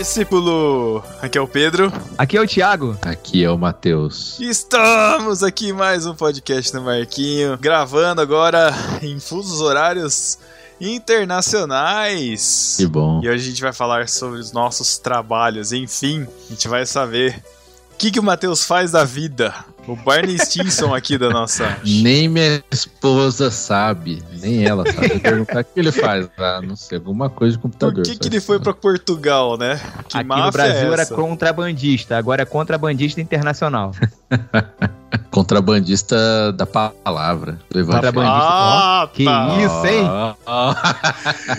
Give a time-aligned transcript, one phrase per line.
[0.00, 1.04] discípulo!
[1.20, 1.92] Aqui é o Pedro.
[2.16, 2.96] Aqui é o Thiago.
[3.02, 4.40] Aqui é o Matheus.
[4.40, 10.38] Estamos aqui em mais um podcast no Marquinho, gravando agora em fusos horários
[10.80, 12.76] internacionais.
[12.78, 13.20] Que bom.
[13.22, 15.70] E hoje a gente vai falar sobre os nossos trabalhos.
[15.70, 17.44] Enfim, a gente vai saber
[17.92, 19.54] o que, que o Matheus faz da vida.
[19.86, 21.78] O Barney Stinson aqui da nossa.
[21.84, 25.18] Nem minha esposa sabe, nem ela sabe.
[25.18, 26.28] perguntar o que ele faz.
[26.38, 28.04] Ah, não sei, alguma coisa de computador.
[28.04, 29.80] Por que, que ele foi para Portugal, né?
[30.08, 33.92] Que Aqui no Brasil é era contrabandista, agora é contrabandista internacional.
[35.30, 37.58] Contrabandista da palavra.
[37.72, 38.36] Contrabandista.
[38.36, 39.56] Ah, oh, que tá.
[39.60, 40.04] isso, hein?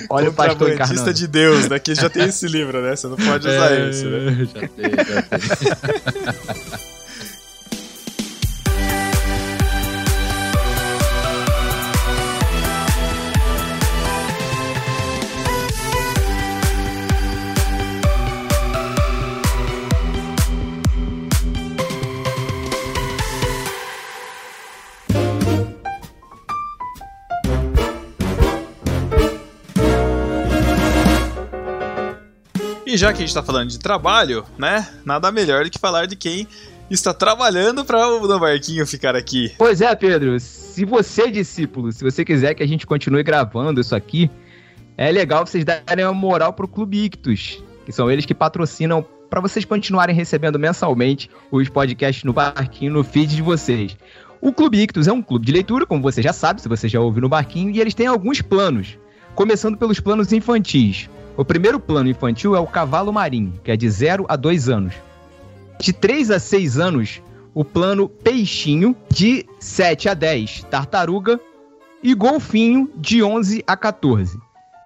[0.09, 1.79] Olha o pastor Contrabandista de Deus, né?
[1.79, 2.95] Que já tem esse livro, né?
[2.95, 4.45] Você não pode usar é, esse, né?
[4.45, 6.81] Já tem, já tem.
[32.91, 34.85] E já que a gente está falando de trabalho, né?
[35.05, 36.45] Nada melhor do que falar de quem
[36.89, 39.53] está trabalhando para o Barquinho ficar aqui.
[39.57, 40.37] Pois é, Pedro.
[40.41, 44.29] Se você é discípulo, se você quiser que a gente continue gravando isso aqui,
[44.97, 49.39] é legal vocês darem uma moral pro Clube Ictus, que são eles que patrocinam para
[49.39, 53.95] vocês continuarem recebendo mensalmente os podcasts no Barquinho, no feed de vocês.
[54.41, 56.99] O Clube Ictus é um clube de leitura, como você já sabe, se você já
[56.99, 58.97] ouviu no Barquinho, e eles têm alguns planos,
[59.33, 61.09] começando pelos planos infantis.
[61.37, 64.93] O primeiro plano infantil é o cavalo marinho, que é de 0 a 2 anos.
[65.79, 67.21] De 3 a 6 anos,
[67.53, 71.39] o plano peixinho, de 7 a 10, tartaruga,
[72.03, 74.37] e golfinho, de 11 a 14.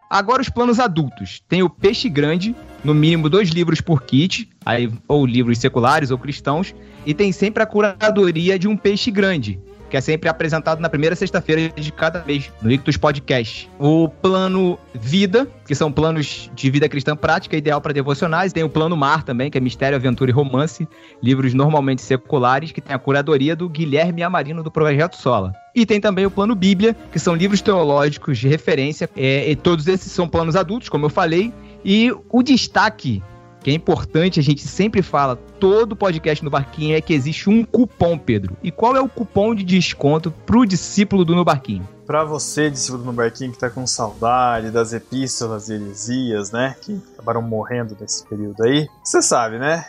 [0.10, 1.42] Agora os planos adultos.
[1.50, 6.18] Tem o peixe grande, no mínimo dois livros por kit, aí, ou livros seculares ou
[6.18, 10.90] cristãos, e tem sempre a curadoria de um peixe grande, que é sempre apresentado na
[10.90, 13.70] primeira sexta-feira de cada mês, no Ictus Podcast.
[13.80, 18.54] O plano Vida, que são planos de vida cristã prática, ideal para devocionais.
[18.54, 20.88] Tem o plano Mar também, que é mistério, aventura e romance,
[21.22, 25.54] livros normalmente seculares, que tem a curadoria do Guilherme Amarino do Projeto Sola.
[25.76, 29.10] E tem também o plano Bíblia, que são livros teológicos de referência.
[29.16, 31.54] É, e todos esses são planos adultos, como eu falei.
[31.84, 33.22] E o destaque
[33.66, 37.66] que é importante, a gente sempre fala, todo podcast no Barquinho é que existe um
[37.66, 38.56] cupom, Pedro.
[38.62, 41.90] E qual é o cupom de desconto pro discípulo do No Barquinho?
[42.06, 46.76] Para você, discípulo do No Barquinho, que tá com saudade das epístolas e heresias, né?
[46.80, 48.88] Que acabaram morrendo nesse período aí.
[49.04, 49.84] Você sabe, né?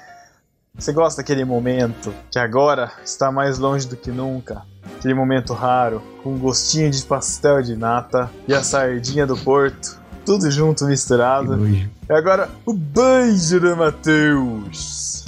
[0.74, 4.62] Você gosta daquele momento que agora está mais longe do que nunca?
[4.96, 10.00] Aquele momento raro, com um gostinho de pastel de nata e a sardinha do porto
[10.26, 11.56] tudo junto, misturado.
[11.68, 15.24] E agora, o banjo do Matheus.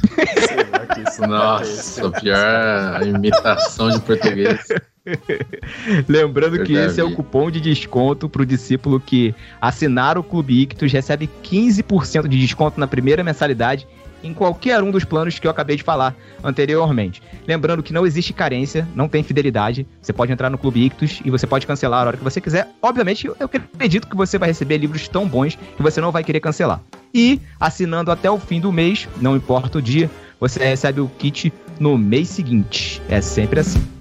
[1.27, 4.59] Nossa, pior imitação de português.
[6.09, 10.63] Lembrando que esse é o cupom de desconto para o discípulo que assinar o Clube
[10.63, 13.87] Ictus recebe 15% de desconto na primeira mensalidade
[14.23, 17.23] em qualquer um dos planos que eu acabei de falar anteriormente.
[17.47, 19.87] Lembrando que não existe carência, não tem fidelidade.
[20.01, 22.69] Você pode entrar no Clube Ictus e você pode cancelar a hora que você quiser.
[22.83, 26.41] Obviamente, eu acredito que você vai receber livros tão bons que você não vai querer
[26.41, 26.81] cancelar.
[27.13, 31.53] E assinando até o fim do mês, não importa o dia, você recebe o kit
[31.81, 33.01] no mês seguinte.
[33.09, 33.98] É sempre assim.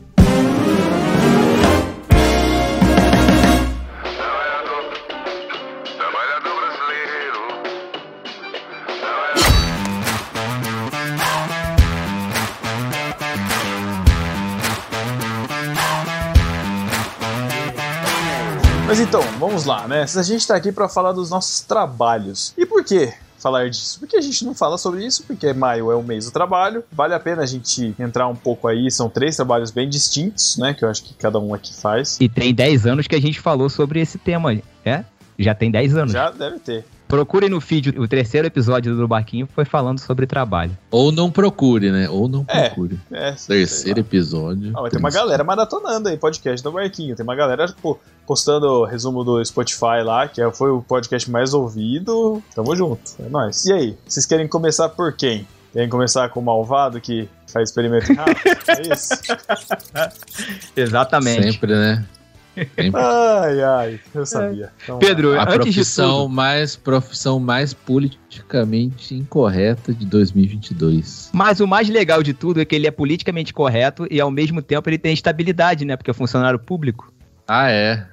[19.64, 20.04] Vamos lá, né?
[20.04, 22.54] A gente está aqui para falar dos nossos trabalhos.
[22.58, 23.14] E por quê?
[23.40, 24.00] falar disso?
[24.00, 26.84] Porque a gente não fala sobre isso, porque maio é o mês do trabalho.
[26.92, 28.90] Vale a pena a gente entrar um pouco aí.
[28.92, 30.74] São três trabalhos bem distintos, né?
[30.74, 32.18] Que eu acho que cada um aqui faz.
[32.20, 35.06] E tem 10 anos que a gente falou sobre esse tema, é?
[35.38, 36.12] Já tem 10 anos.
[36.12, 36.86] Já deve ter.
[37.08, 40.78] Procure no feed, o terceiro episódio do Barquinho foi falando sobre trabalho.
[40.92, 42.10] Ou não procure, né?
[42.10, 43.00] Ou não é, procure.
[43.10, 44.74] É, é terceiro episódio.
[44.78, 47.16] Ah, tem uma galera maratonando aí podcast do Barquinho.
[47.16, 51.54] Tem uma galera, pô, postando resumo do Spotify lá, que é, foi o podcast mais
[51.54, 52.44] ouvido.
[52.54, 53.66] Tamo junto, é nóis.
[53.66, 55.48] E aí, vocês querem começar por quem?
[55.72, 58.36] Querem começar com o malvado que faz experimento errado?
[58.68, 59.14] é isso?
[60.76, 61.54] Exatamente.
[61.54, 62.06] Sempre, né?
[62.94, 64.72] Ai, ai, eu sabia.
[64.84, 71.32] Então, Pedro, a profissão mais profissão mais politicamente incorreta de 2022.
[71.34, 74.62] Mas o mais legal de tudo é que ele é politicamente correto e ao mesmo
[74.62, 75.96] tempo ele tem estabilidade, né?
[75.96, 77.12] Porque é funcionário público.
[77.48, 78.06] Ah, é.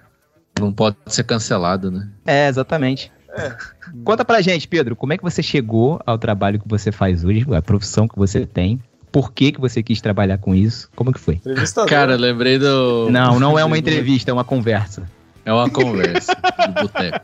[0.61, 2.08] Não pode ser cancelado, né?
[2.25, 3.12] É, exatamente.
[3.37, 3.56] É.
[4.05, 7.44] Conta pra gente, Pedro, como é que você chegou ao trabalho que você faz hoje,
[7.52, 8.81] a profissão que você tem?
[9.14, 10.90] Por que, que você quis trabalhar com isso?
[10.96, 11.40] Como que foi?
[11.87, 13.08] Cara, lembrei do.
[13.12, 15.08] Não, não é uma entrevista, é uma conversa.
[15.44, 17.20] É uma conversa de boteco.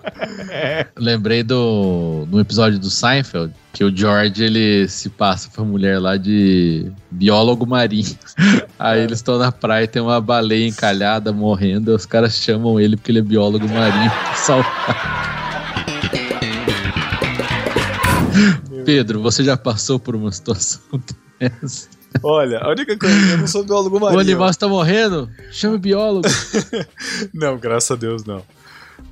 [0.51, 0.87] É.
[0.97, 6.17] Lembrei do, do episódio do Seinfeld, que o George ele se passa pra mulher lá
[6.17, 8.17] de biólogo marinho.
[8.79, 12.79] Aí eles estão na praia e tem uma baleia encalhada morrendo, e os caras chamam
[12.79, 15.21] ele porque ele é biólogo marinho pra salvar.
[18.85, 20.81] Pedro, você já passou por uma situação
[22.23, 24.19] Olha, a única coisa, eu não sou biólogo marinho.
[24.19, 25.31] O animal está morrendo?
[25.53, 26.29] Chama o biólogo.
[27.33, 28.43] não, graças a Deus não.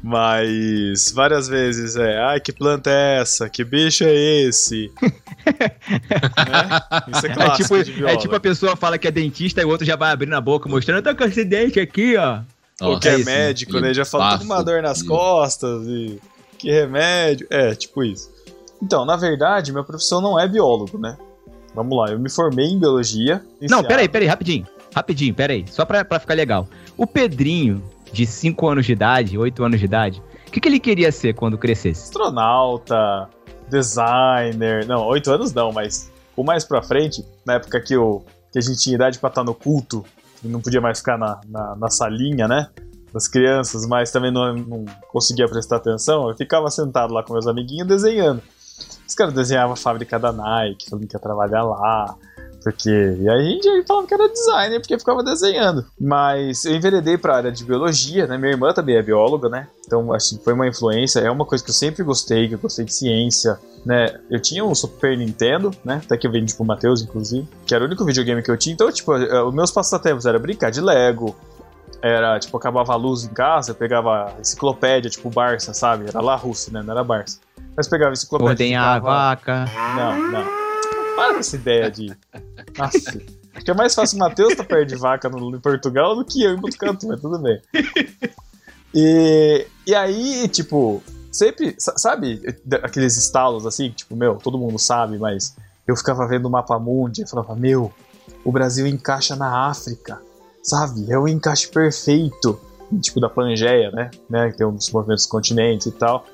[0.02, 3.48] Mas várias vezes é, ai, que planta é essa?
[3.48, 4.92] Que bicho é esse?
[5.02, 6.80] né?
[7.14, 7.76] Isso é clássico.
[7.76, 10.10] É tipo, é tipo, a pessoa fala que é dentista e o outro já vai
[10.12, 12.40] abrindo a boca mostrando, eu tô com esse dente aqui, ó.
[12.80, 13.92] Ou que é, é médico, né?
[13.92, 16.20] Já fala, tô com uma dor nas costas e
[16.58, 17.46] que remédio.
[17.50, 18.30] É, tipo isso.
[18.80, 21.16] Então, na verdade, minha profissão não é biólogo, né?
[21.78, 23.40] Vamos lá, eu me formei em biologia.
[23.70, 24.66] Não, peraí, peraí, rapidinho.
[24.92, 25.64] Rapidinho, peraí.
[25.68, 26.66] Só pra, pra ficar legal.
[26.96, 27.80] O Pedrinho,
[28.12, 31.34] de 5 anos de idade, 8 anos de idade, o que, que ele queria ser
[31.34, 32.02] quando crescesse?
[32.02, 33.28] Astronauta,
[33.70, 34.84] designer.
[34.86, 38.62] Não, 8 anos não, mas o mais pra frente, na época que, eu, que a
[38.62, 40.04] gente tinha idade pra estar no culto,
[40.42, 42.68] e não podia mais ficar na, na, na salinha, né?
[43.14, 47.46] Das crianças, mas também não, não conseguia prestar atenção, eu ficava sentado lá com meus
[47.46, 48.42] amiguinhos desenhando.
[49.08, 52.14] Os caras desenhavam a fábrica da Nike, falando que ia trabalhar lá.
[52.62, 52.90] Porque.
[52.90, 55.86] E aí a gente falava que era designer, porque ficava desenhando.
[55.98, 58.36] Mas eu enveredei pra área de biologia, né?
[58.36, 59.68] Minha irmã também é bióloga, né?
[59.86, 61.20] Então, assim, foi uma influência.
[61.20, 64.20] É uma coisa que eu sempre gostei, que eu gostei de ciência, né?
[64.30, 66.02] Eu tinha um Super Nintendo, né?
[66.04, 67.48] Até que eu vendi pro Matheus, inclusive.
[67.64, 68.74] Que era o único videogame que eu tinha.
[68.74, 71.34] Então, tipo, eh, os meus passatempos era brincar de Lego,
[72.02, 76.08] era, tipo, acabava a luz em casa, pegava enciclopédia, tipo Barça, sabe?
[76.08, 76.82] Era lá Rússia, né?
[76.82, 77.40] Não era Barça.
[77.76, 78.50] Mas pegava enciclopédia.
[78.50, 79.16] Ordenhar ficava...
[79.16, 79.64] a vaca.
[79.96, 80.44] Não, não.
[81.16, 82.06] Para com essa ideia de.
[82.78, 83.20] Nossa.
[83.54, 86.24] Acho que é mais fácil o Matheus tá perto de vaca no, em Portugal do
[86.24, 87.60] que eu em Botucatu, mas tudo bem.
[88.94, 91.02] E, e aí, tipo,
[91.32, 92.40] sempre, sabe,
[92.82, 95.56] aqueles estalos assim, tipo, meu, todo mundo sabe, mas
[95.86, 97.92] eu ficava vendo o mapa mundi e falava, meu,
[98.44, 100.20] o Brasil encaixa na África,
[100.62, 101.10] sabe?
[101.10, 102.58] É o encaixe perfeito,
[103.00, 104.10] tipo da Pangeia, né?
[104.28, 104.50] né?
[104.50, 106.24] Que tem um dos movimentos dos continentes e tal.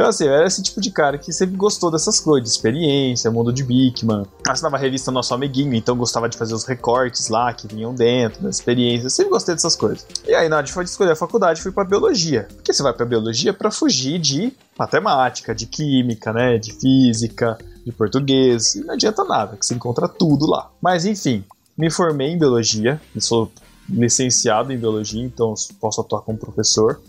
[0.00, 3.30] Então, assim, eu era esse tipo de cara que sempre gostou dessas coisas, de experiência,
[3.30, 4.24] mundo de Bigman.
[4.48, 8.42] Assinava a revista Nosso Amiguinho, então gostava de fazer os recortes lá que vinham dentro,
[8.42, 9.12] das experiências.
[9.12, 10.06] sempre gostei dessas coisas.
[10.26, 12.48] E aí, na hora de escolher a faculdade, fui pra biologia.
[12.48, 13.52] Por que você vai pra biologia?
[13.52, 16.56] para fugir de matemática, de química, né?
[16.56, 18.76] De física, de português.
[18.76, 20.70] E não adianta nada, que você encontra tudo lá.
[20.80, 21.44] Mas, enfim,
[21.76, 23.52] me formei em biologia, sou
[23.90, 27.00] licenciado em biologia, então posso atuar como professor.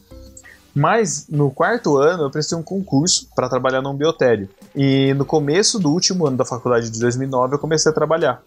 [0.74, 4.50] Mas no quarto ano eu prestei um concurso para trabalhar num biotério.
[4.75, 8.42] E no começo do último ano da faculdade de 2009 eu comecei a trabalhar.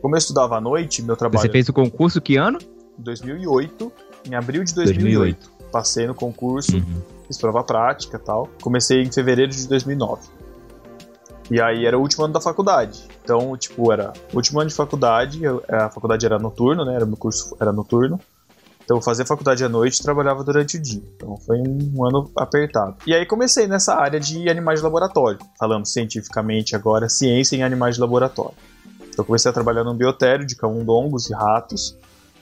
[0.00, 1.42] Como eu estudava à noite, meu trabalho.
[1.42, 2.58] Você fez o concurso que ano?
[2.98, 3.92] 2008,
[4.26, 5.18] em abril de 2008.
[5.18, 5.50] 2008.
[5.70, 7.02] Passei no concurso, uhum.
[7.26, 8.48] fiz prova prática e tal.
[8.62, 10.22] Comecei em fevereiro de 2009.
[11.50, 13.02] E aí era o último ano da faculdade.
[13.24, 16.94] Então, tipo, era último ano de faculdade, a faculdade era noturno, né?
[16.94, 18.20] Era meu curso era noturno.
[18.84, 21.02] Então eu fazia faculdade à noite e trabalhava durante o dia.
[21.14, 22.96] Então foi um ano apertado.
[23.06, 27.94] E aí comecei nessa área de animais de laboratório, falando cientificamente agora, ciência em animais
[27.94, 28.56] de laboratório.
[29.08, 31.96] Então comecei a trabalhar num biotério de camundongos e ratos,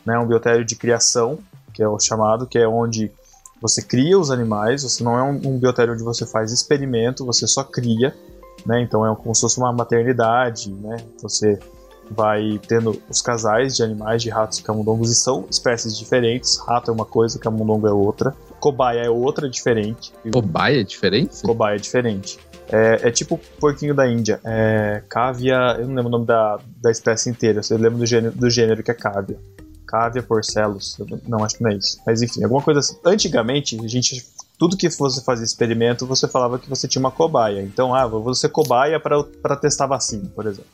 [0.06, 1.38] né, um biotério de criação,
[1.74, 3.10] que é o chamado, que é onde
[3.60, 7.46] você cria os animais, você não é um, um biotério onde você faz experimento, você
[7.46, 8.14] só cria,
[8.68, 8.82] né?
[8.82, 10.98] Então é como se fosse uma maternidade, né?
[11.22, 11.58] Você
[12.10, 16.58] vai tendo os casais de animais, de ratos e camundongos, e são espécies diferentes.
[16.58, 18.36] Rato é uma coisa, camundongo é outra.
[18.60, 20.12] Cobaia é outra, diferente.
[20.30, 21.42] Cobaia é diferente?
[21.42, 22.38] Cobaia é diferente.
[22.70, 24.38] É, é tipo o porquinho da Índia.
[24.44, 28.34] É cávia, eu não lembro o nome da, da espécie inteira, eu lembro do gênero,
[28.34, 29.38] do gênero que é cávia.
[29.86, 31.98] Cávia porcelos, não, acho que não é isso.
[32.06, 32.98] Mas enfim, alguma coisa assim.
[33.02, 34.22] Antigamente, a gente
[34.58, 37.62] tudo que você fazia experimento, você falava que você tinha uma cobaia.
[37.62, 40.70] Então, ah, vou ser cobaia para testar vacina, por exemplo.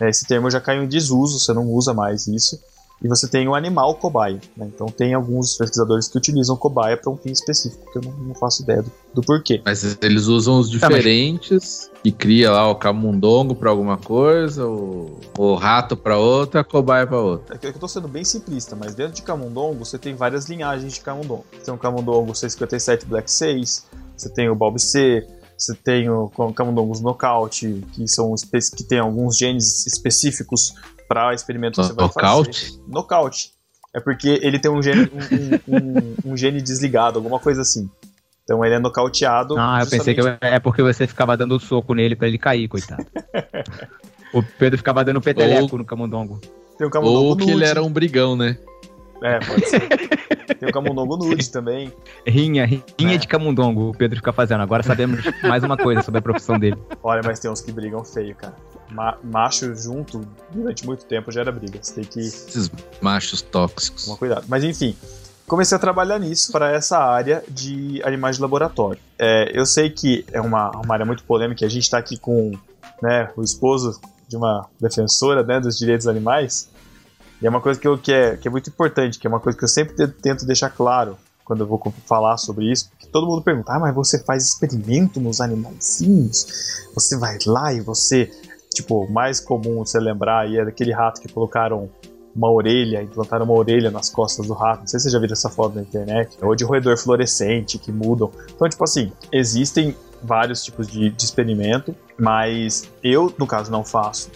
[0.00, 2.60] É, esse termo já caiu em desuso, você não usa mais isso.
[3.02, 4.40] E você tem o animal cobaia.
[4.56, 4.70] Né?
[4.72, 8.34] Então tem alguns pesquisadores que utilizam cobaia para um fim específico, que eu não, não
[8.34, 9.60] faço ideia do, do, porquê.
[9.64, 12.02] Mas eles usam os diferentes tá, mas...
[12.04, 17.06] e cria lá o camundongo para alguma coisa, o, o rato para outra, a cobaia
[17.06, 17.56] para outra.
[17.56, 20.94] É que eu estou sendo bem simplista, mas dentro de camundongo você tem várias linhagens
[20.94, 21.44] de camundongo.
[21.52, 25.26] Você tem o camundongo C57 Black 6, você tem o Balbi C,
[25.62, 28.34] você tem o camundongos nocaute, que são
[28.76, 30.74] que tem alguns genes específicos
[31.12, 32.70] para experimento que você vai nocaute?
[32.70, 32.82] fazer.
[32.88, 33.50] Nocaute?
[33.94, 37.90] É porque ele tem um gene, um, um, um, um gene desligado, alguma coisa assim.
[38.44, 39.56] Então ele é nocauteado.
[39.58, 42.66] Ah, eu pensei que eu, é porque você ficava dando soco nele para ele cair,
[42.68, 43.04] coitado.
[44.32, 45.78] o Pedro ficava dando peteleco Ou...
[45.78, 46.40] no camundongo.
[46.78, 48.56] Tem o camundongo Ou que ele era um brigão, né?
[49.22, 49.80] É, pode ser.
[50.58, 51.92] Tem o camundongo nude também.
[52.26, 53.18] Rinha, rinha é.
[53.18, 54.60] de camundongo o Pedro fica fazendo.
[54.60, 56.76] Agora sabemos mais uma coisa sobre a profissão dele.
[57.02, 58.54] Olha, mas tem uns que brigam feio, cara.
[58.90, 61.78] Ma macho junto durante muito tempo já era briga.
[61.80, 62.20] Você tem que.
[62.20, 64.04] Esses machos tóxicos.
[64.04, 64.44] Toma cuidado.
[64.48, 64.94] Mas enfim,
[65.46, 69.00] comecei a trabalhar nisso para essa área de animais de laboratório.
[69.18, 71.64] É, eu sei que é uma, uma área muito polêmica.
[71.64, 72.52] A gente está aqui com
[73.02, 76.70] né, o esposo de uma defensora né, dos direitos dos animais.
[77.42, 79.40] E é uma coisa que, eu, que, é, que é muito importante, que é uma
[79.40, 83.26] coisa que eu sempre tento deixar claro quando eu vou falar sobre isso, porque todo
[83.26, 86.86] mundo pergunta, ah, mas você faz experimento nos animaizinhos?
[86.94, 88.30] Você vai lá e você,
[88.72, 91.90] tipo, mais comum você lembrar aí é daquele rato que colocaram
[92.34, 94.80] uma orelha, implantaram uma orelha nas costas do rato.
[94.80, 96.38] Não sei se você já viu essa foto na internet.
[96.40, 98.30] Ou de roedor fluorescente que mudam.
[98.54, 104.30] Então, tipo assim, existem vários tipos de, de experimento, mas eu, no caso, não faço.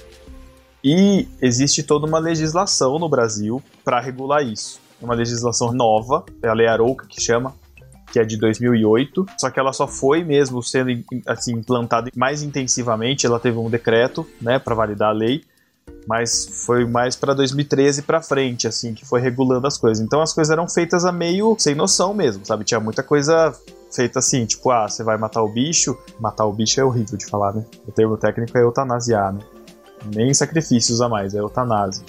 [0.88, 4.78] E existe toda uma legislação no Brasil para regular isso.
[5.02, 7.52] Uma legislação nova, é a Lei Arouca que chama,
[8.12, 10.92] que é de 2008, só que ela só foi mesmo sendo
[11.26, 15.42] assim implantada mais intensivamente, ela teve um decreto, né, para validar a lei,
[16.06, 20.00] mas foi mais para 2013 para frente, assim, que foi regulando as coisas.
[20.00, 22.62] Então as coisas eram feitas a meio sem noção mesmo, sabe?
[22.62, 23.52] Tinha muita coisa
[23.90, 27.26] feita assim, tipo, ah, você vai matar o bicho, matar o bicho é horrível de
[27.26, 27.64] falar, né?
[27.88, 29.40] O termo técnico é eutanasiar, né?
[30.14, 32.04] Nem sacrifícios a mais, é eutanásia.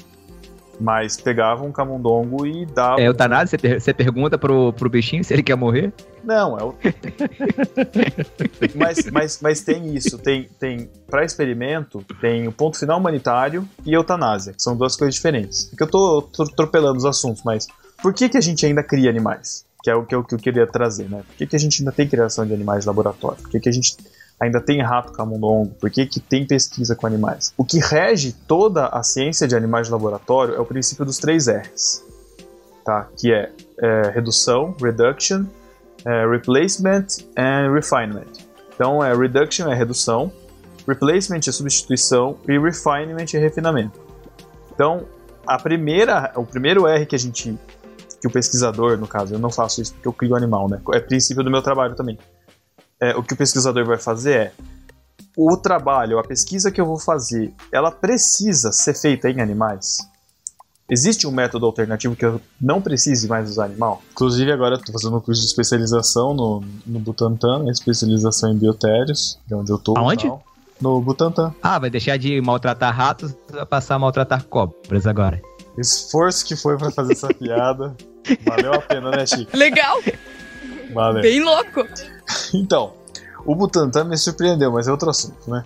[0.80, 3.02] Mas pegava um camundongo e dava.
[3.02, 3.58] É eutanásia?
[3.58, 5.92] Você, per você pergunta pro, pro bichinho se ele quer morrer?
[6.24, 6.76] Não, é o.
[8.76, 13.94] mas, mas, mas tem isso, tem, tem para experimento, tem o ponto final humanitário e
[13.94, 15.66] eutanásia, que são duas coisas diferentes.
[15.66, 17.66] Porque eu tô, atropelando os assuntos, mas
[18.02, 19.66] por que, que a gente ainda cria animais?
[19.82, 21.24] Que é o que eu, que eu queria trazer, né?
[21.26, 23.42] Por que, que a gente ainda tem criação de animais de laboratório?
[23.42, 23.98] Por que, que a gente
[24.40, 25.74] ainda tem rato camundongo?
[25.80, 27.54] Por que, que tem pesquisa com animais?
[27.58, 31.48] O que rege toda a ciência de animais de laboratório é o princípio dos três
[31.48, 32.04] R's,
[32.86, 33.08] tá?
[33.18, 35.46] que é, é redução, reduction,
[36.06, 38.46] é, replacement and refinement.
[38.74, 40.32] Então, é, reduction é redução,
[40.88, 44.00] replacement é substituição e refinement é refinamento.
[44.74, 45.06] Então,
[45.46, 47.58] a primeira, o primeiro R que a gente,
[48.22, 50.80] que o pesquisador, no caso, eu não faço isso porque eu crio animal, né?
[50.94, 52.20] É princípio do meu trabalho também
[53.00, 54.54] é, o que o pesquisador vai fazer é
[55.36, 60.00] o trabalho, a pesquisa que eu vou fazer, ela precisa ser feita em animais?
[60.90, 64.02] Existe um método alternativo que eu não precise mais usar animal?
[64.12, 67.72] Inclusive, agora estou fazendo um curso de especialização no, no Butantan, né?
[67.72, 69.98] especialização em biotérios, de onde eu estou.
[69.98, 70.32] Aonde?
[70.80, 71.54] No Butantan.
[71.62, 75.42] Ah, vai deixar de maltratar ratos vai passar a maltratar cobras agora.
[75.78, 77.96] Esforço que foi para fazer essa piada.
[78.46, 79.56] Valeu a pena, né, Chico?
[79.56, 80.02] Legal!
[80.94, 81.22] Valeu.
[81.22, 81.86] Bem louco!
[82.54, 82.94] Então,
[83.46, 85.64] o Butantan me surpreendeu, mas é outro assunto, né?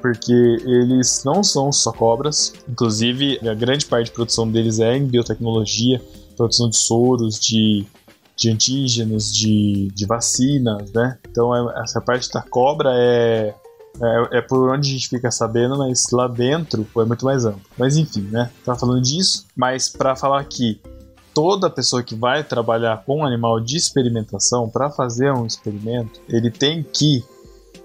[0.00, 5.06] Porque eles não são só cobras, inclusive a grande parte de produção deles é em
[5.06, 6.02] biotecnologia,
[6.36, 7.86] produção de soros, de,
[8.36, 11.18] de antígenos, de, de vacinas, né?
[11.30, 13.54] Então é, essa parte da cobra é,
[14.00, 17.62] é, é, por onde a gente fica sabendo, mas lá dentro é muito mais amplo.
[17.78, 18.50] Mas enfim, né?
[18.64, 20.80] Tá falando disso, mas para falar que
[21.34, 26.50] toda pessoa que vai trabalhar com um animal de experimentação, para fazer um experimento, ele
[26.50, 27.24] tem que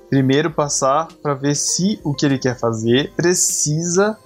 [0.09, 4.17] primeiro passar para ver se o que ele quer fazer precisa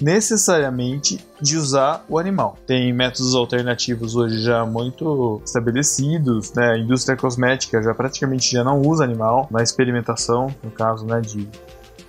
[0.00, 2.56] necessariamente de usar o animal.
[2.66, 6.72] Tem métodos alternativos hoje já muito estabelecidos, né?
[6.72, 11.48] A indústria cosmética já praticamente já não usa animal na experimentação, no caso, né, de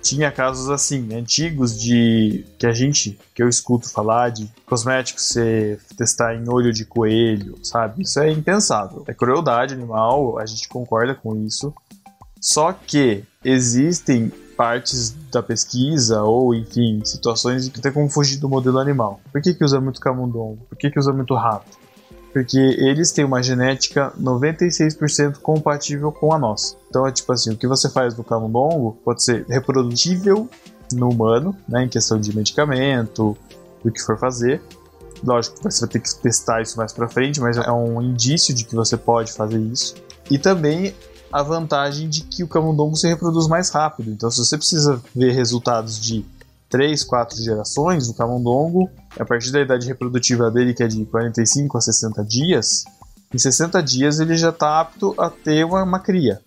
[0.08, 5.78] tinha casos assim, antigos de que a gente, que eu escuto falar de cosméticos você
[5.96, 8.02] testar em olho de coelho, sabe?
[8.02, 9.04] Isso é impensável.
[9.06, 11.74] É crueldade animal, a gente concorda com isso.
[12.40, 18.48] Só que existem partes da pesquisa ou, enfim, situações em que tem como fugir do
[18.48, 19.20] modelo animal.
[19.30, 20.64] Por que, que usa muito camundongo?
[20.68, 21.77] Por que, que usa muito rato?
[22.38, 26.76] Porque eles têm uma genética 96% compatível com a nossa.
[26.88, 30.48] Então é tipo assim, o que você faz no camundongo pode ser reprodutível
[30.92, 33.36] no humano, né, em questão de medicamento,
[33.84, 34.62] do que for fazer.
[35.24, 38.62] Lógico você vai ter que testar isso mais para frente, mas é um indício de
[38.62, 39.96] que você pode fazer isso.
[40.30, 40.94] E também
[41.32, 44.12] a vantagem de que o camundongo se reproduz mais rápido.
[44.12, 46.24] Então, se você precisa ver resultados de
[46.68, 51.78] 3, 4 gerações, o camundongo, a partir da idade reprodutiva dele, que é de 45
[51.78, 52.84] a 60 dias,
[53.32, 56.40] em 60 dias ele já está apto a ter uma, uma cria.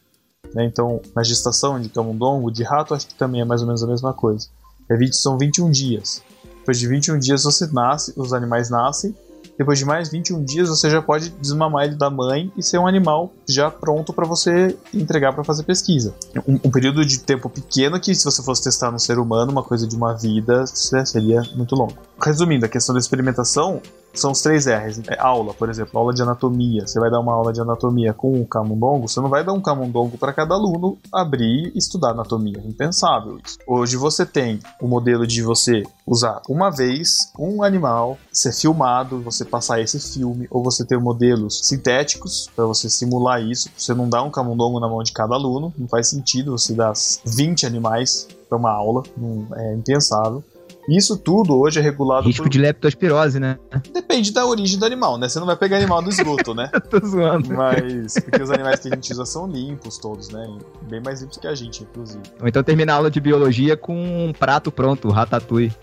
[0.54, 0.66] Né?
[0.66, 3.88] Então, na gestação de camundongo, de rato, acho que também é mais ou menos a
[3.88, 4.48] mesma coisa.
[4.90, 6.22] É 20, são 21 dias.
[6.60, 9.16] Depois de 21 dias você nasce, os animais nascem,
[9.62, 12.88] depois de mais 21 dias você já pode desmamar ele da mãe e ser um
[12.88, 16.16] animal já pronto para você entregar para fazer pesquisa.
[16.48, 19.62] Um, um, período de tempo pequeno que se você fosse testar no ser humano, uma
[19.62, 21.94] coisa de uma vida, seria muito longo.
[22.20, 23.80] Resumindo, a questão da experimentação
[24.14, 25.02] são os três R's.
[25.08, 26.86] É aula, por exemplo, aula de anatomia.
[26.88, 29.62] Você vai dar uma aula de anatomia com um camundongo, você não vai dar um
[29.62, 32.62] camundongo para cada aluno abrir e estudar anatomia.
[32.64, 33.58] É impensável isso.
[33.68, 39.46] Hoje você tem o modelo de você usar uma vez um animal, ser filmado, você
[39.46, 43.70] passar esse filme, ou você ter modelos sintéticos para você simular isso.
[43.78, 46.94] Você não dá um camundongo na mão de cada aluno, não faz sentido você dar
[47.26, 50.44] 20 animais para uma aula, não, é impensável.
[50.92, 52.50] Isso tudo hoje é regulado Risco por...
[52.50, 53.58] de leptospirose, né?
[53.94, 55.30] Depende da origem do animal, né?
[55.30, 56.70] Você não vai pegar animal do esgoto, né?
[56.92, 57.54] Tô zoando.
[57.54, 60.46] Mas, porque os animais que a gente usa são limpos todos, né?
[60.90, 62.22] Bem mais limpos que a gente, inclusive.
[62.42, 65.74] Ou então terminar a aula de biologia com um prato pronto, ratatouille.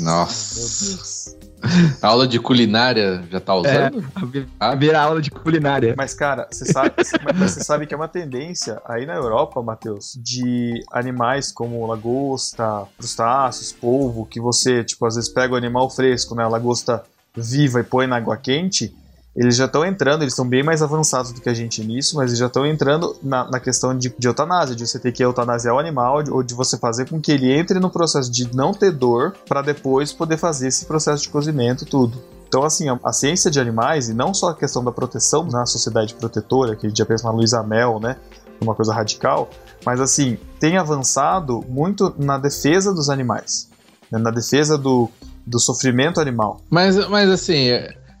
[0.00, 0.60] Nossa.
[0.60, 1.47] Meu Deus.
[2.02, 4.00] A aula de culinária já tá usando?
[4.00, 5.94] É, a virar aula de culinária.
[5.96, 6.92] Mas, cara, você sabe,
[7.36, 13.72] você sabe que é uma tendência aí na Europa, Matheus, de animais como lagosta, crustáceos,
[13.72, 16.44] polvo, que você, tipo, às vezes pega o animal fresco, né?
[16.44, 17.02] A lagosta
[17.36, 18.94] viva e põe na água quente
[19.38, 22.30] eles já estão entrando, eles estão bem mais avançados do que a gente nisso, mas
[22.30, 25.76] eles já estão entrando na, na questão de, de, eutanásia, de você ter que eutanasiar
[25.76, 28.90] o animal, ou de você fazer com que ele entre no processo de não ter
[28.90, 32.20] dor, para depois poder fazer esse processo de cozimento tudo.
[32.48, 35.64] Então, assim, a, a, ciência de animais, e não só a questão da proteção na
[35.66, 38.16] sociedade protetora, que a gente já pensa na Luísa Mel, né,
[38.60, 39.48] uma coisa radical,
[39.86, 43.68] mas, assim, tem avançado muito na defesa dos animais,
[44.10, 45.08] né, na defesa do,
[45.46, 46.60] do sofrimento animal.
[46.68, 47.68] Mas, mas assim,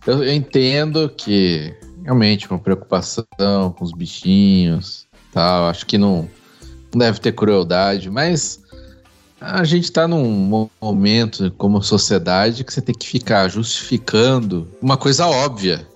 [0.06, 3.26] eu, eu entendo que realmente uma preocupação
[3.76, 5.68] com os bichinhos, tal.
[5.68, 6.28] Acho que não,
[6.92, 8.60] não deve ter crueldade, mas
[9.40, 15.26] a gente está num momento como sociedade que você tem que ficar justificando uma coisa
[15.26, 15.86] óbvia.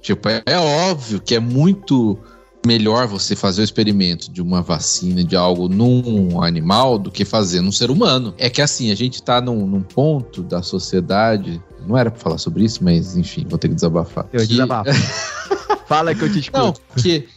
[0.00, 2.18] Tipo, é, é óbvio que é muito
[2.64, 7.60] melhor você fazer o experimento de uma vacina de algo num animal do que fazer
[7.60, 8.34] num ser humano.
[8.38, 12.38] É que assim, a gente está num, num ponto da sociedade não era pra falar
[12.38, 14.26] sobre isso, mas enfim, vou ter que desabafar.
[14.32, 14.46] Eu que...
[14.46, 14.90] desabafo.
[15.86, 16.58] Fala que eu te escuto.
[16.58, 17.28] Não, que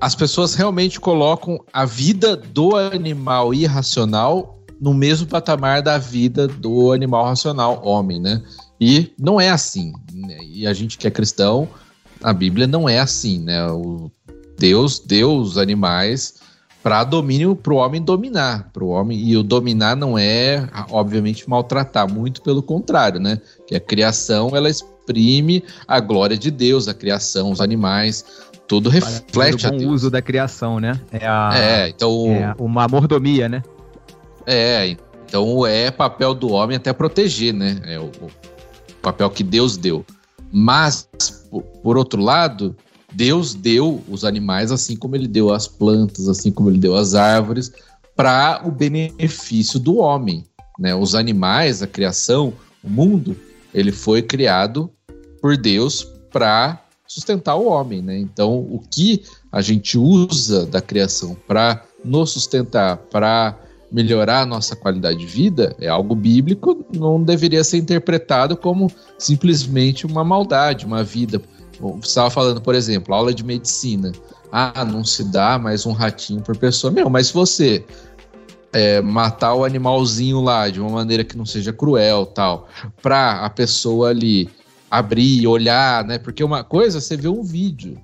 [0.00, 6.92] as pessoas realmente colocam a vida do animal irracional no mesmo patamar da vida do
[6.92, 8.42] animal racional, homem, né?
[8.78, 9.92] E não é assim.
[10.12, 10.36] Né?
[10.42, 11.66] E a gente que é cristão,
[12.22, 13.66] a Bíblia não é assim, né?
[13.70, 14.10] O
[14.58, 16.34] Deus deu os animais
[16.84, 21.48] para domínio para o homem dominar, para o homem e o dominar não é obviamente
[21.48, 23.40] maltratar, muito pelo contrário, né?
[23.66, 28.22] Que a criação ela exprime a glória de Deus, a criação, os animais,
[28.68, 31.00] tudo reflete o bom uso da criação, né?
[31.10, 33.62] É, a, é então é uma mordomia, né?
[34.46, 34.94] É,
[35.26, 37.80] então é papel do homem até proteger, né?
[37.86, 38.30] É o, o
[39.00, 40.04] papel que Deus deu.
[40.52, 41.08] Mas
[41.50, 42.76] por, por outro lado,
[43.14, 47.14] Deus deu os animais assim como ele deu as plantas, assim como ele deu as
[47.14, 47.72] árvores,
[48.16, 50.44] para o benefício do homem.
[50.78, 50.94] Né?
[50.94, 53.36] Os animais, a criação, o mundo,
[53.72, 54.90] ele foi criado
[55.40, 58.02] por Deus para sustentar o homem.
[58.02, 58.18] Né?
[58.18, 59.22] Então, o que
[59.52, 63.58] a gente usa da criação para nos sustentar, para
[63.90, 70.04] melhorar a nossa qualidade de vida, é algo bíblico, não deveria ser interpretado como simplesmente
[70.04, 71.40] uma maldade, uma vida
[71.92, 74.12] você estava falando, por exemplo, aula de medicina.
[74.50, 76.92] Ah, não se dá mais um ratinho por pessoa.
[76.92, 77.84] Meu, mas se você
[78.72, 82.68] é, matar o animalzinho lá de uma maneira que não seja cruel tal,
[83.02, 84.50] pra a pessoa ali
[84.90, 86.18] abrir, olhar, né?
[86.18, 88.00] Porque uma coisa é você vê um vídeo.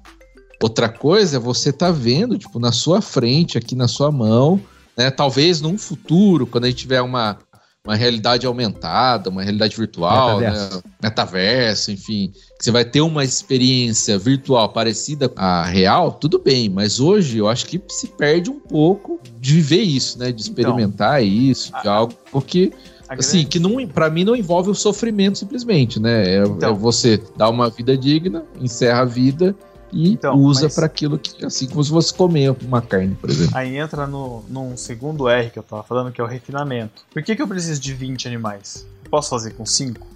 [0.62, 4.60] Outra coisa é você tá vendo, tipo, na sua frente, aqui na sua mão,
[4.96, 5.10] né?
[5.10, 7.38] Talvez num futuro, quando a gente tiver uma,
[7.86, 10.82] uma realidade aumentada, uma realidade virtual, metaverso, né?
[11.02, 11.90] metaverso.
[11.90, 17.48] Enfim, você vai ter uma experiência virtual parecida à real, tudo bem, mas hoje eu
[17.48, 21.88] acho que se perde um pouco de viver isso, né, de experimentar então, isso, de
[21.88, 22.14] a, algo
[22.46, 22.72] que
[23.08, 26.36] assim, que não para mim não envolve o sofrimento simplesmente, né?
[26.36, 29.56] É, então, é você dar uma vida digna, encerra a vida
[29.92, 33.56] e então, usa para aquilo que, assim como se fosse comer uma carne, por exemplo.
[33.56, 37.04] Aí entra no, num segundo R que eu tava falando, que é o refinamento.
[37.12, 38.86] Por que, que eu preciso de 20 animais?
[39.10, 40.06] Posso fazer com 5?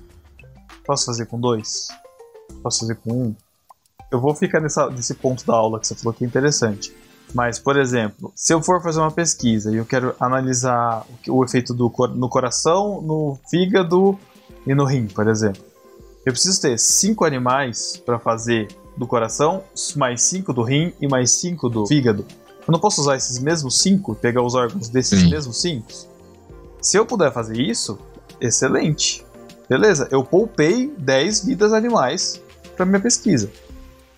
[0.86, 1.88] Posso fazer com 2?
[2.62, 3.22] Posso fazer com 1?
[3.22, 3.34] Um?
[4.10, 6.94] Eu vou ficar nessa, nesse ponto da aula que você falou que é interessante.
[7.34, 11.44] Mas, por exemplo, se eu for fazer uma pesquisa e eu quero analisar o, o
[11.44, 14.16] efeito do, no coração, no fígado
[14.64, 15.64] e no rim, por exemplo,
[16.24, 19.62] eu preciso ter cinco animais para fazer do coração,
[19.96, 22.24] mais 5 do rim e mais 5 do fígado.
[22.66, 25.30] Eu não posso usar esses mesmos 5, pegar os órgãos desses Sim.
[25.30, 25.86] mesmos 5?
[26.80, 27.98] Se eu puder fazer isso,
[28.40, 29.24] excelente.
[29.68, 32.40] Beleza, eu poupei 10 vidas animais
[32.76, 33.50] para minha pesquisa.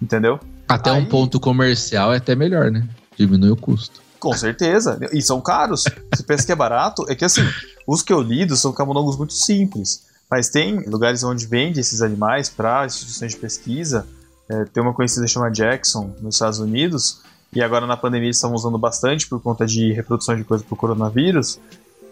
[0.01, 0.39] Entendeu?
[0.69, 2.87] Até Aí, um ponto comercial é até melhor, né?
[3.17, 4.01] Diminui o custo.
[4.19, 4.99] Com certeza.
[5.13, 5.85] E são caros.
[6.13, 7.05] Você pensa que é barato?
[7.09, 7.43] É que assim,
[7.87, 10.05] os que eu lido são camundongos muito simples.
[10.31, 14.07] Mas tem lugares onde vende esses animais para instituições de pesquisa.
[14.49, 17.21] É, tem uma conhecida chamada Jackson, nos Estados Unidos,
[17.53, 20.75] e agora na pandemia eles estão usando bastante por conta de reprodução de coisa para
[20.75, 21.61] o coronavírus.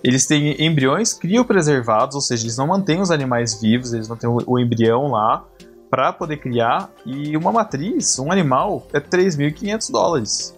[0.02, 4.38] Eles têm embriões criopreservados, ou seja, eles não mantêm os animais vivos, eles mantêm o,
[4.46, 5.44] o embrião lá
[5.90, 6.90] para poder criar.
[7.06, 10.54] E uma matriz, um animal, é 3.500 dólares.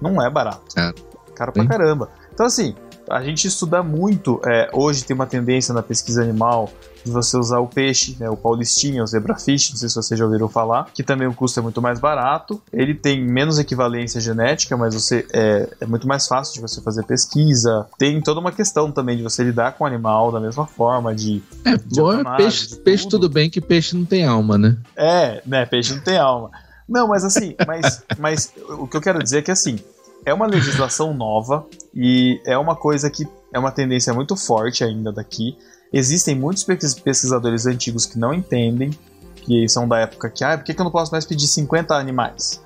[0.00, 0.78] Não é barato.
[0.78, 0.92] É.
[1.34, 2.08] Caro pra caramba.
[2.32, 2.74] Então, assim,
[3.08, 4.40] a gente estuda muito.
[4.46, 6.70] É, hoje tem uma tendência na pesquisa animal
[7.06, 10.26] de você usar o peixe, né, o paulistinha, o zebrafish, não sei se vocês já
[10.26, 12.60] ouviram falar, que também o custo é muito mais barato.
[12.72, 17.04] Ele tem menos equivalência genética, mas você é, é muito mais fácil de você fazer
[17.04, 17.86] pesquisa.
[17.96, 21.40] Tem toda uma questão também de você lidar com o animal da mesma forma, de.
[21.64, 22.80] É, de bom, é peixe, tudo.
[22.82, 24.76] peixe tudo bem que peixe não tem alma, né?
[24.96, 26.50] É, né, peixe não tem alma.
[26.88, 29.78] Não, mas assim, mas, mas o que eu quero dizer é que assim,
[30.24, 31.64] é uma legislação nova
[31.94, 35.56] e é uma coisa que é uma tendência muito forte ainda daqui.
[35.92, 38.90] Existem muitos pesquisadores antigos que não entendem,
[39.36, 42.60] que são da época que, ah, por que, eu não posso mais pedir 50 animais?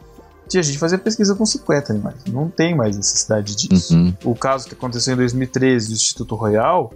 [0.49, 3.95] Tinha gente fazer pesquisa com 50 animais, não tem mais necessidade disso.
[3.95, 4.13] Uhum.
[4.25, 6.93] O caso que aconteceu em 2013 do Instituto Royal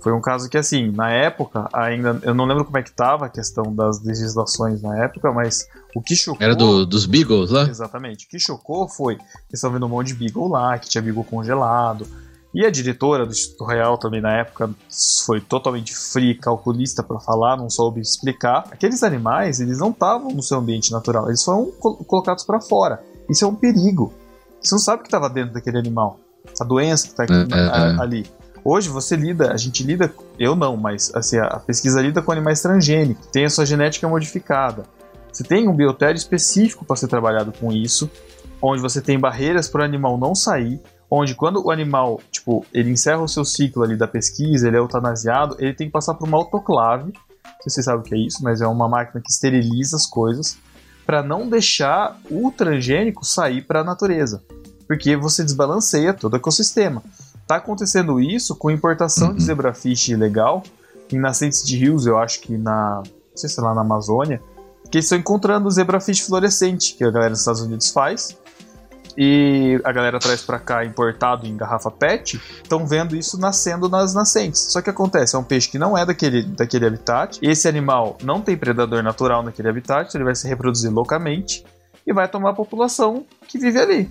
[0.00, 2.18] foi um caso que, assim, na época, ainda.
[2.22, 6.00] Eu não lembro como é que estava a questão das legislações na época, mas o
[6.00, 6.42] que chocou.
[6.42, 7.68] Era do, dos Beagles lá?
[7.68, 8.26] Exatamente.
[8.26, 11.24] O que chocou foi que estavam vendo um monte de Beagle lá, que tinha Beagle
[11.24, 12.06] congelado.
[12.54, 14.70] E a diretora do Instituto Real também na época
[15.26, 18.64] foi totalmente fria, calculista para falar, não soube explicar.
[18.70, 21.70] Aqueles animais, eles não estavam no seu ambiente natural, eles foram
[22.06, 23.02] colocados para fora.
[23.28, 24.14] Isso é um perigo.
[24.62, 26.18] Você não sabe o que estava dentro daquele animal.
[26.58, 28.00] A doença que está é, é, é.
[28.00, 28.26] ali.
[28.64, 32.60] Hoje você lida, a gente lida, eu não, mas assim, a pesquisa lida com animais
[32.60, 34.84] transgênicos, tem a sua genética modificada.
[35.32, 38.10] Você tem um biotério específico para ser trabalhado com isso,
[38.60, 40.80] onde você tem barreiras para o animal não sair,
[41.10, 44.80] onde quando o animal, tipo, ele encerra o seu ciclo ali da pesquisa, ele é
[44.80, 48.14] eutanasiado, ele tem que passar por uma autoclave, não sei se você sabe o que
[48.14, 50.58] é isso, mas é uma máquina que esteriliza as coisas,
[51.06, 54.42] para não deixar o transgênico sair para a natureza,
[54.86, 57.02] porque você desbalanceia todo o ecossistema.
[57.46, 59.36] Tá acontecendo isso com importação uhum.
[59.36, 60.62] de zebrafish ilegal
[61.10, 64.42] em nascentes de rios, eu acho que na, não sei se é lá na Amazônia,
[64.90, 68.36] que eles estão encontrando zebrafish fluorescente, que a galera dos Estados Unidos faz,
[69.20, 74.14] e a galera traz para cá importado em garrafa PET, estão vendo isso nascendo nas
[74.14, 74.60] nascentes.
[74.70, 78.40] Só que acontece, é um peixe que não é daquele, daquele habitat, esse animal não
[78.40, 81.66] tem predador natural naquele habitat, ele vai se reproduzir loucamente
[82.06, 84.08] e vai tomar a população que vive ali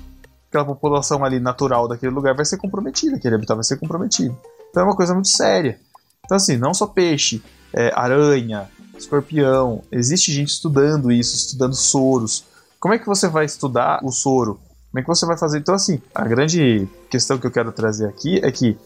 [0.50, 4.36] aquela população ali natural daquele lugar vai ser comprometida, aquele habitat vai ser comprometido.
[4.70, 5.78] Então é uma coisa muito séria.
[6.26, 7.41] Então, assim, não só peixe,
[7.74, 12.46] é, aranha, escorpião, existe gente estudando isso, estudando soros.
[12.80, 14.60] Como é que você vai estudar o soro?
[14.91, 15.60] Como é que você vai fazer?
[15.60, 18.78] Então, assim, a grande questão que eu quero trazer aqui é que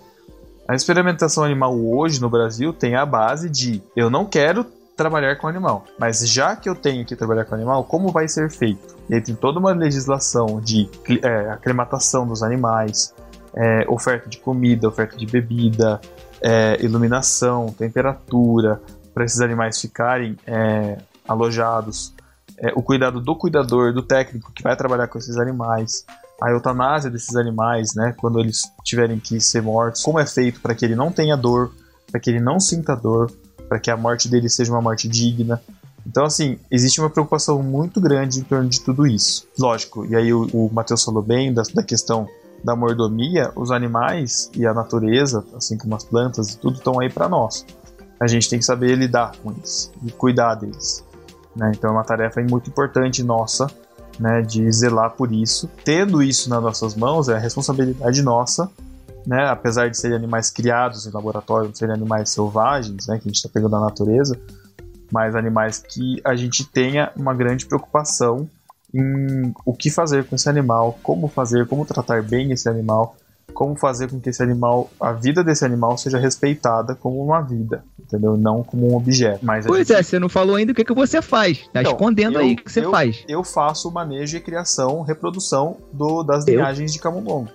[0.68, 5.48] a experimentação animal hoje no Brasil tem a base de eu não quero trabalhar com
[5.48, 5.86] animal.
[6.00, 8.96] Mas já que eu tenho que trabalhar com animal, como vai ser feito?
[9.10, 10.90] E aí tem toda uma legislação de
[11.22, 13.14] é, aclimatação dos animais,
[13.54, 16.00] é, oferta de comida, oferta de bebida,
[16.42, 18.82] é, iluminação, temperatura,
[19.14, 22.14] para esses animais ficarem é, alojados,
[22.62, 26.06] é, o cuidado do cuidador, do técnico que vai trabalhar com esses animais,
[26.42, 30.76] a eutanásia desses animais, né, quando eles tiverem que ser mortos, como é feito para
[30.76, 31.72] que ele não tenha dor,
[32.12, 33.32] para que ele não sinta dor,
[33.68, 35.62] para que a morte dele seja uma morte digna.
[36.06, 39.48] Então, assim, existe uma preocupação muito grande em torno de tudo isso.
[39.58, 42.28] Lógico, e aí o, o Matheus falou bem da, da questão
[42.64, 47.10] da mordomia, os animais e a natureza, assim como as plantas e tudo, estão aí
[47.10, 47.66] para nós.
[48.20, 51.04] A gente tem que saber lidar com eles e cuidar deles.
[51.56, 51.72] Né?
[51.76, 53.68] Então é uma tarefa muito importante nossa
[54.20, 55.70] né, de zelar por isso.
[55.84, 58.70] Tendo isso nas nossas mãos, é a responsabilidade nossa
[59.26, 63.30] né, apesar de serem animais criados em laboratório, não serem animais selvagens, né, que a
[63.30, 64.40] gente está pegando da natureza,
[65.12, 68.50] mas animais que a gente tenha uma grande preocupação
[68.94, 73.16] em o que fazer com esse animal, como fazer, como tratar bem esse animal,
[73.52, 77.84] como fazer com que esse animal, a vida desse animal seja respeitada como uma vida,
[78.00, 78.38] entendeu?
[78.38, 79.46] Não como um objeto.
[79.46, 79.98] Mas pois gente...
[79.98, 81.60] é, você não falou ainda o que, que você faz.
[81.74, 83.24] Tá então, escondendo eu, aí o que você eu, faz.
[83.28, 86.96] Eu faço o manejo e criação, reprodução do, das linhagens eu...
[86.96, 87.50] de camundongo.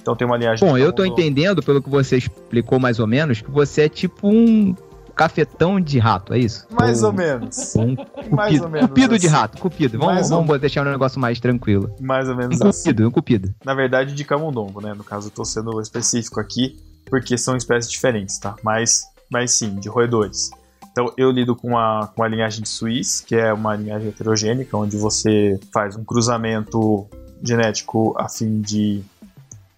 [0.00, 0.68] Então tem uma linhagem.
[0.68, 4.28] Bom, eu tô entendendo, pelo que você explicou mais ou menos, que você é tipo
[4.28, 4.74] um
[5.14, 6.66] cafetão de rato, é isso?
[6.70, 7.74] Mais ou, ou menos.
[7.76, 9.26] Um cupido, mais ou menos cupido assim.
[9.26, 9.98] de rato, cupido.
[9.98, 10.58] Vamos, vamos ou...
[10.58, 11.94] deixar um negócio mais tranquilo.
[12.00, 12.82] Mais ou menos um assim.
[12.82, 13.54] cupido, um cupido.
[13.64, 14.94] Na verdade, de camundongo, né?
[14.94, 18.56] No caso, eu tô sendo específico aqui, porque são espécies diferentes, tá?
[18.62, 20.50] Mas, mas sim, de roedores.
[20.90, 24.76] Então eu lido com uma, com a linhagem de Suíça, que é uma linhagem heterogênica,
[24.76, 27.08] onde você faz um cruzamento
[27.42, 29.02] genético a fim de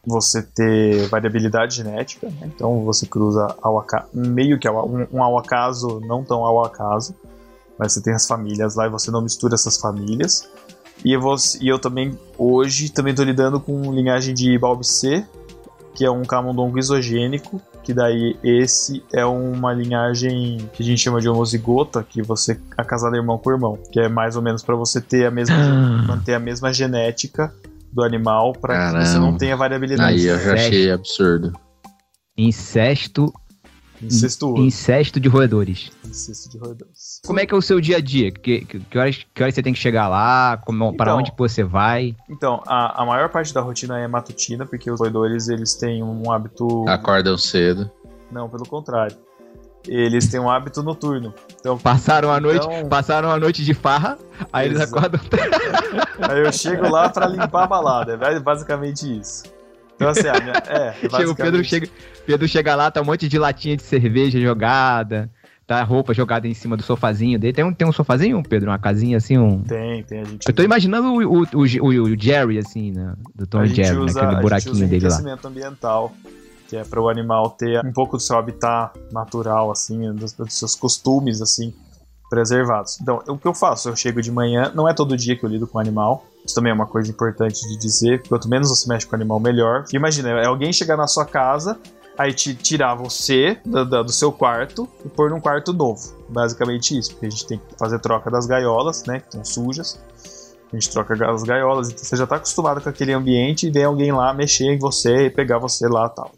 [0.07, 2.51] você ter variabilidade genética, né?
[2.55, 6.65] então você cruza ao acaso, meio que ao, um, um, ao acaso, não tão ao
[6.65, 7.15] acaso,
[7.79, 10.49] mas você tem as famílias lá e você não mistura essas famílias.
[11.05, 15.27] E eu, vou, e eu também, hoje, também estou lidando com linhagem de Balbicê,
[15.95, 21.21] que é um camundongo isogênico, que daí esse é uma linhagem que a gente chama
[21.21, 24.75] de homozigota, que você é casado irmão com irmão, que é mais ou menos para
[24.75, 26.07] você ter a mesma ah.
[26.07, 27.53] manter a mesma genética
[27.97, 30.13] do animal para que você não tenha variabilidade.
[30.13, 31.53] Aí eu já achei absurdo.
[32.37, 33.33] Incesto
[34.03, 34.63] Incestuoso.
[34.63, 35.91] Incesto de roedores.
[36.05, 37.23] Incesto de roedores.
[37.25, 38.31] Como é que é o seu dia a dia?
[38.31, 40.61] Que, que, que, horas, que horas você tem que chegar lá?
[40.69, 42.15] Então, para onde você vai?
[42.29, 46.31] Então, a, a maior parte da rotina é matutina, porque os roedores eles têm um
[46.31, 46.87] hábito.
[46.87, 47.91] Acordam cedo.
[48.31, 49.17] Não, pelo contrário.
[49.87, 51.35] Eles têm um hábito noturno.
[51.59, 52.89] Então, passaram a noite, então...
[52.89, 54.19] passaram a noite de farra,
[54.53, 54.83] aí Exato.
[54.83, 55.21] eles acordam.
[56.31, 58.19] aí eu chego lá para limpar a balada.
[58.21, 59.45] É basicamente isso.
[59.95, 61.89] Então, assim, a minha, é, chega, o Pedro chega,
[62.27, 65.31] Pedro chega lá, tá um monte de latinha de cerveja jogada,
[65.67, 67.53] tá roupa jogada em cima do sofazinho dele.
[67.53, 68.71] Tem um, tem um sofazinho, Pedro?
[68.71, 69.39] Uma casinha assim?
[69.39, 69.63] Um...
[69.63, 70.21] Tem, tem.
[70.21, 73.15] A gente Eu tô imaginando o, o, o, o Jerry, assim, né?
[73.35, 75.39] Do Tom Jerry, usa, naquele buraquinho dele lá.
[75.45, 76.15] ambiental
[76.69, 80.55] que é para o animal ter um pouco do seu habitat natural, assim, dos, dos,
[80.55, 81.73] seus costumes, assim,
[82.29, 83.01] preservados.
[83.01, 83.89] Então, o que eu faço?
[83.89, 86.55] Eu chego de manhã, não é todo dia que eu lido com o animal, isso
[86.55, 88.23] também é uma coisa importante de dizer.
[88.29, 89.85] Quanto menos você mexe com o animal, melhor.
[89.93, 91.79] Imagina, é alguém chegar na sua casa,
[92.17, 96.15] aí te tirar você do, do, seu quarto e pôr num quarto novo.
[96.29, 100.01] Basicamente isso, porque a gente tem que fazer troca das gaiolas, né, que estão sujas.
[100.73, 103.85] A gente troca as gaiolas, então você já está acostumado com aquele ambiente e vem
[103.85, 106.33] alguém lá mexer em você e pegar você lá tal.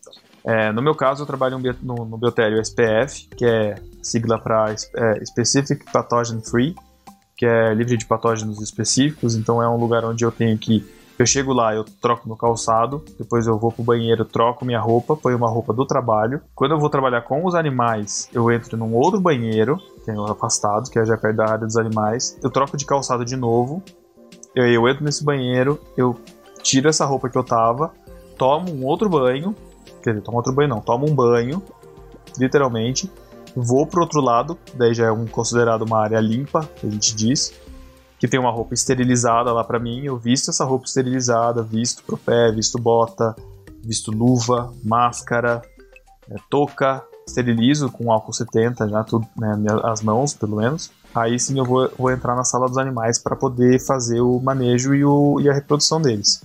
[0.49, 5.23] É, no meu caso, eu trabalho no, no Biotério SPF, que é sigla para é,
[5.27, 6.75] Specific Pathogen Free,
[7.37, 10.83] que é livre de patógenos específicos, então é um lugar onde eu tenho que
[11.19, 15.17] eu chego lá, eu troco meu calçado, depois eu vou pro banheiro, troco minha roupa,
[15.17, 16.41] ponho uma roupa do trabalho.
[16.55, 20.89] Quando eu vou trabalhar com os animais, eu entro num outro banheiro, que é afastado,
[20.89, 22.39] que é já perto da área dos animais.
[22.41, 23.83] Eu troco de calçado de novo.
[24.55, 26.17] Eu, eu entro nesse banheiro, eu
[26.63, 27.93] tiro essa roupa que eu tava,
[28.39, 29.57] tomo um outro banho.
[30.03, 31.63] Quer dizer, tomo outro banho não, tomo um banho,
[32.39, 33.11] literalmente
[33.55, 37.15] vou pro outro lado, daí já é um considerado uma área limpa, que a gente
[37.15, 37.53] diz,
[38.19, 42.17] que tem uma roupa esterilizada lá para mim, eu visto essa roupa esterilizada, visto pro
[42.17, 43.35] pé, visto bota,
[43.85, 45.63] visto luva, máscara,
[46.31, 50.91] é, touca, esterilizo com álcool 70 já tudo, né, as mãos pelo menos.
[51.15, 54.95] Aí sim eu vou, vou entrar na sala dos animais para poder fazer o manejo
[54.95, 56.43] e, o, e a reprodução deles.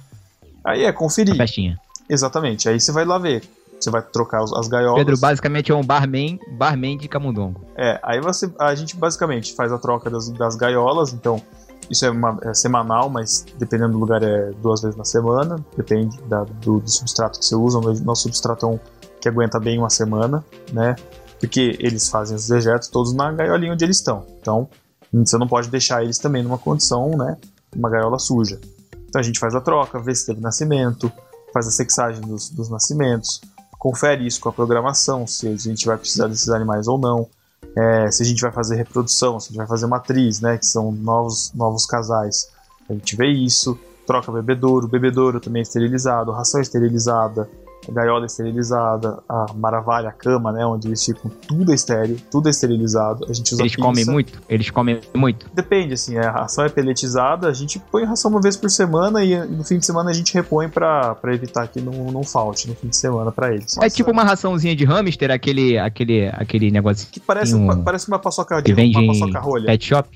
[0.63, 1.35] Aí é conferir.
[1.35, 1.79] Festinha.
[2.09, 2.69] Exatamente.
[2.69, 3.43] Aí você vai lá ver
[3.83, 4.99] você vai trocar as gaiolas.
[4.99, 7.65] Pedro basicamente é um barman, barman de camundongo.
[7.75, 11.41] É, aí você, a gente basicamente faz a troca das, das gaiolas, então
[11.89, 16.17] isso é, uma, é, semanal, mas dependendo do lugar é duas vezes na semana, depende
[16.23, 17.77] da, do, do, substrato que você usa.
[17.77, 18.79] O nosso substrato é um
[19.19, 20.95] que aguenta bem uma semana, né?
[21.39, 24.25] Porque eles fazem os dejetos todos na gaiolinha onde eles estão.
[24.39, 24.69] Então,
[25.11, 27.37] você não pode deixar eles também numa condição, né?
[27.75, 28.59] Uma gaiola suja.
[29.07, 31.11] Então a gente faz a troca, vê se teve nascimento,
[31.53, 33.39] faz a sexagem dos, dos nascimentos,
[33.77, 37.27] confere isso com a programação, se a gente vai precisar desses animais ou não,
[37.75, 40.65] é, se a gente vai fazer reprodução, se a gente vai fazer matriz, né, que
[40.65, 42.49] são novos, novos casais.
[42.89, 47.49] A gente vê isso, troca bebedouro, bebedouro também esterilizado, ração esterilizada,
[47.91, 52.51] gaiola esterilizada, a maravilha, a cama, né, onde eles ficam tudo é estéreo, tudo é
[52.51, 53.25] esterilizado.
[53.29, 53.87] A gente usa Eles pinça.
[53.87, 54.41] comem muito?
[54.47, 55.49] Eles comem muito?
[55.53, 59.37] Depende, assim, a ração é peletizada, a gente põe ração uma vez por semana e
[59.45, 62.87] no fim de semana a gente repõe para evitar que não, não falte no fim
[62.87, 63.77] de semana para eles.
[63.77, 68.19] É tipo uma raçãozinha de hamster, aquele aquele aquele negócio que parece um, parece uma
[68.19, 69.65] paçoca de que vende uma paçoca rolha.
[69.65, 70.09] Pet shop.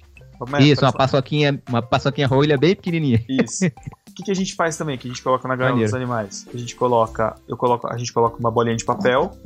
[0.60, 3.23] Isso, uma paçoquinha, uma paçoquinha rolha bem pequenininha.
[3.27, 3.65] Isso.
[4.17, 4.97] que, que a gente faz também?
[4.97, 6.47] Que a gente coloca na gaiola dos animais?
[6.51, 9.38] A gente coloca, eu coloco, a gente coloca uma bolinha de papel,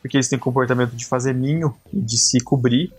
[0.00, 2.92] porque eles têm comportamento de fazer ninho e de se cobrir.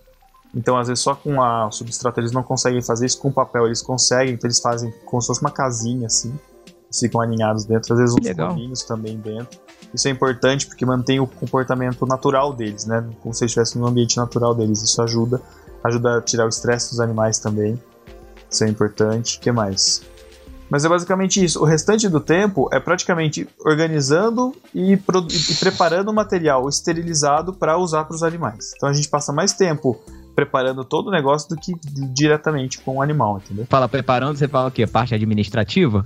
[0.54, 3.82] Então, às vezes, só com a substrato eles não conseguem fazer isso, com papel eles
[3.82, 6.30] conseguem, então eles fazem como se fosse uma casinha assim,
[6.86, 9.60] eles ficam aninhados dentro, às vezes uns bolinhos também dentro.
[9.94, 13.04] Isso é importante porque mantém o comportamento natural deles, né?
[13.22, 14.84] Como se eles estivessem no ambiente natural deles.
[14.84, 15.42] Isso ajuda,
[15.84, 17.82] ajuda a tirar o estresse dos animais também.
[18.50, 19.38] Isso é importante.
[19.38, 20.04] O que mais?
[20.70, 21.62] Mas é basicamente isso.
[21.62, 28.04] O restante do tempo é praticamente organizando e, e preparando o material esterilizado para usar
[28.06, 28.74] para os animais.
[28.76, 30.00] Então a gente passa mais tempo
[30.36, 31.74] preparando todo o negócio do que
[32.14, 33.66] diretamente com o animal, entendeu?
[33.68, 34.86] Fala preparando, você fala o quê?
[34.86, 36.06] Parte administrativa?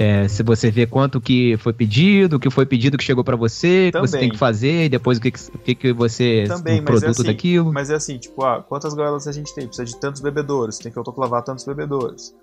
[0.00, 3.36] É, se você vê quanto que foi pedido, o que foi pedido que chegou para
[3.36, 6.44] você, o que você tem que fazer, depois o que, o que, que você.
[6.48, 7.72] Também, o produto é assim, daquilo.
[7.72, 9.66] Mas é assim, tipo, ah, quantas gaiolas a gente tem?
[9.66, 12.34] Precisa de tantos bebedores, tem que autoclavar tantos bebedores.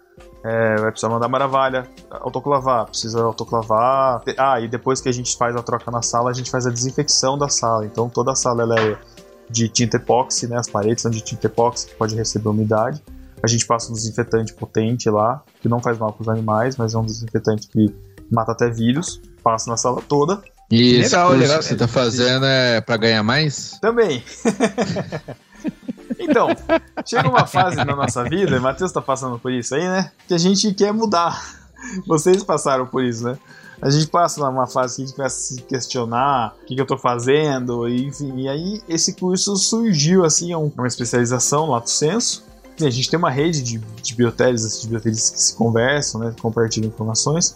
[0.50, 4.22] É, vai precisar mandar maravilha, autoclavar, precisa autoclavar.
[4.38, 6.70] Ah, e depois que a gente faz a troca na sala, a gente faz a
[6.70, 7.86] desinfecção da sala.
[7.86, 8.98] Então toda a sala ela é
[9.50, 10.58] de tinta epóxi, né?
[10.58, 13.04] As paredes são de tinta epóxi, que pode receber umidade.
[13.44, 16.94] A gente passa um desinfetante potente lá, que não faz mal para os animais, mas
[16.94, 17.94] é um desinfetante que
[18.32, 19.22] mata até vírus.
[19.44, 20.42] Passa na sala toda.
[20.72, 21.60] E legal, esse legal.
[21.60, 23.78] que você está fazendo é para ganhar mais?
[23.82, 24.24] Também.
[26.28, 26.48] então,
[27.06, 30.12] chega uma fase na nossa vida, Matheus está passando por isso aí, né?
[30.28, 31.58] Que a gente quer mudar.
[32.06, 33.38] Vocês passaram por isso, né?
[33.82, 36.82] a gente passa numa fase que a gente começa a se questionar o que, que
[36.82, 38.34] eu tô fazendo, e, enfim.
[38.42, 42.46] E aí esse curso surgiu, assim, é uma especialização, Lato Senso.
[42.80, 46.36] E a gente tem uma rede de, de biotéries, de biotéries que se conversam, né,
[46.40, 47.56] compartilham informações.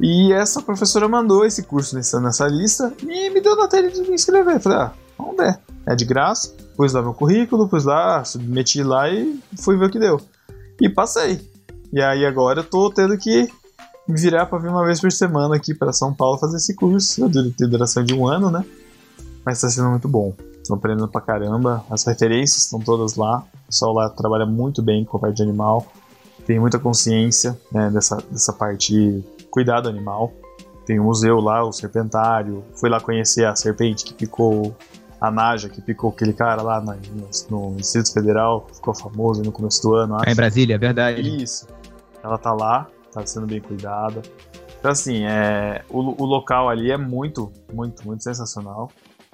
[0.00, 4.00] E essa professora mandou esse curso nessa, nessa lista e me deu na telha de
[4.02, 4.60] me inscrever.
[4.60, 5.58] Falei, ah, vamos ver.
[5.86, 6.54] É de graça.
[6.78, 10.20] Pus lá meu currículo, pus lá, submeti lá e fui ver o que deu.
[10.80, 11.40] E passei.
[11.92, 13.48] E aí agora eu tô tendo que
[14.06, 17.28] me virar para vir uma vez por semana aqui para São Paulo fazer esse curso.
[17.58, 18.64] Tem duração de um ano, né?
[19.44, 20.32] Mas está sendo muito bom.
[20.62, 21.84] Estou aprendendo pra caramba.
[21.90, 23.40] As referências estão todas lá.
[23.64, 25.84] O pessoal lá trabalha muito bem com a parte de animal.
[26.46, 30.32] Tem muita consciência né, dessa, dessa parte de cuidado animal.
[30.86, 32.62] Tem um museu lá, o Serpentário.
[32.76, 34.76] Fui lá conhecer a serpente que picou
[35.20, 36.94] a Naja, que picou aquele cara lá no,
[37.50, 40.16] no, Distrito Federal, ficou famoso no começo do ano.
[40.16, 40.28] Acho.
[40.28, 41.42] É em Brasília, é verdade.
[41.42, 41.66] Isso.
[42.22, 44.22] Ela tá lá tá sendo bem cuidada.
[44.78, 48.90] Então, assim, é, o, o local ali é muito, muito, muito sensacional.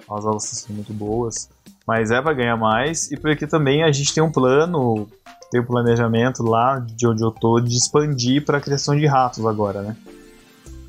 [0.09, 1.49] As aulas estão sendo muito boas.
[1.85, 3.11] Mas é para ganhar mais.
[3.11, 5.07] E porque também a gente tem um plano,
[5.51, 9.45] tem um planejamento lá de onde eu tô de expandir para a criação de ratos
[9.45, 9.95] agora, né?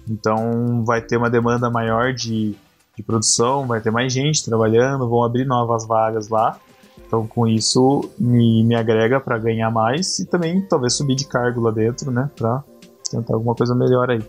[0.08, 2.56] Então vai ter uma demanda maior de,
[2.96, 6.58] de produção, vai ter mais gente trabalhando, vão abrir novas vagas lá.
[7.06, 11.60] Então, com isso, me, me agrega para ganhar mais e também talvez subir de cargo
[11.60, 12.30] lá dentro, né?
[12.34, 12.64] Para
[13.08, 14.20] tentar alguma coisa melhor aí.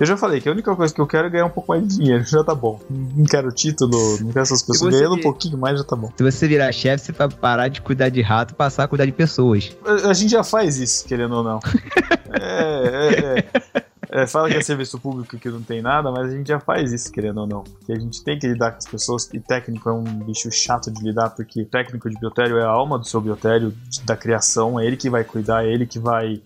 [0.00, 1.86] Eu já falei que a única coisa que eu quero é ganhar um pouco mais
[1.86, 2.80] de dinheiro, já tá bom.
[2.90, 4.90] Não quero título, não quero essas coisas.
[4.90, 6.10] Ganhando um pouquinho mais já tá bom.
[6.16, 9.04] Se você virar chefe, você vai parar de cuidar de rato e passar a cuidar
[9.04, 9.76] de pessoas.
[9.84, 11.60] A, a gente já faz isso, querendo ou não.
[12.40, 13.84] é, é, é.
[14.10, 16.92] É, fala que é serviço público que não tem nada, mas a gente já faz
[16.92, 17.62] isso, querendo ou não.
[17.62, 20.90] Porque a gente tem que lidar com as pessoas, e técnico é um bicho chato
[20.90, 24.86] de lidar, porque técnico de biotério é a alma do seu biotério, da criação, é
[24.86, 26.40] ele que vai cuidar, é ele que vai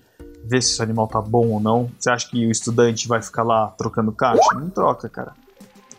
[0.45, 1.91] ver se o animal tá bom ou não.
[1.99, 4.55] Você acha que o estudante vai ficar lá trocando caixa?
[4.55, 5.33] Não troca, cara.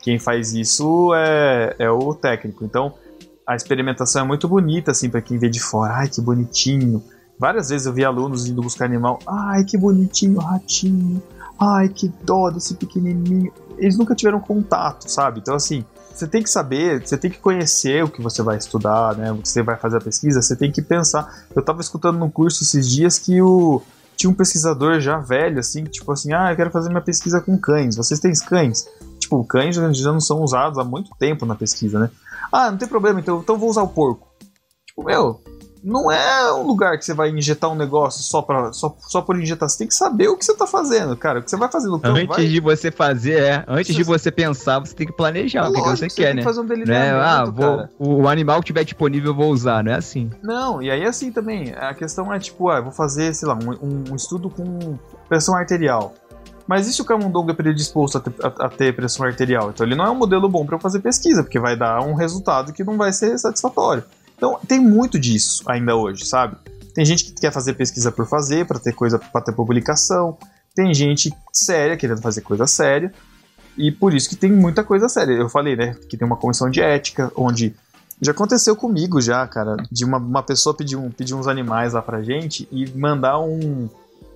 [0.01, 2.63] Quem faz isso é, é o técnico.
[2.63, 2.93] Então,
[3.45, 5.93] a experimentação é muito bonita, assim, para quem vê de fora.
[5.95, 7.03] Ai, que bonitinho.
[7.37, 9.19] Várias vezes eu vi alunos indo buscar animal.
[9.27, 11.21] Ai, que bonitinho, ratinho.
[11.59, 13.51] Ai, que dó desse pequenininho.
[13.77, 15.39] Eles nunca tiveram contato, sabe?
[15.39, 19.15] Então, assim, você tem que saber, você tem que conhecer o que você vai estudar,
[19.15, 19.31] né?
[19.43, 21.45] Você vai fazer a pesquisa, você tem que pensar.
[21.55, 23.81] Eu tava escutando no curso esses dias que o
[24.19, 27.57] tinha um pesquisador já velho, assim, tipo assim, ah, eu quero fazer minha pesquisa com
[27.57, 27.95] cães.
[27.95, 28.85] Vocês têm cães?
[29.17, 32.09] Tipo, cães já não são usados há muito tempo na pesquisa, né?
[32.51, 34.27] Ah, não tem problema, então, então vou usar o porco.
[34.85, 35.39] Tipo, meu,
[35.83, 39.39] não é um lugar que você vai injetar um negócio só, pra, só, só por
[39.39, 39.69] injetar.
[39.69, 41.39] Você tem que saber o que você tá fazendo, cara.
[41.39, 42.17] O que você vai fazer no campo.
[42.17, 42.47] Antes vai...
[42.47, 43.63] de você fazer, é.
[43.67, 43.97] Antes você...
[43.97, 46.35] de você pensar, você tem que planejar é o que, lógico, que você, você quer,
[46.35, 46.41] né?
[46.41, 47.11] fazer um né?
[47.11, 50.29] Ah, vou, o animal que tiver disponível eu vou usar, não é assim.
[50.43, 51.73] Não, e aí é assim também.
[51.75, 56.13] A questão é tipo, ah, vou fazer, sei lá, um, um estudo com pressão arterial.
[56.69, 59.71] Mas e se o camundongo é predisposto a ter, a, a ter, pressão arterial?
[59.71, 62.71] Então ele não é um modelo bom para fazer pesquisa, porque vai dar um resultado
[62.71, 64.03] que não vai ser satisfatório.
[64.39, 66.55] Então, tem muito disso ainda hoje, sabe?
[66.95, 70.37] Tem gente que quer fazer pesquisa por fazer, para ter coisa, para ter publicação.
[70.73, 73.13] Tem gente séria querendo fazer coisa séria.
[73.77, 75.33] E por isso que tem muita coisa séria.
[75.33, 77.75] Eu falei, né, que tem uma comissão de ética, onde
[78.21, 82.01] já aconteceu comigo já, cara, de uma, uma pessoa pedir, um, pedir uns animais lá
[82.01, 83.89] pra gente e mandar um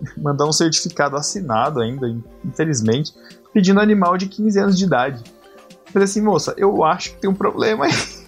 [0.17, 2.13] mandar um certificado assinado ainda,
[2.43, 3.13] infelizmente,
[3.53, 5.23] pedindo animal de 15 anos de idade.
[5.69, 7.91] Eu falei assim, moça, eu acho que tem um problema aí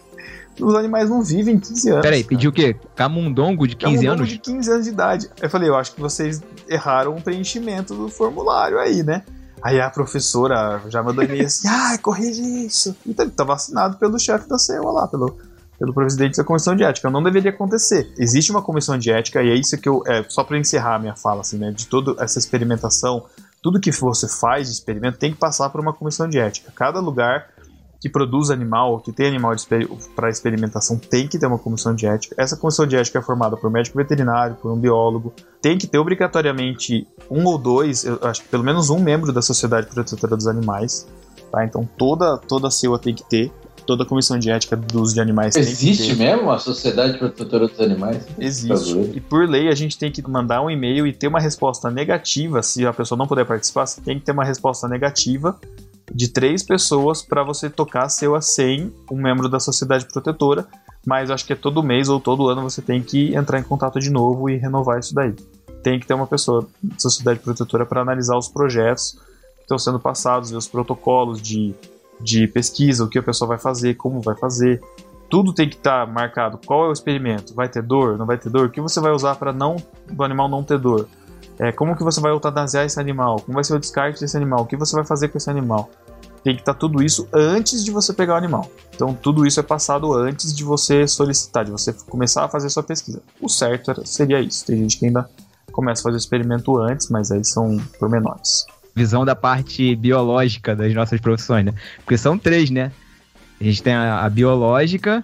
[0.63, 2.01] os animais não vivem 15 anos.
[2.01, 2.75] Peraí, pediu o quê?
[2.95, 4.29] Camundongo de 15 Camundongo anos?
[4.29, 5.29] de 15 anos de idade.
[5.41, 9.23] Eu falei, eu acho que vocês erraram o preenchimento do formulário aí, né?
[9.61, 12.95] Aí a professora já mandou e-mail assim, ah, corrige isso.
[13.05, 15.37] Então ele tá vacinado pelo chefe da CEUA lá, pelo,
[15.79, 17.09] pelo presidente da comissão de ética.
[17.09, 18.13] Não deveria acontecer.
[18.17, 20.03] Existe uma comissão de ética e é isso que eu.
[20.05, 21.71] É, só para encerrar a minha fala, assim, né?
[21.71, 23.25] De toda essa experimentação,
[23.61, 26.71] tudo que você faz de experimento tem que passar por uma comissão de ética.
[26.75, 27.47] Cada lugar
[27.99, 29.55] que produz animal, que tem animal
[30.15, 32.35] para experimentação, tem que ter uma comissão de ética.
[32.37, 35.33] Essa comissão de ética é formada por um médico veterinário, por um biólogo.
[35.61, 39.41] Tem que ter obrigatoriamente um ou dois, eu acho que pelo menos um membro da
[39.41, 41.07] Sociedade Protetora dos Animais.
[41.51, 41.63] Tá?
[41.63, 43.51] Então toda, toda a CEUA tem que ter
[43.85, 47.79] toda a comissão de ética do uso de animais Existe mesmo a Sociedade Protetora dos
[47.79, 48.25] Animais?
[48.37, 49.11] Existe.
[49.13, 52.61] E por lei a gente tem que mandar um e-mail e ter uma resposta negativa.
[52.63, 55.57] Se a pessoa não puder participar, você tem que ter uma resposta negativa
[56.13, 60.65] de três pessoas para você tocar seu a 100 um membro da sociedade protetora.
[61.05, 63.99] Mas acho que é todo mês ou todo ano você tem que entrar em contato
[63.99, 65.33] de novo e renovar isso daí.
[65.83, 69.19] Tem que ter uma pessoa da sociedade protetora para analisar os projetos
[69.57, 71.75] que estão sendo passados, ver os protocolos de
[72.19, 74.81] de pesquisa, o que a pessoa vai fazer, como vai fazer.
[75.29, 76.59] Tudo tem que estar tá marcado.
[76.65, 77.53] Qual é o experimento?
[77.53, 78.17] Vai ter dor?
[78.17, 78.67] Não vai ter dor?
[78.67, 79.75] O que você vai usar para não
[80.17, 81.07] o animal não ter dor?
[81.59, 83.39] É, como que você vai eutanasiar esse animal?
[83.41, 84.61] Como vai ser o descarte desse animal?
[84.61, 85.89] O que você vai fazer com esse animal?
[86.43, 88.69] Tem que estar tá tudo isso antes de você pegar o animal.
[88.93, 92.83] Então tudo isso é passado antes de você solicitar, de você começar a fazer sua
[92.83, 93.21] pesquisa.
[93.41, 94.65] O certo seria isso.
[94.65, 95.29] Tem gente que ainda
[95.71, 100.93] começa a fazer o experimento antes, mas aí são pormenores visão da parte biológica das
[100.93, 101.73] nossas profissões, né?
[101.97, 102.91] Porque são três, né?
[103.59, 105.23] A gente tem a, a biológica, a,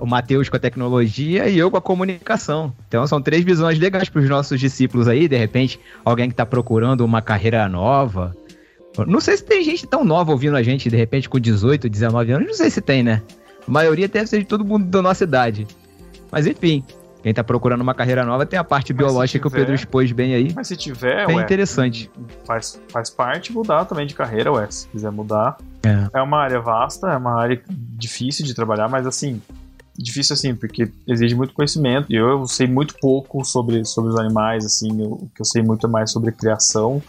[0.00, 2.72] o Matheus com a tecnologia e eu com a comunicação.
[2.88, 6.44] Então são três visões legais para os nossos discípulos aí, de repente, alguém que está
[6.44, 8.36] procurando uma carreira nova.
[9.06, 12.32] Não sei se tem gente tão nova ouvindo a gente, de repente, com 18, 19
[12.32, 13.22] anos, não sei se tem, né?
[13.66, 15.66] A maioria deve ser de todo mundo da nossa idade.
[16.30, 16.82] Mas enfim,
[17.26, 19.74] quem tá procurando uma carreira nova tem a parte mas biológica tiver, que o Pedro
[19.74, 20.52] expôs bem aí.
[20.54, 22.08] Mas se tiver, é interessante.
[22.44, 24.70] Faz, faz parte mudar também de carreira, ué.
[24.70, 25.58] Se quiser mudar.
[25.82, 26.20] É.
[26.20, 29.42] é uma área vasta, é uma área difícil de trabalhar, mas assim,
[29.98, 32.06] difícil assim, porque exige muito conhecimento.
[32.10, 35.84] E eu sei muito pouco sobre, sobre os animais, assim, o que eu sei muito
[35.84, 37.02] é mais sobre criação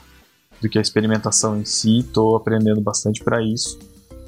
[0.59, 1.99] do que a experimentação em si.
[1.99, 3.77] Estou aprendendo bastante para isso.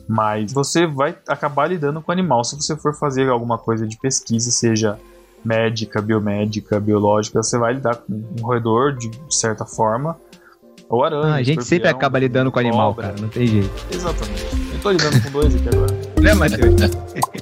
[0.08, 3.98] Mas você vai acabar lidando com o animal se você for fazer alguma coisa de
[3.98, 5.00] pesquisa, seja
[5.44, 10.18] médica, biomédica, biológica, você vai lidar com um roedor de certa forma.
[10.90, 11.34] Ou aranha.
[11.34, 13.10] Ah, a gente sempre acaba lidando com animal, cobra.
[13.10, 13.70] cara, não tem jeito.
[13.92, 14.46] Exatamente.
[14.74, 15.96] Eu tô lidando com dois aqui agora.
[16.20, 16.76] Né, Matheus?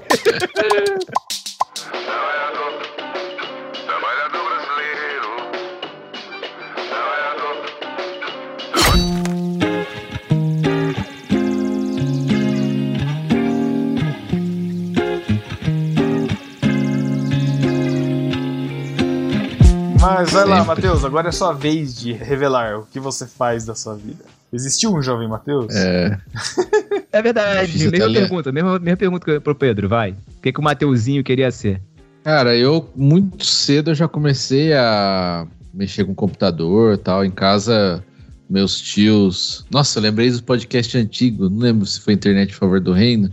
[20.18, 23.76] Mas vai lá, Matheus, agora é sua vez de revelar o que você faz da
[23.76, 24.26] sua vida.
[24.51, 25.76] Existiu um jovem Matheus?
[25.76, 26.18] É.
[27.13, 27.88] é verdade.
[27.88, 30.13] Mesma pergunta, mesma, mesma pergunta pro Pedro, vai.
[30.13, 31.80] O que, que o Mateuzinho queria ser?
[32.24, 37.24] Cara, eu muito cedo eu já comecei a mexer com computador e tal.
[37.24, 38.03] Em casa,
[38.49, 39.68] meus tios.
[39.70, 43.32] Nossa, eu lembrei do podcast antigo, não lembro se foi Internet em Favor do Reino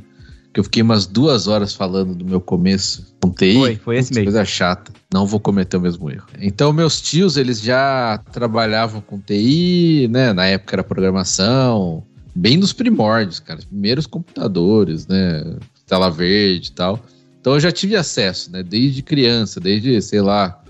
[0.55, 3.55] que eu fiquei umas duas horas falando do meu começo com TI.
[3.55, 4.27] Foi, foi esse mesmo.
[4.27, 4.93] Coisa chata.
[5.13, 6.27] Não vou cometer o mesmo erro.
[6.41, 10.33] Então, meus tios, eles já trabalhavam com TI, né?
[10.33, 13.59] Na época era programação, bem nos primórdios, cara.
[13.59, 15.57] Os primeiros computadores, né?
[15.89, 17.01] Tela verde e tal.
[17.41, 18.63] Então, eu já tive acesso, né?
[18.63, 20.63] Desde criança, desde, sei lá,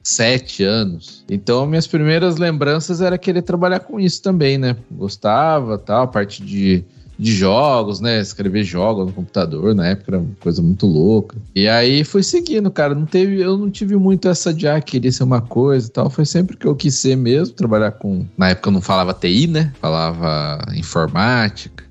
[0.00, 1.24] sete anos.
[1.28, 4.76] Então, minhas primeiras lembranças era querer trabalhar com isso também, né?
[4.92, 6.84] Gostava, tal, a parte de
[7.18, 8.20] de jogos, né?
[8.20, 11.36] Escrever jogos no computador, na época era uma coisa muito louca.
[11.54, 12.94] E aí foi seguindo, cara.
[12.94, 16.10] Não teve, eu não tive muito essa de ah, queria ser uma coisa e tal.
[16.10, 18.26] Foi sempre que eu quis ser mesmo, trabalhar com.
[18.36, 19.72] Na época eu não falava TI, né?
[19.80, 21.84] Falava informática,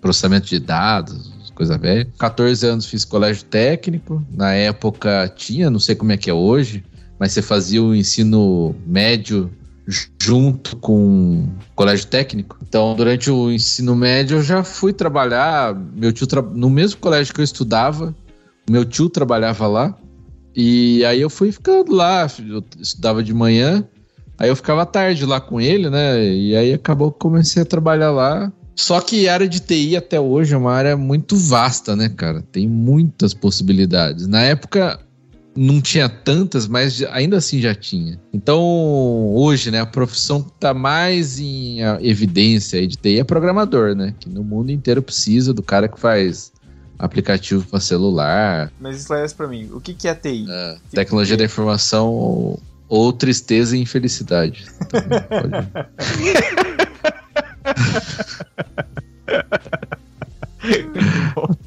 [0.00, 2.06] processamento de dados, coisa velha.
[2.18, 4.24] 14 anos fiz colégio técnico.
[4.32, 6.84] Na época tinha, não sei como é que é hoje,
[7.18, 9.50] mas você fazia o ensino médio
[9.86, 12.58] junto com colégio técnico.
[12.66, 15.74] Então, durante o ensino médio, eu já fui trabalhar.
[15.94, 16.42] Meu tio tra...
[16.42, 18.14] no mesmo colégio que eu estudava,
[18.68, 19.96] meu tio trabalhava lá.
[20.56, 22.26] E aí eu fui ficando lá.
[22.46, 23.86] Eu estudava de manhã,
[24.38, 26.24] aí eu ficava tarde lá com ele, né?
[26.24, 28.52] E aí acabou que comecei a trabalhar lá.
[28.76, 32.42] Só que a área de TI até hoje é uma área muito vasta, né, cara?
[32.50, 34.26] Tem muitas possibilidades.
[34.26, 34.98] Na época,
[35.56, 38.20] não tinha tantas, mas ainda assim já tinha.
[38.32, 38.62] Então,
[39.34, 44.14] hoje, né, a profissão que está mais em evidência de TI é programador, né?
[44.18, 46.52] Que no mundo inteiro precisa do cara que faz
[46.98, 48.72] aplicativo para celular.
[48.80, 50.46] Mas esclarece para mim, o que, que é TI?
[50.48, 54.66] É, tecnologia da informação ou, ou, tristeza e infelicidade.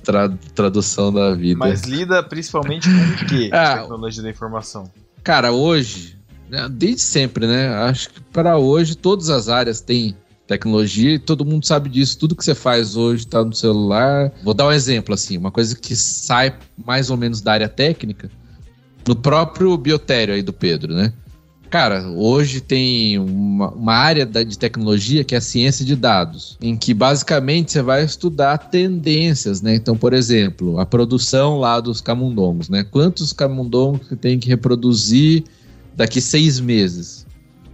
[0.08, 1.60] Tra tradução da vida.
[1.60, 3.49] Mas lida principalmente com o que?
[3.51, 4.89] Ah, tecnologia da informação.
[5.22, 6.18] Cara, hoje,
[6.49, 7.68] né, desde sempre, né?
[7.68, 10.16] Acho que para hoje todas as áreas têm
[10.47, 12.18] tecnologia e todo mundo sabe disso.
[12.18, 14.32] Tudo que você faz hoje está no celular.
[14.45, 18.32] Vou dar um exemplo assim, uma coisa que sai mais ou menos da área técnica,
[19.05, 21.12] no próprio biotério aí do Pedro, né?
[21.70, 26.57] Cara, hoje tem uma, uma área da, de tecnologia que é a ciência de dados,
[26.61, 29.76] em que basicamente você vai estudar tendências, né?
[29.76, 32.86] Então, por exemplo, a produção lá dos camundongos, né?
[32.86, 35.43] Quantos camundongos que tem que reproduzir
[35.95, 37.26] daqui seis meses?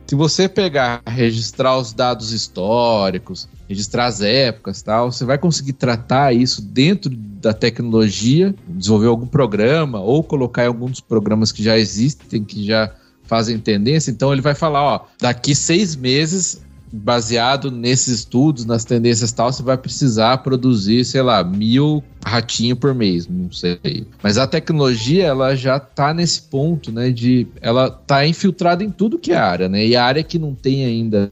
[0.08, 6.34] Se você pegar, registrar os dados históricos, registrar as épocas tal, você vai conseguir tratar
[6.34, 12.44] isso dentro da tecnologia, desenvolver algum programa ou colocar em alguns programas que já existem,
[12.44, 12.92] que já
[13.24, 14.12] fazem tendência.
[14.12, 16.62] Então ele vai falar, ó, daqui seis meses
[16.96, 22.94] baseado nesses estudos, nas tendências tal, você vai precisar produzir, sei lá, mil ratinhos por
[22.94, 24.06] mês, não sei.
[24.22, 27.48] Mas a tecnologia, ela já tá nesse ponto, né, de...
[27.62, 30.86] Ela tá infiltrada em tudo que é área, né, e a área que não tem
[30.86, 31.32] ainda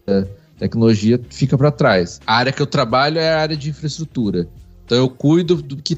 [0.58, 2.20] tecnologia fica para trás.
[2.26, 4.48] A área que eu trabalho é a área de infraestrutura.
[4.86, 5.96] Então eu cuido do que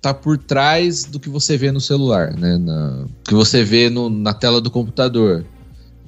[0.00, 3.04] tá por trás do que você vê no celular, né, na...
[3.24, 5.44] que você vê no, na tela do computador.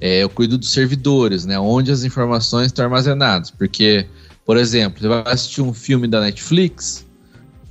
[0.01, 1.57] É, eu cuido dos servidores, né?
[1.57, 3.49] Onde as informações estão armazenadas.
[3.49, 4.05] Porque,
[4.45, 7.05] por exemplo, você vai assistir um filme da Netflix,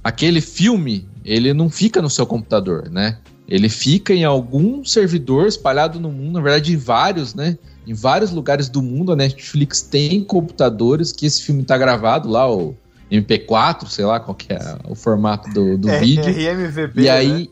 [0.03, 3.18] aquele filme, ele não fica no seu computador, né?
[3.47, 7.59] Ele fica em algum servidor espalhado no mundo, na verdade, em vários, né?
[7.87, 12.51] Em vários lugares do mundo, a Netflix tem computadores que esse filme está gravado lá,
[12.51, 12.75] o
[13.12, 14.58] MP4, sei lá qual que é
[14.88, 16.24] o formato do, do É, vídeo.
[16.24, 17.10] RMVB, E né?
[17.10, 17.50] aí.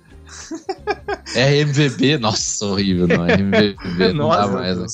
[1.35, 3.25] RMVB, nossa, horrível, não.
[3.27, 3.77] RMVB
[4.15, 4.87] não dá Nossa, mais, né?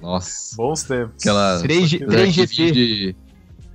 [0.00, 0.56] Nossa.
[0.56, 1.14] Bons tempos.
[1.20, 1.62] Aquela.
[1.62, 2.40] 3G, aqueles 3GP.
[2.42, 3.16] arquivinhos de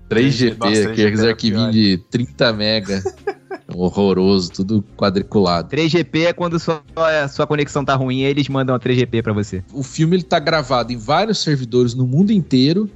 [0.09, 1.71] 3GP, Nossa, aqueles 3GP era arquivinhos pior.
[1.73, 3.03] de 30 mega.
[3.73, 5.69] Horroroso, tudo quadriculado.
[5.75, 6.81] 3GP é quando sua,
[7.29, 9.61] sua conexão tá ruim, aí eles mandam a 3GP pra você.
[9.73, 12.89] O filme ele tá gravado em vários servidores no mundo inteiro.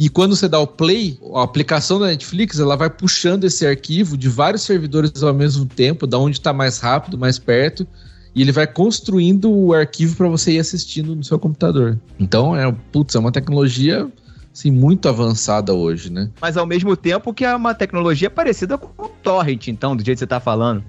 [0.00, 4.16] E quando você dá o play, a aplicação da Netflix ela vai puxando esse arquivo
[4.16, 7.86] de vários servidores ao mesmo tempo, da onde está mais rápido, mais perto,
[8.34, 11.98] e ele vai construindo o arquivo para você ir assistindo no seu computador.
[12.18, 14.10] Então é, putz, é uma tecnologia
[14.50, 16.30] assim, muito avançada hoje, né?
[16.40, 20.16] Mas ao mesmo tempo que é uma tecnologia parecida com o Torrent, então, do jeito
[20.16, 20.82] que você tá falando.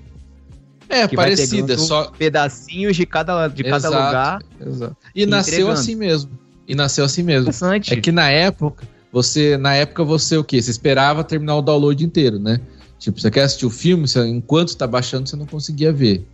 [0.88, 4.06] É Que parecida, só Pedacinhos de cada, de cada Exato.
[4.06, 4.42] lugar.
[4.66, 4.98] Exato.
[5.14, 5.80] E E nasceu entregando.
[5.80, 6.32] assim mesmo.
[6.66, 7.50] E nasceu assim mesmo.
[7.50, 7.94] Interessante.
[7.94, 10.62] É que na época, você, na época você o quê?
[10.62, 12.60] Você esperava terminar o download inteiro, né?
[12.98, 16.26] Tipo, você quer assistir o filme, você, enquanto tá baixando, você não conseguia ver.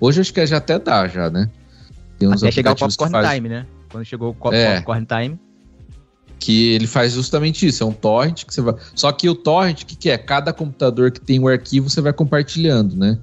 [0.00, 1.48] Hoje acho que já até dá, já, né?
[2.18, 3.66] Tem uns Até chegar o Popcorn faz- Time, né?
[3.90, 4.76] Quando chegou o É.
[4.76, 5.38] Popcorn Time.
[6.38, 8.74] que ele faz justamente isso, é um torrent que você vai.
[8.94, 10.16] Só que o torrent, o que, que é?
[10.16, 13.18] Cada computador que tem o arquivo você vai compartilhando, né?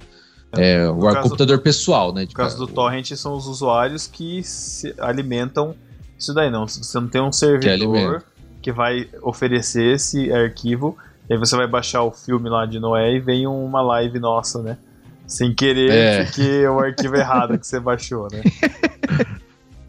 [0.55, 2.21] É, o caso computador pessoal, né?
[2.21, 5.75] No caso do torrent, são os usuários que se alimentam
[6.17, 6.67] isso daí, não.
[6.67, 8.23] Você não tem um servidor alimenta.
[8.61, 10.97] Que, vai oferecer esse arquivo,
[11.29, 14.61] e aí você vai baixar o filme lá de Noé e vem uma live nossa,
[14.61, 14.77] né?
[15.25, 16.23] Sem querer, É.
[16.23, 18.41] porque é o arquivo errado que você baixou, né?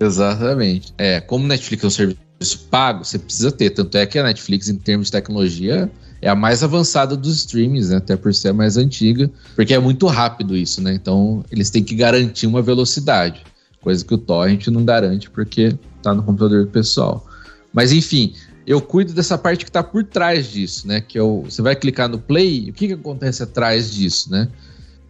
[0.00, 0.92] Exatamente.
[0.96, 3.70] É, como Netflix é um serviço pago, você precisa ter.
[3.70, 5.90] Tanto é que a Netflix, em termos de tecnologia,
[6.22, 7.96] é a mais avançada dos streamings, né?
[7.96, 9.30] Até por ser a mais antiga.
[9.56, 10.92] Porque é muito rápido isso, né?
[10.94, 13.42] Então, eles têm que garantir uma velocidade.
[13.80, 17.26] Coisa que o Torrent não garante, porque tá no computador pessoal.
[17.72, 18.34] Mas, enfim,
[18.68, 21.00] eu cuido dessa parte que tá por trás disso, né?
[21.00, 24.46] Que é o, você vai clicar no play, o que, que acontece atrás disso, né?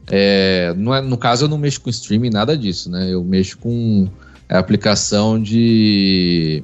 [0.07, 3.13] É, não é- no caso, eu não mexo com streaming, nada disso, né?
[3.13, 4.09] Eu mexo com
[4.49, 6.63] a aplicação de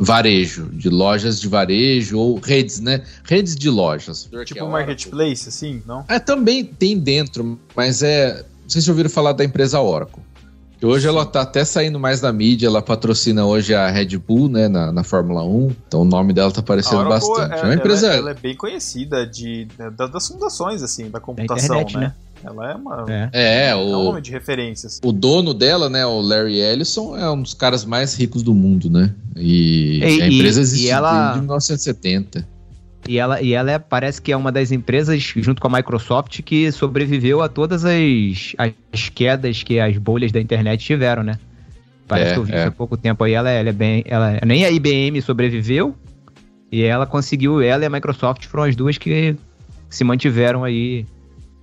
[0.00, 3.02] varejo, de lojas de varejo ou redes, né?
[3.24, 4.28] Redes de lojas.
[4.44, 6.04] tipo um marketplace, assim, não?
[6.08, 8.44] É, também tem dentro, mas é.
[8.64, 10.20] Não sei se ouviram falar da empresa Oracle.
[10.78, 14.46] Que hoje ela tá até saindo mais da mídia, ela patrocina hoje a Red Bull,
[14.48, 15.72] né, na, na Fórmula 1.
[15.88, 17.54] Então o nome dela tá aparecendo Oracle, bastante.
[17.54, 18.06] é, É uma empresa.
[18.08, 19.66] ela, ela é bem conhecida de,
[19.96, 22.00] da- das fundações, assim, da computação, internet, né?
[22.00, 22.14] né?
[22.44, 23.30] Ela é, uma, É.
[23.32, 25.00] É, é um o, nome de referências.
[25.02, 28.90] o dono dela, né, o Larry Ellison, é um dos caras mais ricos do mundo,
[28.90, 29.14] né?
[29.34, 32.46] E, E- a empresa existe ela- desde 1970.
[33.08, 36.42] E ela, e ela é- parece que é uma das empresas, junto com a Microsoft,
[36.42, 41.38] que sobreviveu a todas as, as quedas que as bolhas da internet tiveram, né?
[42.08, 42.58] Parece É, que eu vi é.
[42.58, 43.32] isso há pouco tempo aí.
[43.32, 44.04] Ela, ela é bem.
[44.06, 45.94] Ela, nem a IBM sobreviveu.
[46.70, 49.36] E ela conseguiu, ela e a Microsoft foram as duas que
[49.88, 51.06] se mantiveram aí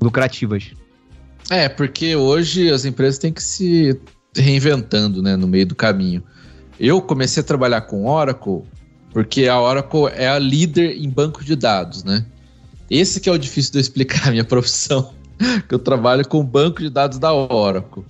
[0.01, 0.71] lucrativas.
[1.49, 3.99] É, porque hoje as empresas têm que se
[4.35, 6.23] reinventando, né, no meio do caminho.
[6.79, 8.63] Eu comecei a trabalhar com Oracle
[9.13, 12.25] porque a Oracle é a líder em banco de dados, né?
[12.89, 15.13] Esse que é o difícil de eu explicar a minha profissão,
[15.69, 18.03] que eu trabalho com o banco de dados da Oracle,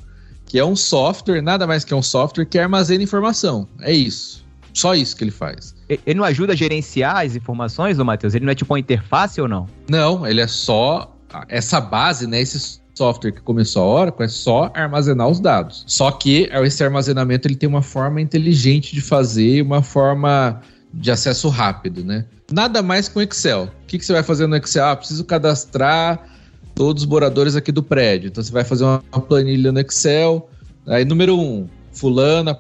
[0.46, 3.68] que é um software, nada mais que um software que armazena informação.
[3.82, 4.44] É isso.
[4.74, 5.76] Só isso que ele faz.
[5.88, 8.34] Ele não ajuda a gerenciar as informações, ô Matheus?
[8.34, 9.68] Ele não é tipo uma interface ou não?
[9.88, 11.16] Não, ele é só
[11.48, 12.42] essa base, né?
[12.42, 15.84] Esse software que começou a Oracle é só armazenar os dados.
[15.88, 20.62] Só que esse armazenamento ele tem uma forma inteligente de fazer, uma forma
[20.94, 22.26] de acesso rápido, né?
[22.52, 23.64] Nada mais com Excel.
[23.64, 24.86] O que, que você vai fazer no Excel?
[24.86, 26.28] Ah, preciso cadastrar
[26.76, 28.28] todos os moradores aqui do prédio.
[28.28, 30.50] Então você vai fazer uma planilha no Excel.
[30.86, 32.58] Aí, número um, fulana,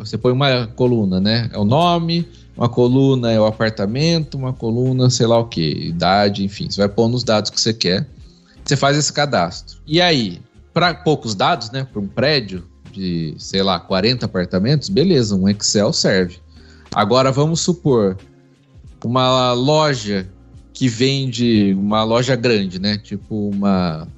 [0.00, 1.50] você põe uma coluna, né?
[1.52, 6.44] É o nome, uma coluna é o apartamento, uma coluna, sei lá o que, idade,
[6.44, 6.70] enfim.
[6.70, 8.06] Você vai pondo os dados que você quer.
[8.64, 9.78] Você faz esse cadastro.
[9.86, 10.40] E aí,
[10.72, 11.86] para poucos dados, né?
[11.90, 16.38] Para um prédio de, sei lá, 40 apartamentos, beleza, um Excel serve.
[16.94, 18.16] Agora vamos supor
[19.04, 20.28] uma loja
[20.72, 22.98] que vende uma loja grande, né?
[22.98, 24.08] Tipo uma,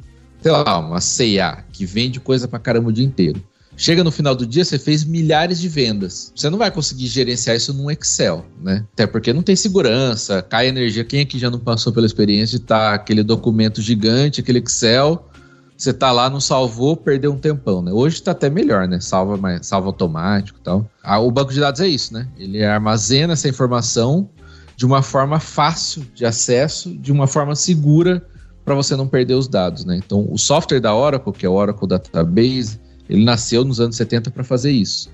[0.40, 3.42] sei lá, uma C&A, que vende coisa pra caramba o dia inteiro.
[3.76, 6.32] Chega no final do dia, você fez milhares de vendas.
[6.34, 8.84] Você não vai conseguir gerenciar isso num Excel, né?
[8.92, 11.04] Até porque não tem segurança, cai energia.
[11.04, 15.28] Quem aqui já não passou pela experiência de estar tá aquele documento gigante, aquele Excel,
[15.76, 17.92] você tá lá, não salvou, perdeu um tempão, né?
[17.92, 19.00] Hoje tá até melhor, né?
[19.00, 20.88] Salva, salva automático e tal.
[21.22, 22.28] O banco de dados é isso, né?
[22.38, 24.28] Ele armazena essa informação
[24.76, 28.24] de uma forma fácil de acesso, de uma forma segura
[28.64, 29.96] para você não perder os dados, né?
[29.96, 34.30] Então, o software da Oracle, que é o Oracle Database, ele nasceu nos anos 70
[34.30, 35.10] para fazer isso.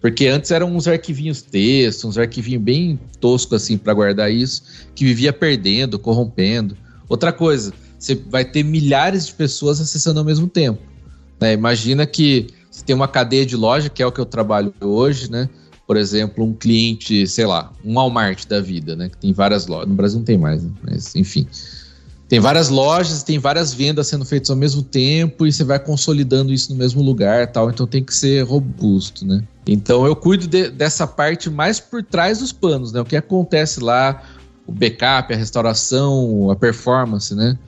[0.00, 4.62] Porque antes eram uns arquivinhos texto, uns arquivinhos bem toscos assim para guardar isso,
[4.94, 6.76] que vivia perdendo, corrompendo.
[7.08, 7.72] Outra coisa,
[8.02, 10.82] você vai ter milhares de pessoas acessando ao mesmo tempo.
[11.40, 11.52] Né?
[11.52, 15.30] Imagina que você tem uma cadeia de loja, que é o que eu trabalho hoje,
[15.30, 15.48] né?
[15.86, 19.08] Por exemplo, um cliente, sei lá, um Walmart da vida, né?
[19.08, 19.88] Que tem várias lojas.
[19.88, 20.70] No Brasil não tem mais, né?
[20.82, 21.46] mas enfim
[22.32, 26.50] tem várias lojas, tem várias vendas sendo feitas ao mesmo tempo e você vai consolidando
[26.50, 27.68] isso no mesmo lugar, tal.
[27.68, 29.44] Então tem que ser robusto, né?
[29.66, 33.02] Então eu cuido de, dessa parte mais por trás dos panos, né?
[33.02, 34.22] O que acontece lá,
[34.66, 37.58] o backup, a restauração, a performance, né?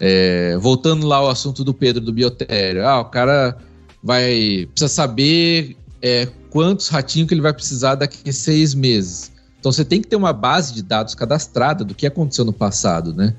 [0.00, 3.56] É, voltando lá ao assunto do Pedro do Biotério, ah, o cara
[4.02, 9.30] vai precisa saber é, quantos ratinhos que ele vai precisar daqui a seis meses.
[9.60, 13.14] Então você tem que ter uma base de dados cadastrada do que aconteceu no passado,
[13.14, 13.34] né?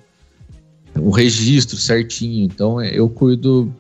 [0.96, 2.46] o registro certinho.
[2.46, 3.74] Então é, eu cuido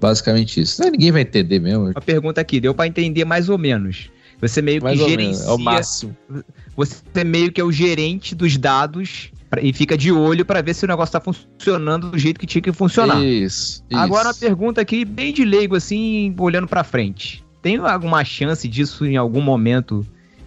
[0.00, 0.82] basicamente isso.
[0.82, 1.92] Não, ninguém vai entender mesmo.
[1.94, 4.10] A pergunta aqui, deu para entender mais ou menos.
[4.40, 5.44] Você meio mais que gerencia.
[5.44, 6.16] Menos, é o máximo.
[6.76, 9.30] Você meio que é o gerente dos dados
[9.62, 12.62] e fica de olho para ver se o negócio está funcionando do jeito que tinha
[12.62, 13.22] que funcionar.
[13.22, 13.84] Isso.
[13.92, 14.38] Agora isso.
[14.38, 17.44] uma pergunta aqui bem de leigo assim, olhando para frente.
[17.62, 20.06] Tem alguma chance disso em algum momento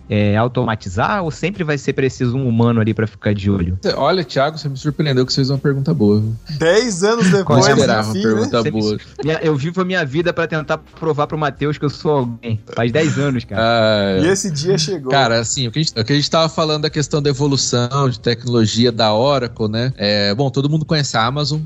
[0.09, 3.77] é, automatizar ou sempre vai ser preciso um humano ali para ficar de olho?
[3.95, 6.23] Olha, Thiago, você me surpreendeu que você fez uma pergunta boa.
[6.57, 8.71] Dez anos depois, eu esperava enfim, uma pergunta né?
[8.71, 8.97] boa.
[9.23, 9.37] Me...
[9.41, 12.59] eu vivo a minha vida para tentar provar pro Matheus que eu sou alguém.
[12.73, 13.61] Faz dez anos, cara.
[13.61, 15.11] Ah, e esse dia chegou.
[15.11, 17.29] Cara, assim, o que, a gente, o que a gente tava falando da questão da
[17.29, 19.93] evolução, de tecnologia da Oracle, né?
[19.97, 21.61] É, bom, todo mundo conhece a Amazon,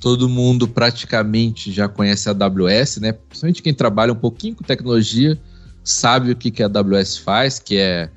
[0.00, 3.12] todo mundo praticamente já conhece a AWS, né?
[3.12, 5.38] Principalmente quem trabalha um pouquinho com tecnologia
[5.84, 8.08] sabe o que, que a AWS faz, que é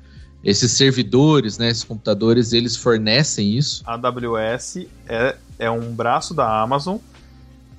[0.42, 3.82] esses servidores, né, esses computadores, eles fornecem isso.
[3.86, 6.96] A AWS é, é um braço da Amazon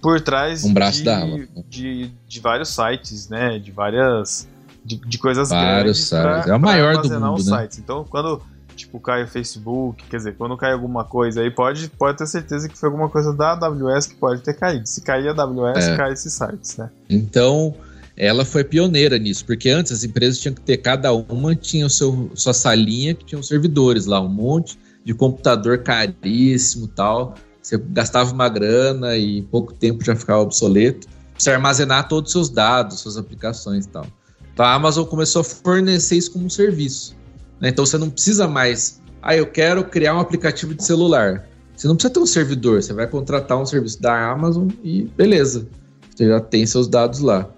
[0.01, 1.45] por trás um braço de, da Amazon.
[1.67, 4.47] De, de vários sites, né, de várias
[4.83, 5.97] de, de coisas vários grandes.
[5.97, 6.43] Sites.
[6.45, 7.61] Pra, é o maior do mundo, né?
[7.61, 7.79] Sites.
[7.79, 8.41] Então, quando
[8.75, 12.69] tipo cai o Facebook, quer dizer, quando cai alguma coisa aí, pode, pode ter certeza
[12.69, 14.87] que foi alguma coisa da AWS que pode ter caído.
[14.87, 15.97] Se cair a AWS, é.
[15.97, 16.89] cai esses sites, né?
[17.09, 17.75] Então,
[18.19, 21.89] ela foi pioneira nisso, porque antes as empresas tinham que ter cada uma tinha o
[21.89, 27.35] seu sua salinha que tinha os servidores lá, um monte de computador caríssimo, tal.
[27.61, 31.07] Você gastava uma grana e em pouco tempo já ficava obsoleto.
[31.37, 34.05] Você armazenar todos os seus dados, suas aplicações e tal.
[34.53, 37.15] Então a Amazon começou a fornecer isso como um serviço.
[37.61, 37.69] Né?
[37.69, 41.47] Então você não precisa mais, ah, eu quero criar um aplicativo de celular.
[41.73, 45.65] Você não precisa ter um servidor, você vai contratar um serviço da Amazon e beleza.
[46.13, 47.49] Você já tem seus dados lá.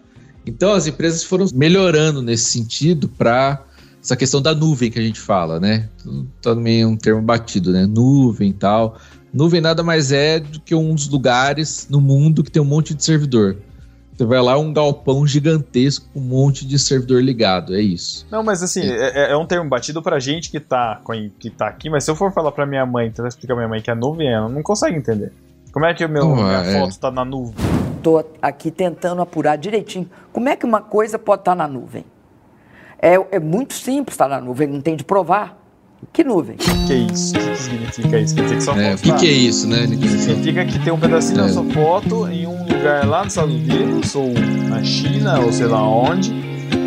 [0.46, 3.64] Então as empresas foram melhorando nesse sentido para
[4.02, 5.88] essa questão da nuvem que a gente fala, né?
[6.42, 7.86] Também é um termo batido, né?
[7.86, 8.98] Nuvem e tal.
[9.32, 12.94] Nuvem nada mais é do que um dos lugares no mundo que tem um monte
[12.94, 13.58] de servidor.
[14.18, 18.28] Você vai lá, um galpão gigantesco com um monte de servidor ligado, é isso.
[18.30, 21.02] Não, mas assim, é, é, é um termo batido pra gente que tá,
[21.40, 23.70] que tá aqui, mas se eu for falar pra minha mãe, tentar explicar pra minha
[23.70, 25.32] mãe que a nuvem, ela não consegue entender.
[25.72, 26.80] Como é que o meu, oh, minha é.
[26.80, 27.56] foto tá na nuvem?
[28.02, 30.10] Estou aqui tentando apurar direitinho.
[30.34, 32.04] Como é que uma coisa pode estar na nuvem?
[33.00, 35.56] É, é muito simples estar na nuvem, não tem de provar.
[36.12, 36.56] Que nuvem?
[36.56, 37.36] O que é isso?
[37.36, 38.34] O que, significa isso?
[38.34, 39.86] Quer dizer que só é, O que, que, é isso, né?
[39.86, 41.44] Significa que tem um pedacinho é.
[41.44, 44.34] da sua foto em um lugar lá nos Estados Unidos, ou
[44.68, 46.34] na China, ou sei lá onde,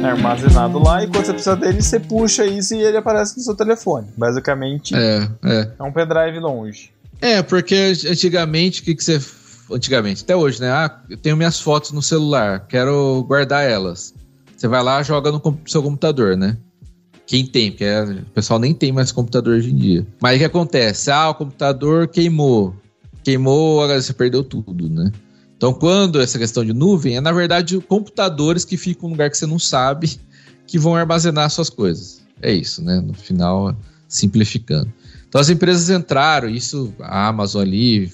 [0.05, 3.55] armazenado lá e quando você precisa dele, você puxa isso e ele aparece no seu
[3.55, 4.09] telefone.
[4.17, 5.71] Basicamente, É, é.
[5.79, 6.91] é um pendrive longe.
[7.21, 9.21] É, porque antigamente, o que, que você.
[9.75, 10.71] Antigamente, até hoje, né?
[10.71, 14.15] Ah, eu tenho minhas fotos no celular, quero guardar elas.
[14.57, 16.57] Você vai lá, joga no seu computador, né?
[17.27, 20.07] Quem tem, porque é- o pessoal nem tem mais computador hoje em dia.
[20.21, 21.11] Mas o que acontece?
[21.11, 22.75] Ah, o computador queimou.
[23.25, 25.11] Queimou, agora você perdeu tudo, né?
[25.57, 29.39] Então, quando essa questão de nuvem, é na verdade computadores que ficam num lugar que
[29.39, 30.21] você não sabe
[30.67, 32.23] que vão armazenar suas coisas.
[32.43, 33.01] É isso, né?
[33.01, 33.75] No final,
[34.07, 34.93] simplificando.
[35.35, 38.09] Então as empresas entraram, isso a Amazon ali,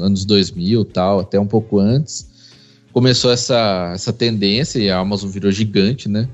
[0.00, 2.26] anos 2000 tal, até um pouco antes,
[2.94, 6.26] começou essa, essa tendência e a Amazon virou gigante, né?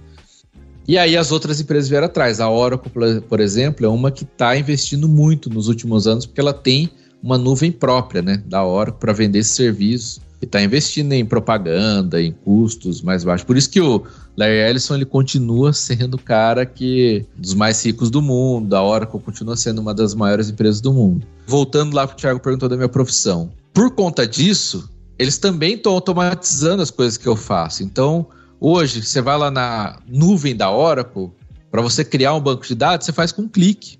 [0.87, 2.39] E aí as outras empresas vieram atrás.
[2.39, 2.89] A Oracle,
[3.29, 6.89] por- exemplo, é uma que está investindo muito nos últimos anos porque ela tem
[7.21, 12.21] uma nuvem própria, né, da Oracle para vender esse serviço e está investindo em propaganda,
[12.21, 13.45] em custos mais baixos.
[13.45, 14.05] Por isso que o
[14.37, 18.75] Larry Ellison ele continua sendo o cara que dos mais ricos do mundo.
[18.75, 21.27] A Oracle continua sendo uma das maiores empresas do mundo.
[21.47, 23.51] Voltando lá para o Thiago perguntou da minha profissão.
[23.73, 27.83] Por conta disso, eles também estão automatizando as coisas que eu faço.
[27.83, 28.27] Então,
[28.61, 31.31] hoje, você vai lá na nuvem da Oracle,
[31.71, 33.99] para você criar um banco de dados, você faz com um clique.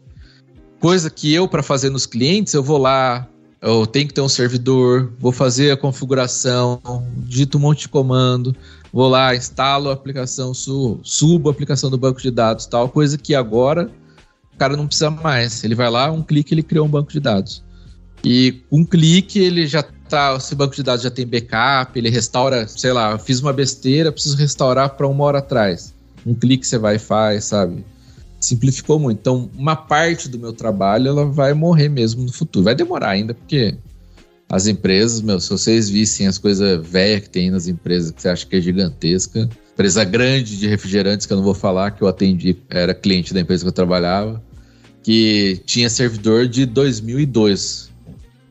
[0.81, 3.29] Coisa que eu, para fazer nos clientes, eu vou lá,
[3.61, 6.81] eu tenho que ter um servidor, vou fazer a configuração,
[7.17, 8.55] digito um monte de comando,
[8.93, 13.19] vou lá, instalo a aplicação, su- subo a aplicação do banco de dados, tal, coisa
[13.19, 13.91] que agora
[14.55, 15.63] o cara não precisa mais.
[15.65, 17.63] Ele vai lá, um clique, ele criou um banco de dados.
[18.25, 22.67] E um clique ele já tá, esse banco de dados já tem backup, ele restaura,
[22.67, 25.95] sei lá, fiz uma besteira, preciso restaurar para uma hora atrás.
[26.27, 27.85] Um clique você vai e faz, sabe?
[28.41, 29.19] Simplificou muito.
[29.19, 32.65] Então, uma parte do meu trabalho ela vai morrer mesmo no futuro.
[32.65, 33.77] Vai demorar ainda, porque
[34.51, 38.29] as empresas, meu, se vocês vissem as coisas velhas que tem nas empresas que você
[38.29, 42.09] acha que é gigantesca, empresa grande de refrigerantes que eu não vou falar, que eu
[42.09, 44.43] atendi, era cliente da empresa que eu trabalhava,
[45.03, 47.91] que tinha servidor de 2002,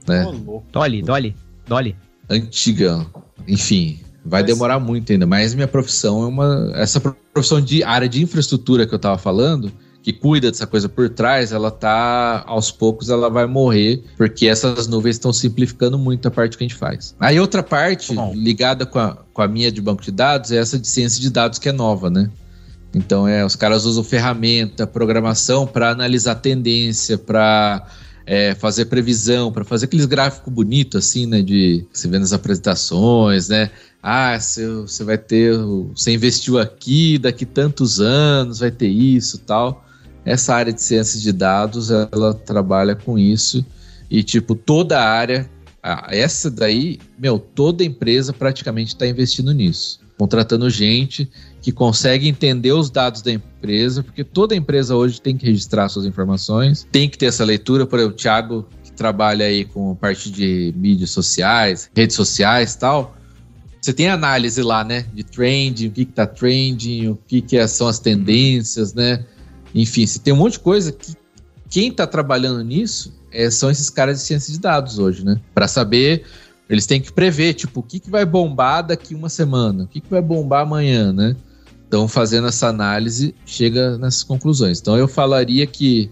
[0.07, 0.23] né?
[0.23, 0.63] Louco.
[0.71, 1.35] Dolly, Dolly,
[1.67, 1.95] Dolly.
[2.29, 3.05] antiga.
[3.47, 5.25] Enfim, vai Mas- demorar muito ainda.
[5.25, 6.71] Mas minha profissão é uma.
[6.75, 6.99] Essa
[7.34, 9.71] profissão de área de infraestrutura que eu tava falando,
[10.03, 12.43] que cuida dessa coisa por trás, ela tá.
[12.45, 16.67] Aos poucos ela vai morrer, porque essas nuvens estão simplificando muito a parte que a
[16.67, 17.15] gente faz.
[17.19, 18.34] Aí outra parte, Bom.
[18.36, 21.30] ligada com a, com a minha de banco de dados, é essa de ciência de
[21.30, 22.30] dados que é nova, né?
[22.95, 27.86] Então, é, os caras usam ferramenta, programação para analisar tendência, para
[28.55, 31.41] fazer previsão, para fazer aqueles gráficos bonitos, assim, né?
[31.41, 33.71] De você vê nas apresentações, né?
[34.03, 35.57] Ah, você, vai ter.
[35.95, 39.86] Você investiu aqui, daqui tantos anos, vai ter isso tal.
[40.25, 43.65] Essa área de ciências de dados, ela trabalha com isso.
[44.09, 45.49] E, tipo, toda a área.
[46.09, 50.01] essa daí, meu, toda empresa praticamente está investindo nisso.
[50.17, 51.30] Contratando gente
[51.68, 56.05] que consegue entender os dados da empresa, porque toda empresa hoje tem que registrar suas
[56.05, 57.86] informações, tem que ter essa leitura.
[57.86, 63.18] Por exemplo, o Thiago, que trabalha aí com parte de mídias sociais, redes sociais tal.
[63.82, 65.07] Você tem análise lá, né?
[65.13, 69.26] De trending, o que, que tá trending, o que, que é- são as tendências, né?
[69.76, 71.15] Enfim, você tem um monte de coisa que
[71.70, 75.38] quem tá trabalhando nisso é, são esses caras de ciência de dados hoje, né?
[75.53, 76.24] Para saber,
[76.70, 79.99] eles têm que prever, tipo, o que, que vai bombar daqui uma semana, o que,
[79.99, 81.36] que vai bombar amanhã, né?
[81.88, 84.79] Então, fazendo essa análise, chega nessas conclusões.
[84.79, 86.11] Então, eu falaria que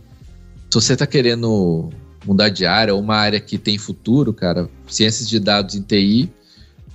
[0.69, 1.89] se você está querendo
[2.25, 6.31] mudar de área, uma área que tem futuro, cara, ciências de dados em TI,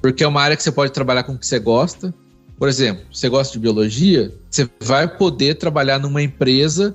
[0.00, 2.12] porque é uma área que você pode trabalhar com o que você gosta.
[2.58, 6.94] Por exemplo, você gosta de biologia, você vai poder trabalhar numa empresa,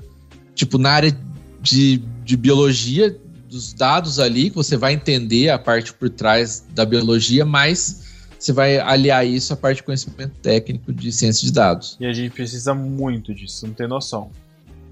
[0.54, 1.18] tipo, na área
[1.62, 3.16] de, de biologia,
[3.48, 8.05] dos dados ali, que você vai entender a parte por trás da biologia, mas
[8.46, 11.98] você vai aliar isso à parte de conhecimento técnico de ciência de dados.
[12.00, 14.30] E a gente precisa muito disso, não tem noção.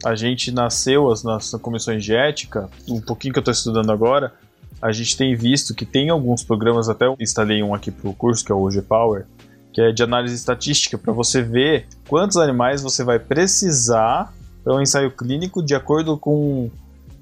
[0.03, 4.33] A gente nasceu, as nossas comissões de ética, um pouquinho que eu estou estudando agora,
[4.81, 8.13] a gente tem visto que tem alguns programas, até eu instalei um aqui para o
[8.13, 9.25] curso, que é o OG Power,
[9.71, 14.33] que é de análise estatística, para você ver quantos animais você vai precisar
[14.63, 16.71] para um ensaio clínico de acordo com,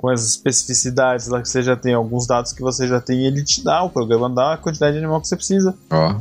[0.01, 3.43] com as especificidades lá que você já tem, alguns dados que você já tem, ele
[3.43, 5.75] te dá, o programa dá a quantidade de animal que você precisa.
[5.91, 6.15] Ó,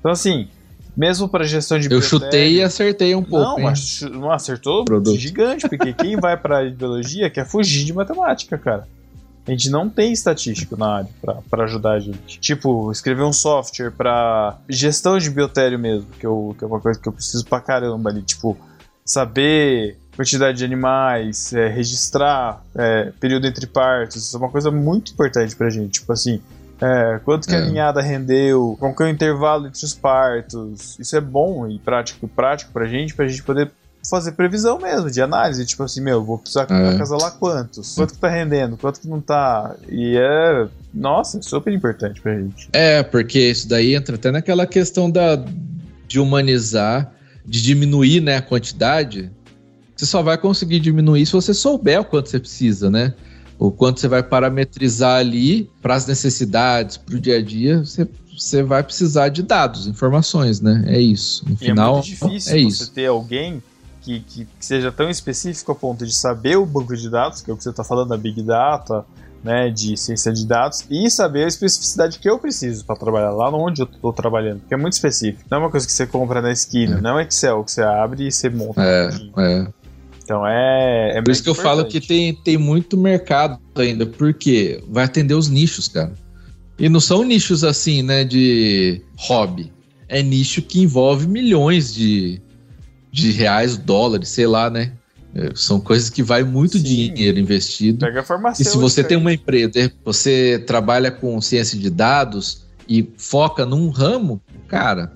[0.00, 0.48] Então, assim,
[0.96, 3.44] mesmo para gestão de eu chutei e acertei um pouco.
[3.44, 3.64] não, hein?
[3.66, 5.16] mas não acertou Produto.
[5.16, 8.88] gigante, porque quem vai pra biologia quer fugir de matemática, cara.
[9.46, 12.38] A gente não tem estatístico na área pra, pra ajudar a gente.
[12.40, 16.98] Tipo, escrever um software pra gestão de biotério mesmo, que, eu, que é uma coisa
[17.00, 18.22] que eu preciso pra caramba ali.
[18.22, 18.56] Tipo,
[19.04, 25.12] saber quantidade de animais, é, registrar é, período entre partos, isso é uma coisa muito
[25.12, 26.00] importante pra gente.
[26.00, 26.40] Tipo assim,
[26.82, 27.66] É, quanto que a É.
[27.68, 30.98] ninhada rendeu, qual que é o intervalo entre os partos.
[30.98, 33.70] Isso é bom e prático, prático pra gente, pra gente poder
[34.08, 35.66] fazer previsão mesmo, de análise.
[35.66, 36.94] Tipo assim, meu, vou precisar É.
[36.94, 37.94] acasalar quantos?
[37.94, 38.78] Quanto que tá rendendo?
[38.78, 39.74] Quanto que não tá?
[39.90, 40.68] E é.
[40.94, 42.70] Nossa, é super importante pra gente.
[42.72, 45.36] É, porque isso daí entra até naquela questão da,
[46.08, 47.12] de humanizar,
[47.44, 49.30] de diminuir né, a quantidade.
[50.00, 53.12] Você só vai conseguir diminuir se você souber o quanto você precisa, né?
[53.58, 58.08] O quanto você vai parametrizar ali para as necessidades, para o dia a dia, você,
[58.34, 60.84] você vai precisar de dados, informações, né?
[60.86, 61.44] É isso.
[61.46, 62.90] No E final, é muito difícil é você isso.
[62.92, 63.62] ter alguém
[64.00, 67.50] que, que, que seja tão específico a ponto de saber o banco de dados, que
[67.50, 69.04] é o que você está falando da Big Data,
[69.44, 73.50] né, de ciência de dados, e saber a especificidade que eu preciso para trabalhar lá
[73.50, 75.44] onde eu estou trabalhando, porque é muito específico.
[75.50, 77.82] Não é uma coisa que você compra na esquina, não é um Excel que você
[77.82, 78.82] abre e você monta.
[78.82, 79.32] É, tudinho.
[79.38, 79.68] é.
[80.22, 84.82] Então é, é Por isso que eu falo que tem, tem muito mercado ainda, porque
[84.88, 86.12] vai atender os nichos, cara.
[86.78, 89.72] E não são nichos assim, né, de hobby.
[90.08, 92.40] É nicho que envolve milhões de,
[93.12, 94.92] de reais, dólares, sei lá, né?
[95.34, 97.12] É, São coisas que vai muito Sim.
[97.12, 97.98] dinheiro investido.
[98.04, 98.64] Pega a E farmácia.
[98.64, 104.40] se você tem uma empresa, você trabalha com ciência de dados e foca num ramo,
[104.66, 105.12] cara,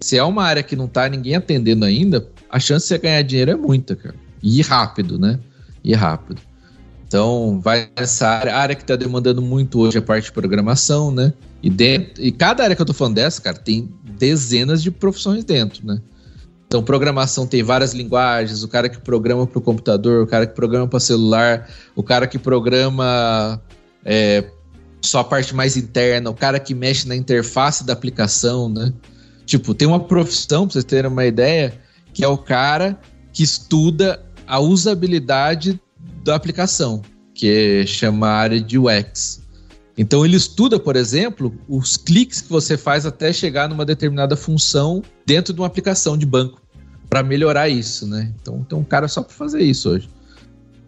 [0.00, 3.22] se é uma área que não tá ninguém atendendo ainda, a chance de você ganhar
[3.22, 4.16] dinheiro é muita, cara.
[4.46, 5.40] E rápido, né?
[5.82, 6.42] E rápido.
[7.06, 8.54] Então, vai nessa área.
[8.54, 11.32] A área que tá demandando muito hoje é a parte de programação, né?
[11.62, 13.88] E, dentro, e cada área que eu tô falando dessa, cara, tem
[14.18, 15.98] dezenas de profissões dentro, né?
[16.66, 20.54] Então, programação tem várias linguagens, o cara que programa para o computador, o cara que
[20.54, 23.62] programa para celular, o cara que programa
[24.04, 24.44] é,
[25.00, 28.92] só a parte mais interna, o cara que mexe na interface da aplicação, né?
[29.46, 31.80] Tipo, tem uma profissão, para vocês terem uma ideia,
[32.12, 32.98] que é o cara
[33.32, 35.80] que estuda a usabilidade
[36.22, 37.02] da aplicação,
[37.34, 39.42] que chama a área de UX.
[39.96, 45.02] Então ele estuda, por exemplo, os cliques que você faz até chegar numa determinada função
[45.24, 46.60] dentro de uma aplicação de banco
[47.08, 48.32] para melhorar isso, né?
[48.40, 50.08] Então tem um cara só para fazer isso hoje.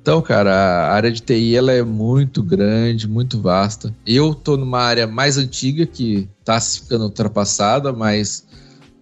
[0.07, 3.93] Então, cara, a área de TI ela é muito grande, muito vasta.
[4.07, 8.46] Eu tô numa área mais antiga que tá se ficando ultrapassada, mas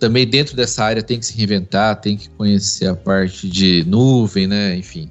[0.07, 4.47] também dentro dessa área tem que se reinventar, tem que conhecer a parte de nuvem,
[4.47, 4.77] né?
[4.77, 5.11] Enfim.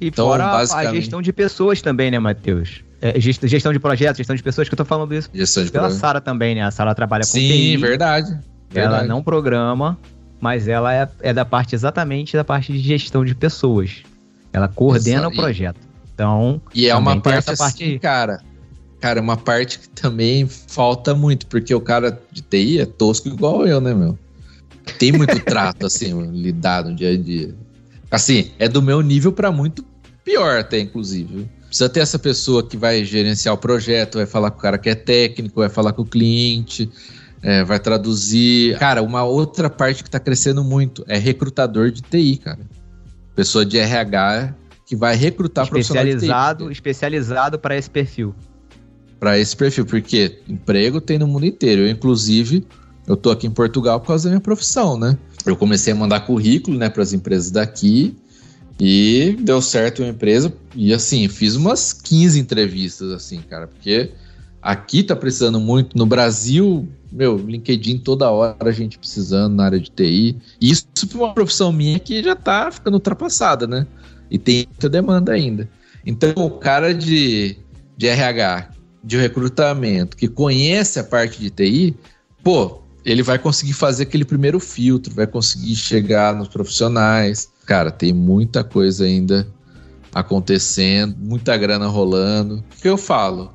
[0.00, 2.82] E Então, fora a- a basicamente- gestão de pessoas também, né, Matheus?
[3.00, 5.70] É, gest- gestão de projetos, gestão de pessoas, que eu tô falando isso Gestão de
[5.70, 5.88] pela.
[5.90, 6.62] Sara também, né?
[6.62, 8.30] A Sara trabalha com Sim, TI, verdade.
[8.32, 9.08] ela verdade.
[9.08, 9.96] não programa,
[10.40, 14.02] mas ela é, é da parte exatamente da parte de gestão de pessoas.
[14.52, 15.32] Ela coordena Exato.
[15.34, 15.80] o projeto.
[16.14, 17.98] Então, E é uma parte assim, parte aí.
[17.98, 18.40] cara.
[19.00, 23.28] Cara, é uma parte que também falta muito, porque o cara de TI é tosco
[23.28, 24.18] igual eu, né, meu?
[24.98, 27.54] Tem muito trato, assim, lidar no dia a dia.
[28.10, 29.84] Assim, é do meu nível pra muito
[30.24, 31.48] pior até, inclusive.
[31.66, 34.88] Precisa ter essa pessoa que vai gerenciar o projeto, vai falar com o cara que
[34.88, 36.90] é técnico, vai falar com o cliente,
[37.42, 38.78] é, vai traduzir.
[38.78, 42.60] Cara, uma outra parte que tá crescendo muito é recrutador de TI, cara.
[43.36, 44.54] Pessoa de RH
[44.86, 46.16] que vai recrutar profissional de TI.
[46.16, 48.34] especializado, especializado para esse perfil.
[49.18, 51.82] Para esse perfil, porque emprego tem no mundo inteiro.
[51.82, 52.64] Eu, inclusive,
[53.06, 55.18] eu tô aqui em Portugal por causa da minha profissão, né?
[55.44, 58.14] Eu comecei a mandar currículo, né, para as empresas daqui
[58.80, 64.12] e deu certo uma empresa e assim, fiz umas 15 entrevistas assim, cara, porque
[64.62, 69.80] aqui tá precisando muito no Brasil, meu, LinkedIn toda hora a gente precisando na área
[69.80, 70.36] de TI.
[70.60, 73.86] Isso para uma profissão minha que já tá ficando ultrapassada, né?
[74.30, 75.68] E tem muita demanda ainda.
[76.04, 77.56] Então, o cara de,
[77.96, 78.70] de RH,
[79.08, 81.96] de recrutamento, que conhece a parte de TI,
[82.44, 87.48] pô, ele vai conseguir fazer aquele primeiro filtro, vai conseguir chegar nos profissionais.
[87.64, 89.48] Cara, tem muita coisa ainda
[90.14, 92.56] acontecendo, muita grana rolando.
[92.56, 93.50] O que eu falo?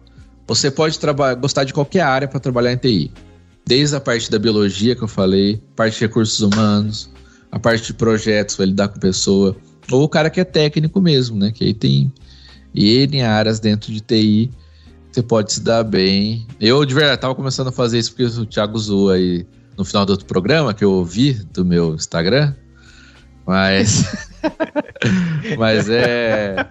[0.48, 0.98] Você pode
[1.40, 3.12] gostar de qualquer área para trabalhar em TI.
[3.64, 7.12] Desde a parte da biologia que eu falei, parte de recursos humanos,
[7.52, 9.56] a parte de projetos, vai lidar com pessoa,
[9.92, 11.52] ou o cara que é técnico mesmo, né?
[11.52, 12.12] Que aí tem
[12.74, 14.50] N áreas dentro de TI,
[15.14, 16.48] você pode se dar bem.
[16.60, 19.46] Eu, de verdade, tava começando a fazer isso porque o Thiago zoou aí
[19.78, 22.54] no final do outro programa que eu ouvi do meu Instagram.
[23.46, 24.06] Mas.
[25.58, 26.68] mas é.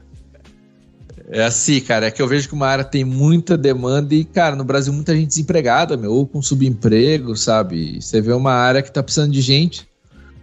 [1.35, 4.55] É assim, cara, é que eu vejo que uma área tem muita demanda e, cara,
[4.55, 8.03] no Brasil muita gente desempregada, meu, ou com subemprego, sabe?
[8.03, 9.89] Você vê uma área que tá precisando de gente.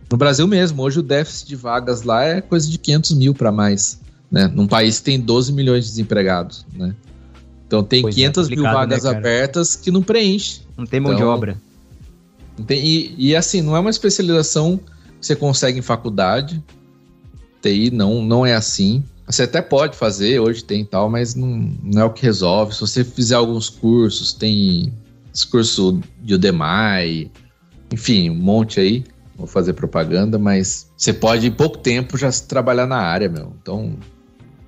[0.10, 3.52] No Brasil mesmo, hoje o déficit de vagas lá é coisa de 500 mil para
[3.52, 4.00] mais,
[4.32, 4.48] né?
[4.48, 6.96] Num país que tem 12 milhões de desempregados, né?
[7.70, 9.18] Então tem Pois é, 500 mil complicado, né, vagas cara?
[9.20, 10.62] abertas que não preenche.
[10.76, 11.62] Não tem mão de Então, obra.
[12.58, 14.78] Não tem- e, e, assim, não é uma especialização
[15.20, 16.64] que você consegue em faculdade.
[17.62, 19.04] TI não, não é assim.
[19.28, 22.74] Você até pode fazer, hoje tem tal, mas não, não é o que resolve.
[22.74, 24.92] Se você fizer alguns cursos, tem
[25.32, 27.30] esse curso de Udemy,
[27.94, 29.04] enfim, um monte aí.
[29.38, 33.54] Vou fazer propaganda, mas você pode em pouco tempo já trabalhar na área, meu.
[33.62, 33.94] Então,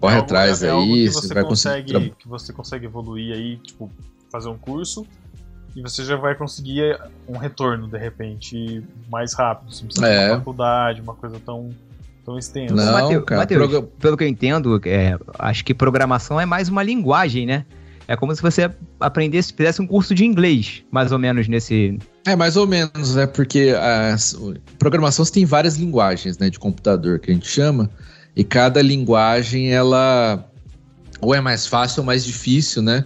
[0.02, 2.16] corre É algo- atrás é aí, que você você vai consegue, conseguir.
[2.18, 3.90] que você consegue evoluir aí, tipo,
[4.32, 5.06] fazer um curso
[5.76, 9.72] e você já vai conseguir um retorno de repente mais rápido.
[9.74, 10.26] Você não precisa É.
[10.26, 11.70] de uma faculdade, uma coisa tão,
[12.26, 12.74] tão extensa.
[12.76, 16.68] Não, Mateu- cara, Mateus, progra- pelo que eu entendo, é, acho que programação é mais
[16.68, 17.66] uma linguagem, né?
[18.08, 21.98] É como se você aprendesse, fizesse um curso de inglês, mais ou menos nesse.
[22.28, 23.26] É, mais ou menos, né?
[23.26, 24.16] Porque a
[24.78, 27.90] programação você tem várias linguagens, né, de computador que a gente chama,
[28.36, 30.48] e cada linguagem ela
[31.20, 33.06] ou é mais fácil ou mais difícil, né?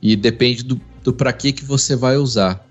[0.00, 2.66] E depende do, do para que que você vai usar.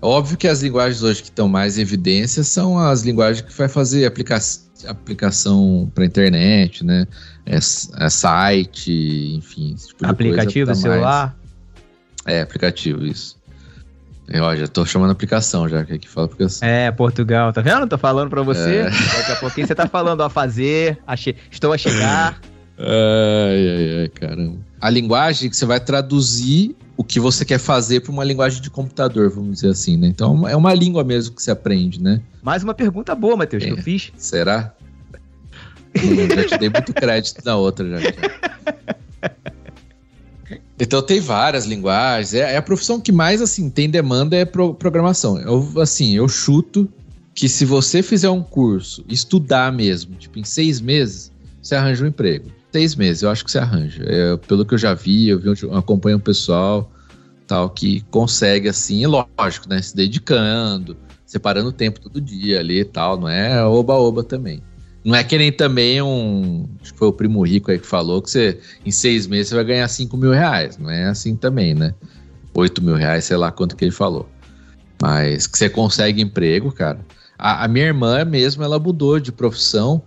[0.00, 3.68] Óbvio que as linguagens hoje que estão mais em evidência são as linguagens que vai
[3.68, 4.38] fazer aplica
[4.86, 7.06] aplicação para internet, né?
[7.44, 11.36] É, é site, enfim, tipo aplicativo tá mais- celular.
[12.26, 13.39] É, aplicativo, isso.
[14.32, 16.66] Eu já tô chamando aplicação já, que aqui fala aplicação.
[16.68, 17.86] É, Portugal, tá vendo?
[17.88, 18.76] Tô falando pra você.
[18.76, 18.84] É.
[18.84, 22.40] Daqui a pouquinho você tá falando a fazer, a che- estou a chegar.
[22.78, 24.58] Ai, ai, ai, caramba.
[24.80, 28.70] A linguagem que você vai traduzir o que você quer fazer para uma linguagem de
[28.70, 30.06] computador, vamos dizer assim, né?
[30.06, 32.20] Então é uma língua mesmo que você aprende, né?
[32.42, 33.82] Mais uma pergunta boa, Matheus, que eu É.
[33.82, 34.12] fiz.
[34.16, 34.72] Será?
[35.96, 37.98] Hum, já te dei muito crédito na outra já.
[37.98, 38.10] já.
[40.80, 42.32] Então tem várias linguagens.
[42.32, 45.38] É, é a profissão que mais assim tem demanda é pro- programação.
[45.38, 46.88] Eu assim, eu chuto
[47.34, 51.30] que se você fizer um curso, estudar mesmo, tipo em seis meses,
[51.62, 52.50] você arranja um emprego.
[52.72, 54.02] Seis meses, eu acho que você arranja.
[54.06, 56.90] É, pelo que eu já vi, eu vi, acompanho um pessoal
[57.46, 63.18] tal que consegue assim, lógico, né, se dedicando, separando tempo todo dia ali e tal,
[63.18, 64.62] não é oba-oba também.
[65.04, 66.68] Não é que nem também um.
[66.82, 69.54] Acho que foi o primo rico aí que falou que você, em seis meses, você
[69.54, 70.76] vai ganhar 5 mil reais.
[70.76, 71.94] Não é assim também, né?
[72.52, 74.28] 8 mil reais, sei lá quanto que ele falou.
[75.00, 77.00] Mas que você consegue emprego, cara.
[77.38, 80.02] A, a minha irmã mesmo, ela mudou de profissão.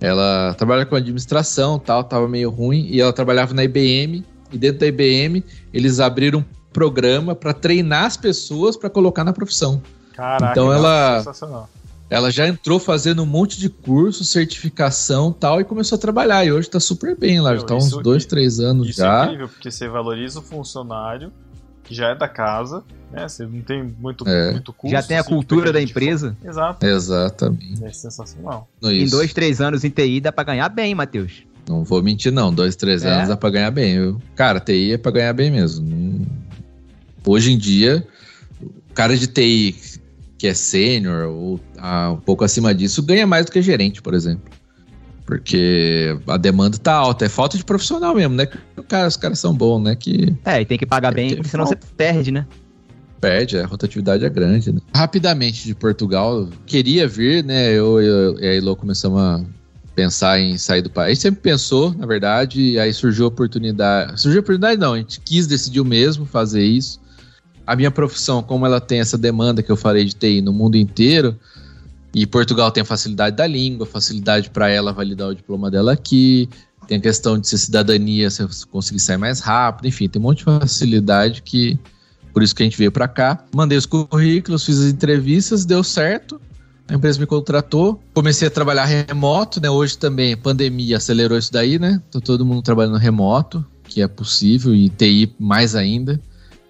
[0.00, 2.86] Ela trabalha com administração tal, tava meio ruim.
[2.90, 4.24] E ela trabalhava na IBM.
[4.50, 9.32] E dentro da IBM, eles abriram um programa para treinar as pessoas para colocar na
[9.32, 9.80] profissão.
[10.14, 11.68] Caraca, Então ela- sensacional.
[12.12, 16.44] Ela já entrou fazendo um monte de curso, certificação tal, e começou a trabalhar.
[16.44, 19.00] E hoje tá super bem lá, Meu, já tá uns isso- dois, três anos Isso
[19.00, 19.24] é já.
[19.24, 21.32] incrível, porque você valoriza o funcionário,
[21.82, 23.26] que já é da casa, né?
[23.26, 24.52] Você não tem muito, É.
[24.52, 24.94] muito custo.
[24.94, 26.36] Já tem a assim, cultura da empresa.
[26.42, 26.84] fo- Exato.
[26.86, 27.82] Exatamente.
[27.84, 28.68] É sensacional.
[28.82, 29.10] Em Isso.
[29.16, 31.44] dois, três anos em TI dá pra ganhar bem, Matheus.
[31.66, 32.52] Não vou mentir, não.
[32.52, 33.10] Dois, três É?
[33.10, 33.94] anos dá pra ganhar bem.
[33.94, 35.86] Eu- Cara, TI é pra ganhar bem mesmo.
[35.88, 36.26] Não-
[37.24, 38.06] Hoje em dia,
[38.60, 39.76] o cara de TI
[40.36, 44.44] que é sênior ou um pouco acima disso ganha mais do que gerente, por exemplo.
[45.26, 47.24] Porque a demanda tá alta.
[47.24, 48.46] É falta de profissional mesmo, né?
[48.88, 49.94] Cara- os caras são bons, né?
[49.94, 52.46] Que É, e tem que pagar bem, porque senão você perde, né?
[53.22, 54.80] perde, a rotatividade é grande, né?
[54.92, 57.70] Rapidamente de Portugal, queria vir, né?
[57.70, 59.40] Eu, eu e a Elo começamos a
[59.94, 61.06] pensar em sair do país.
[61.06, 64.20] A gente sempre pensou, na verdade, e aí surgiu a oportunidade.
[64.20, 67.00] Surgiu a oportunidade, não, a gente quis, decidiu mesmo fazer isso.
[67.64, 70.76] A minha profissão, como ela tem essa demanda que eu falei de TI no mundo
[70.76, 71.38] inteiro,
[72.14, 76.48] e Portugal tem a facilidade da língua, facilidade para ela validar o diploma dela aqui,
[76.86, 80.38] tem a questão de ser cidadania, se conseguir sair mais rápido, enfim, tem um monte
[80.38, 81.78] de facilidade que
[82.32, 83.44] por isso que a gente veio para cá.
[83.54, 86.40] Mandei os currículos, fiz as entrevistas, deu certo.
[86.88, 88.02] A empresa me contratou.
[88.14, 89.70] Comecei a trabalhar remoto, né?
[89.70, 92.00] Hoje também, pandemia acelerou isso daí, né?
[92.10, 96.20] Tô todo mundo trabalhando remoto, que é possível, e TI mais ainda.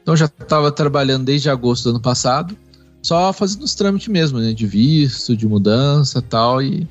[0.02, 2.56] Então já estava trabalhando desde agosto do ano passado,
[3.02, 4.52] só fazendo os trâmites mesmo, né?
[4.52, 6.86] De visto, de mudança tal, e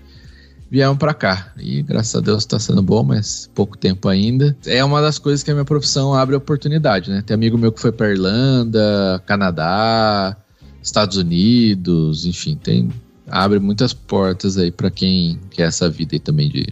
[0.69, 1.53] viemos para cá.
[1.57, 4.55] E graças a Deus está sendo bom, mas pouco tempo ainda.
[4.65, 7.21] É uma das coisas que a minha profissão abre oportunidade, né?
[7.21, 10.37] Tem amigo meu que foi para Irlanda, Canadá,
[10.83, 12.89] Estados Unidos, enfim, tem
[13.31, 16.67] abre muitas portas aí para quem quer essa vida aí também de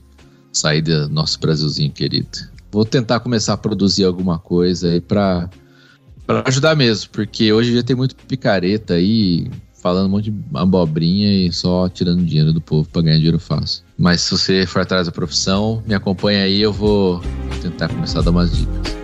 [0.51, 2.27] sair do nosso Brasilzinho querido.
[2.71, 5.49] Vou tentar começar a produzir alguma coisa aí para
[6.30, 9.49] para ajudar mesmo, porque hoje já tem muito picareta aí,
[9.82, 13.84] falando um monte de abobrinha e só tirando dinheiro do povo para ganhar dinheiro fácil.
[13.97, 17.19] Mas se você for atrás da profissão, me acompanha aí, eu vou
[17.63, 18.95] tentar começar a dar umas dicas.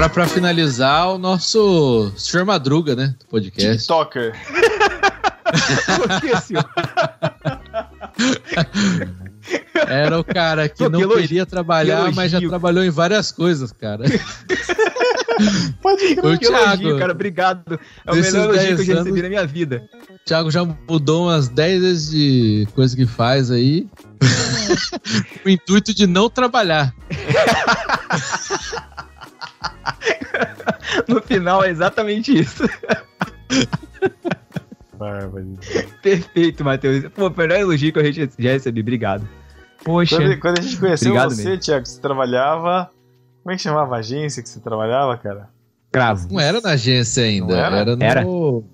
[0.00, 2.46] Agora para finalizar o nosso Sr.
[2.46, 3.76] Madruga, né, do podcast.
[3.76, 4.32] TikToker.
[6.20, 6.30] Que?
[9.92, 12.48] Era o cara que Pô, que não elogio- queria trabalhar, que mas já elogio.
[12.48, 14.04] trabalhou em várias coisas, cara.
[15.82, 16.18] Pode crer.
[16.34, 17.78] O Que elogio, Thiago, cara, obrigado.
[18.06, 19.82] É o melhor elogio que eu 10 já recebi anos- na minha vida.
[20.08, 23.86] o Thiago já mudou umas 10 vezes de coisa que faz aí.
[25.44, 26.94] o intuito de não trabalhar.
[31.06, 32.64] No final é exatamente isso.
[34.94, 35.58] Bárbaro.
[36.02, 37.04] Perfeito, Matheus.
[37.14, 38.80] Pô, o melhor elogio que eu já já recebi.
[38.80, 39.26] Obrigado.
[39.84, 40.16] Poxa.
[40.16, 41.60] Quando, quando a gente conheceu Obrigado você, mesmo.
[41.60, 42.90] Thiago, você trabalhava.
[43.42, 45.48] Como é que chamava a agência que você trabalhava, cara?
[45.90, 46.28] Cravo.
[46.30, 47.76] Não era na agência ainda, Não era?
[47.78, 48.04] era, no.
[48.04, 48.24] Era.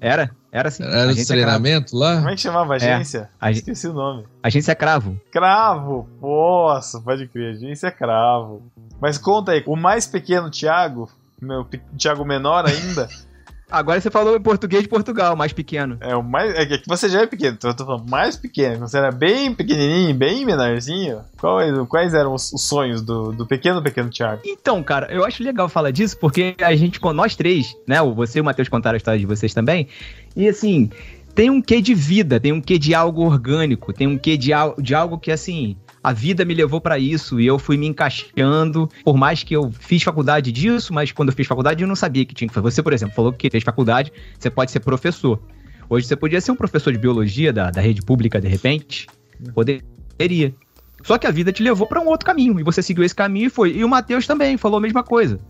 [0.01, 0.31] Era?
[0.57, 0.83] Era sim.
[0.85, 1.53] Era Agência Cravo.
[1.61, 2.17] treinamento lá?
[2.17, 3.29] Como é que chamava a agência?
[3.41, 4.25] A gen- Esqueci o nome.
[4.43, 5.21] Agência Cravo.
[5.31, 6.09] Cravo!
[6.21, 8.63] Nossa, pode crer, agência Cravo.
[9.01, 11.67] Mas conta aí, o mais pequeno Thiago, meu
[11.99, 13.07] Thiago menor ainda,
[13.71, 15.97] Agora você falou em português de Portugal, mais pequeno.
[16.01, 16.55] é o mais.
[16.55, 18.87] É que você já é pequeno, então eu tô falando mais pequeno.
[18.87, 21.21] Você era bem pequenininho, bem menorzinho.
[21.39, 24.43] Quais, quais eram os, os sonhos do, do pequeno, pequeno Thiago?
[24.45, 28.01] Então, cara, eu acho legal falar disso porque a gente, nós três, né?
[28.03, 29.89] Você e o Matheus contaram a história de vocês também.
[30.37, 30.89] E assim,
[31.35, 34.53] tem um quê de vida, tem um quê de algo orgânico, tem um quê de,
[34.53, 37.85] al- de algo que, assim, a vida me levou pra isso e eu fui me
[37.85, 38.89] encaixando.
[39.03, 42.25] Por mais que eu fiz faculdade disso, mas quando eu fiz faculdade eu não sabia
[42.25, 42.71] que tinha que fazer.
[42.71, 45.43] Você, por exemplo, falou que fez faculdade, você pode ser professor.
[45.91, 49.09] Hoje você podia ser um professor de biologia da, da rede pública, de repente.
[49.53, 50.55] Poderia.
[51.03, 53.49] Só que a vida te levou pra um outro caminho e você seguiu esse caminho
[53.49, 53.77] e foi.
[53.77, 55.41] E o Matheus também falou a mesma coisa.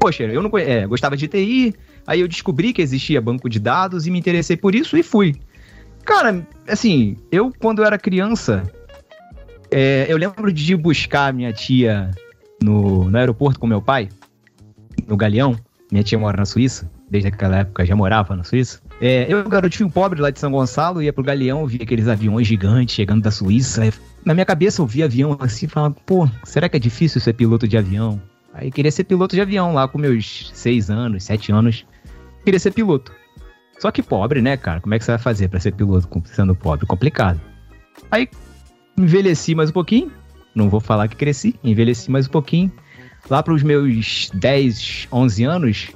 [0.00, 1.72] Poxa, eu não é, gostava de TI,
[2.04, 5.36] aí eu descobri que existia banco de dados e me interessei por isso e fui.
[6.04, 8.64] Cara, assim, eu quando eu era criança,
[9.70, 12.10] é, eu lembro de buscar minha tia
[12.62, 14.08] no, no aeroporto com meu pai,
[15.06, 15.56] no Galeão.
[15.90, 18.80] Minha tia mora na Suíça, desde aquela época já morava na Suíça.
[19.00, 22.94] É, eu, garotinho pobre lá de São Gonçalo, ia pro Galeão, via aqueles aviões gigantes
[22.94, 23.92] chegando da Suíça.
[24.24, 27.66] Na minha cabeça eu via avião assim, falava, pô, será que é difícil ser piloto
[27.66, 28.22] de avião?
[28.54, 31.84] Aí queria ser piloto de avião lá com meus seis anos, sete anos.
[32.44, 33.12] Queria ser piloto.
[33.78, 34.80] Só que pobre, né, cara?
[34.80, 36.86] Como é que você vai fazer pra ser piloto sendo pobre?
[36.86, 37.40] Complicado.
[38.10, 38.28] Aí
[39.04, 40.10] envelheci mais um pouquinho.
[40.54, 42.70] Não vou falar que cresci, envelheci mais um pouquinho.
[43.28, 45.88] Lá pros meus 10, 11 anos,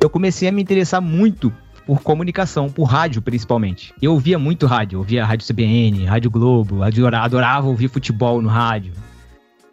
[0.00, 1.52] eu comecei a me interessar muito
[1.86, 3.94] por comunicação, por rádio principalmente.
[4.00, 8.92] Eu ouvia muito rádio, ouvia Rádio CBN, Rádio Globo, adora- adorava ouvir futebol no rádio.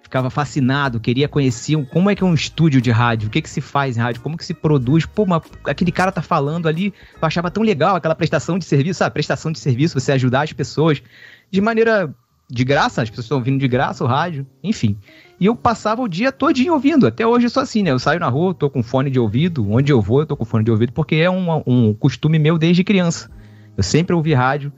[0.01, 3.49] Ficava fascinado, queria conhecer como é que é um estúdio de rádio, o que que
[3.49, 5.05] se faz em rádio, como que se produz.
[5.05, 8.99] Pô, mas aquele cara tá falando ali, eu achava tão legal aquela prestação de serviço,
[8.99, 9.13] sabe?
[9.13, 11.03] Prestação de serviço, você ajudar as pessoas
[11.51, 12.15] de maneira
[12.50, 14.98] de graça, as pessoas estão ouvindo de graça o rádio, enfim.
[15.39, 17.08] E eu passava o dia todinho ouvindo.
[17.08, 17.91] Até hoje eu sou assim, né?
[17.91, 19.70] Eu saio na rua, tô com fone de ouvido.
[19.70, 22.58] Onde eu vou, eu tô com fone de ouvido, porque é um, um costume meu
[22.58, 23.30] desde criança.
[23.76, 24.72] Eu sempre ouvi rádio,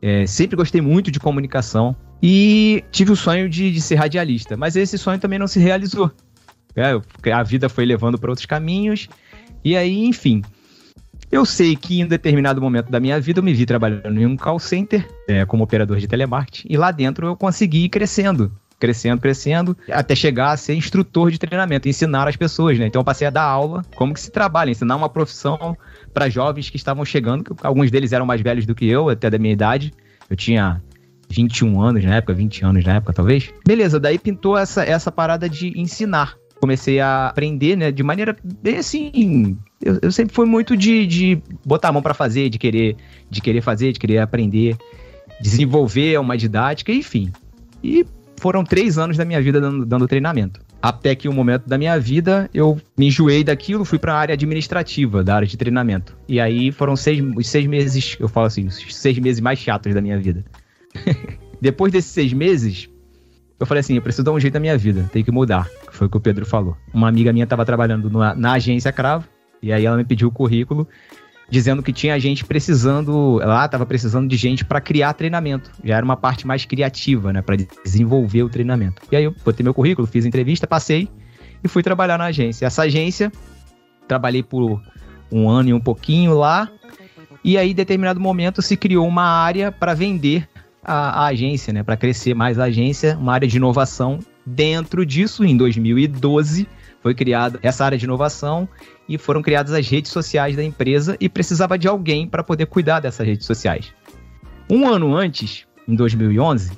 [0.00, 1.94] é, sempre gostei muito de comunicação.
[2.22, 4.56] E tive o sonho de, de ser radialista.
[4.56, 6.10] Mas esse sonho também não se realizou.
[6.74, 9.08] É, a vida foi levando para outros caminhos.
[9.64, 10.42] E aí, enfim.
[11.32, 14.36] Eu sei que em determinado momento da minha vida eu me vi trabalhando em um
[14.36, 16.68] call center é, como operador de telemarketing.
[16.68, 21.38] E lá dentro eu consegui ir crescendo crescendo, crescendo, até chegar a ser instrutor de
[21.38, 22.88] treinamento, ensinar as pessoas, né?
[22.88, 25.76] Então eu passei a dar aula, como que se trabalha, ensinar uma profissão
[26.12, 29.30] para jovens que estavam chegando, que alguns deles eram mais velhos do que eu, até
[29.30, 29.92] da minha idade.
[30.28, 30.82] Eu tinha
[31.30, 33.50] 21 anos na época, 20 anos na época, talvez.
[33.64, 36.34] Beleza, daí pintou essa, essa parada de ensinar.
[36.62, 39.58] Comecei a aprender, né, de maneira bem assim.
[39.84, 42.96] Eu, eu sempre fui muito de, de botar a mão para fazer, de querer,
[43.28, 44.76] de querer fazer, de querer aprender,
[45.40, 47.32] desenvolver uma didática, enfim.
[47.82, 48.06] E
[48.40, 50.60] foram três anos da minha vida dando, dando treinamento.
[50.80, 54.34] Até que um momento da minha vida eu me enjoei daquilo, fui para a área
[54.34, 56.16] administrativa da área de treinamento.
[56.28, 59.92] E aí foram seis, os seis meses, eu falo assim, os seis meses mais chatos
[59.92, 60.44] da minha vida.
[61.60, 62.88] Depois desses seis meses,
[63.62, 65.68] eu falei assim, eu preciso dar um jeito na minha vida, tem que mudar.
[65.92, 66.76] Foi o que o Pedro falou.
[66.92, 69.24] Uma amiga minha estava trabalhando na, na agência Cravo,
[69.62, 70.88] e aí ela me pediu o currículo,
[71.48, 75.70] dizendo que tinha gente precisando, lá estava precisando de gente para criar treinamento.
[75.84, 79.00] Já era uma parte mais criativa, né, para desenvolver o treinamento.
[79.12, 81.08] E aí eu botei meu currículo, fiz entrevista, passei
[81.62, 82.66] e fui trabalhar na agência.
[82.66, 83.30] Essa agência,
[84.08, 84.82] trabalhei por
[85.30, 86.68] um ano e um pouquinho lá,
[87.44, 90.48] e aí, em determinado momento, se criou uma área para vender
[90.82, 91.82] a, a agência, né?
[91.82, 94.18] Para crescer mais a agência, uma área de inovação.
[94.44, 96.66] Dentro disso, em 2012,
[97.00, 98.68] foi criada essa área de inovação
[99.08, 103.00] e foram criadas as redes sociais da empresa e precisava de alguém para poder cuidar
[103.00, 103.92] dessas redes sociais.
[104.68, 106.72] Um ano antes, em 2011,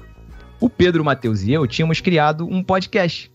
[0.60, 3.30] o Pedro, Matheus e eu tínhamos criado um podcast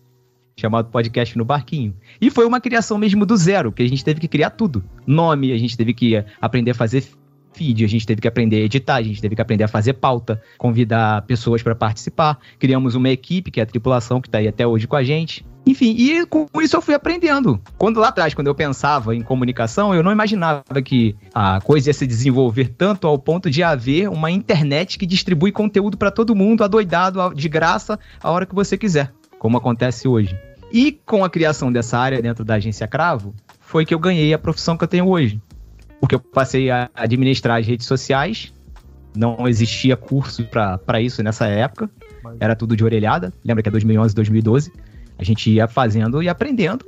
[0.59, 1.95] chamado Podcast no Barquinho.
[2.19, 4.83] E foi uma criação mesmo do zero, que a gente teve que criar tudo.
[5.07, 7.05] Nome, a gente teve que aprender a fazer
[7.59, 9.93] feed, a gente teve que aprender a editar, a gente teve que aprender a fazer
[9.93, 12.39] pauta, convidar pessoas para participar.
[12.57, 15.45] Criamos uma equipe, que é a tripulação, que está aí até hoje com a gente.
[15.67, 17.59] Enfim, e com isso eu fui aprendendo.
[17.77, 21.93] Quando lá atrás, quando eu pensava em comunicação, eu não imaginava que a coisa ia
[21.93, 26.63] se desenvolver tanto ao ponto de haver uma internet que distribui conteúdo para todo mundo,
[26.63, 30.39] adoidado, de graça, a hora que você quiser, como acontece hoje.
[30.71, 34.39] E com a criação dessa área dentro da agência Cravo, foi que eu ganhei a
[34.39, 35.41] profissão que eu tenho hoje.
[35.99, 38.53] Porque eu passei a administrar as redes sociais,
[39.15, 41.89] não existia curso para isso nessa época,
[42.39, 43.33] era tudo de orelhada.
[43.43, 44.71] Lembra que é 2011, 2012?
[45.17, 46.85] A gente ia fazendo e aprendendo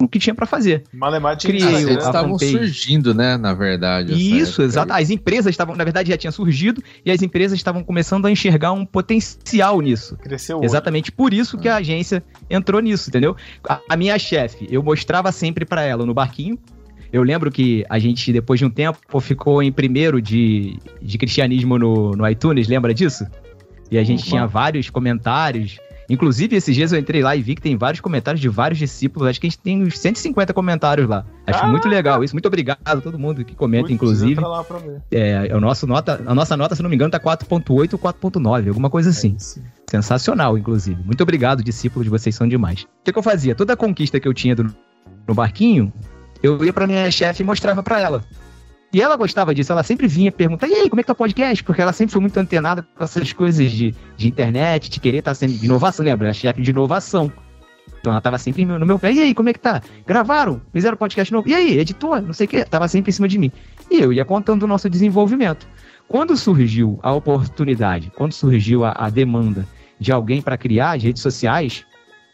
[0.00, 0.84] o que tinha para fazer.
[0.92, 3.36] Matemática Criei As redes estavam surgindo, né?
[3.36, 4.12] Na verdade.
[4.14, 4.92] Isso, exato.
[4.92, 8.72] As empresas estavam, na verdade, já tinha surgido e as empresas estavam começando a enxergar
[8.72, 10.16] um potencial nisso.
[10.16, 13.36] Cresceu Exatamente por isso que a agência entrou nisso, entendeu?
[13.68, 16.58] A, a minha chefe, eu mostrava sempre pra ela no barquinho.
[17.12, 21.78] Eu lembro que a gente, depois de um tempo, ficou em primeiro de, de cristianismo
[21.78, 23.26] no, no iTunes, lembra disso?
[23.90, 24.28] E a gente Opa.
[24.28, 25.78] tinha vários comentários.
[26.10, 29.28] Inclusive, esses dias eu entrei lá e vi que tem vários comentários de vários discípulos.
[29.28, 31.18] Acho que a gente tem uns 150 comentários lá.
[31.46, 31.66] Acho Caraca!
[31.68, 32.34] muito legal isso.
[32.34, 34.40] Muito obrigado a todo mundo que comenta, inclusive.
[34.40, 35.02] lá pra ver.
[35.10, 38.68] É, o nosso nota, a nossa nota, se não me engano, tá 4.8 ou 4.9,
[38.68, 39.36] alguma coisa assim.
[39.58, 39.60] É.
[39.90, 41.02] Sensacional, inclusive.
[41.04, 42.82] Muito obrigado, discípulos, vocês são demais.
[42.82, 43.54] O que, que eu fazia?
[43.54, 44.74] Toda a conquista que eu tinha do-
[45.26, 45.92] no barquinho,
[46.42, 48.24] eu ia pra minha chefe e mostrava pra ela.
[48.92, 51.16] E ela gostava disso, ela sempre vinha perguntar, e aí, como é que tá o
[51.16, 51.62] podcast?
[51.62, 55.34] Porque ela sempre foi muito antenada com essas coisas de, de internet, de querer estar
[55.34, 56.30] sendo de inovação, lembra?
[56.30, 57.30] A chefe de inovação.
[58.00, 59.82] Então ela tava sempre no meu pé, e aí, como é que tá?
[60.06, 60.62] Gravaram?
[60.72, 61.48] Fizeram podcast novo?
[61.48, 62.22] E aí, editor?
[62.22, 63.52] Não sei o que, tava sempre em cima de mim.
[63.90, 65.66] E eu ia contando o nosso desenvolvimento.
[66.06, 69.66] Quando surgiu a oportunidade, quando surgiu a, a demanda
[70.00, 71.84] de alguém para criar as redes sociais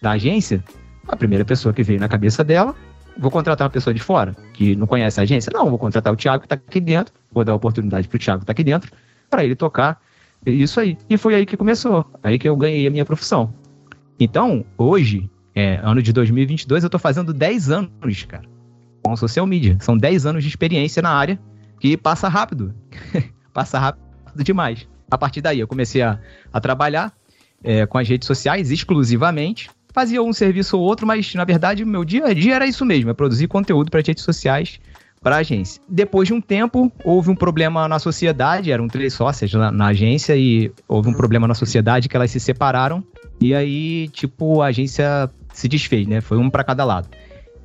[0.01, 0.63] da agência,
[1.09, 2.77] a primeira pessoa que veio na cabeça dela,
[3.19, 5.51] vou contratar uma pessoa de fora, que não conhece a agência?
[5.55, 8.19] Não, vou contratar o Thiago que está aqui dentro, vou dar a oportunidade para o
[8.19, 8.93] Thiago que está aqui dentro,
[9.31, 10.01] para ele tocar
[10.47, 10.99] isso aí.
[11.09, 13.53] E foi aí que começou, aí que eu ganhei a minha profissão.
[14.19, 18.45] Então, hoje, é, ano de 2022, eu estou fazendo 10 anos, cara,
[19.03, 19.77] com social media.
[19.81, 21.39] São 10 anos de experiência na área
[21.81, 22.75] que passa rápido.
[23.53, 24.03] passa rápido
[24.43, 24.87] demais.
[25.11, 26.19] A partir daí, eu comecei a,
[26.53, 27.13] a trabalhar
[27.63, 29.71] é, com as redes sociais exclusivamente.
[29.95, 33.11] Fazia um serviço ou outro, mas na verdade, meu dia a dia era isso mesmo:
[33.11, 34.81] é produzir conteúdo para as redes sociais
[35.23, 35.81] para a agência.
[35.89, 40.37] Depois de um tempo, houve um problema na sociedade, eram três sócias na, na agência
[40.37, 43.03] e houve um problema na sociedade que elas se separaram.
[43.41, 46.21] E aí, tipo, a agência se desfez, né?
[46.21, 47.09] Foi um para cada lado.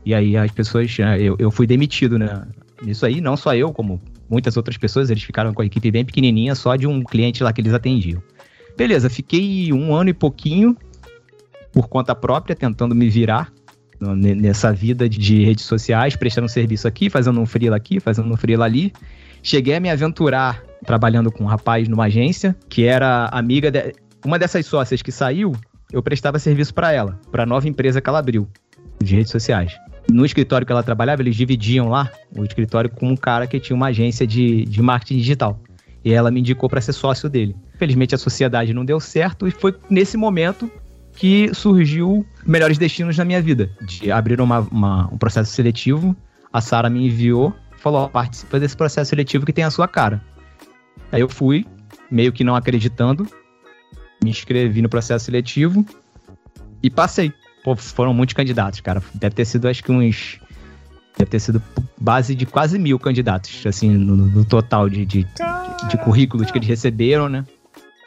[0.06, 2.44] E aí as pessoas, né, eu, eu fui demitido, né?
[2.82, 4.00] Nisso aí, não só eu, como
[4.30, 7.52] muitas outras pessoas, eles ficaram com a equipe bem pequenininha, só de um cliente lá
[7.52, 8.22] que eles atendiam.
[8.78, 10.78] Beleza, fiquei um ano e pouquinho
[11.72, 13.52] por conta própria, tentando me virar
[14.00, 18.38] nessa vida de- de redes sociais, prestando serviço aqui, fazendo um freela aqui, fazendo um
[18.38, 18.94] freela ali.
[19.44, 23.94] Cheguei a me aventurar trabalhando com um rapaz numa agência, que era amiga de...
[24.26, 25.54] Uma dessas sócias que saiu,
[25.92, 28.48] eu prestava serviço para ela, para nova empresa que ela abriu,
[29.02, 29.78] de redes sociais.
[30.10, 33.76] No escritório que ela trabalhava, eles dividiam lá o escritório com um cara que tinha
[33.76, 35.60] uma agência de, de marketing digital.
[36.04, 37.56] E ela me indicou para ser sócio dele.
[37.78, 40.72] Felizmente a sociedade não deu certo e foi nesse momento
[41.20, 43.70] que surgiu Melhores Destinos na minha vida.
[43.82, 46.16] De abrir uma, uma- um processo seletivo,
[46.52, 50.24] a Sara me enviou, falou: participa desse processo seletivo que tem a sua cara.
[51.12, 51.66] Aí eu fui,
[52.10, 53.28] meio que não acreditando,
[54.24, 55.86] me inscrevi no processo seletivo
[56.82, 57.34] e passei.
[57.66, 59.04] Pô, foram muitos candidatos, cara.
[59.14, 60.40] Deve ter sido, acho que uns.
[61.18, 61.62] Deve ter sido
[62.00, 65.28] base de quase mil candidatos, assim, no, no total de, de,
[65.90, 67.44] de currículos que eles receberam, né?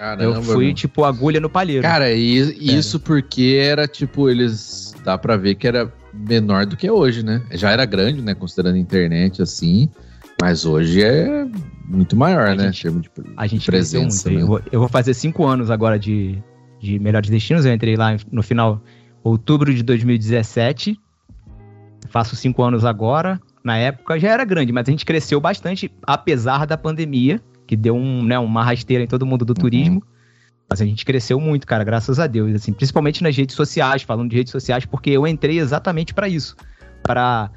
[0.03, 0.75] Caramba, eu fui, mano.
[0.75, 1.83] tipo, agulha no palheiro.
[1.83, 4.93] Cara, e isso porque era tipo, eles.
[5.05, 7.41] Dá pra ver que era menor do que hoje, né?
[7.53, 8.35] Já era grande, né?
[8.35, 9.89] Considerando a internet assim.
[10.41, 11.47] Mas hoje é
[11.87, 12.73] muito maior, A né?
[12.73, 14.29] gente- de A gente presença.
[14.29, 14.37] muito.
[14.39, 14.43] né?
[14.43, 16.37] Eu, vou, eu vou fazer cinco anos agora de,
[16.81, 17.65] de Melhores Destinos.
[17.65, 18.83] Eu entrei lá no final,
[19.23, 20.99] outubro de 2017.
[22.09, 23.41] Faço cinco anos agora.
[23.63, 27.41] Na época já era grande, mas a gente cresceu bastante, apesar da pandemia,
[27.73, 30.03] que deu um, né, uma rasteira em todo mundo do turismo.
[30.69, 32.55] Mas a gente cresceu muito, cara, graças a Deus.
[32.55, 36.55] Assim, principalmente nas redes sociais, falando de redes sociais, porque eu entrei exatamente para isso.
[37.03, 37.51] Para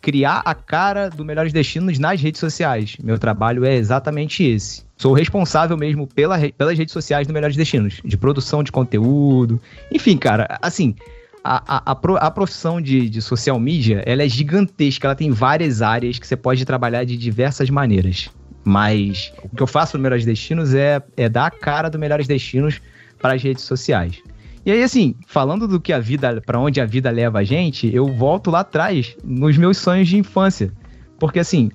[0.00, 2.96] criar a cara do Melhores Destinos nas redes sociais.
[3.00, 4.82] Meu trabalho é exatamente esse.
[4.96, 9.60] Sou responsável mesmo pela, pelas redes sociais do Melhores Destinos, de produção de conteúdo.
[9.92, 10.96] Enfim, cara, assim,
[11.44, 16.18] a, a, a profissão de, de social media, ela é gigantesca, ela tem várias áreas
[16.18, 18.28] que você pode trabalhar de diversas maneiras.
[18.64, 22.26] Mas o que eu faço no Melhores Destinos é, é dar a cara do Melhores
[22.26, 22.80] Destinos
[23.18, 24.22] para as redes sociais.
[24.64, 27.92] E aí, assim, falando do que a vida, para onde a vida leva a gente,
[27.92, 30.72] eu volto lá atrás nos meus sonhos de infância.
[31.18, 31.70] Porque, assim,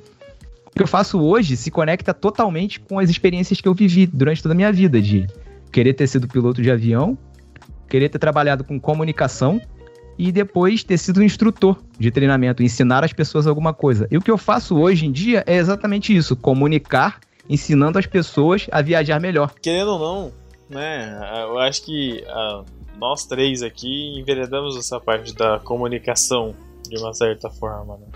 [0.77, 4.53] que eu faço hoje se conecta totalmente com as experiências que eu vivi durante toda
[4.53, 5.27] a minha vida, de
[5.71, 7.17] querer ter sido piloto de avião,
[7.89, 9.59] querer ter trabalhado com comunicação
[10.17, 14.07] e depois ter sido instrutor de treinamento, ensinar as pessoas alguma coisa.
[14.09, 17.19] E o que eu faço hoje em dia é exatamente isso: comunicar,
[17.49, 19.53] ensinando as pessoas a viajar melhor.
[19.61, 20.31] Querendo ou não,
[20.69, 21.19] né?
[21.43, 22.63] Eu acho que ah,
[22.99, 26.55] nós três aqui enveredamos essa parte da comunicação
[26.89, 28.07] de uma certa forma, né?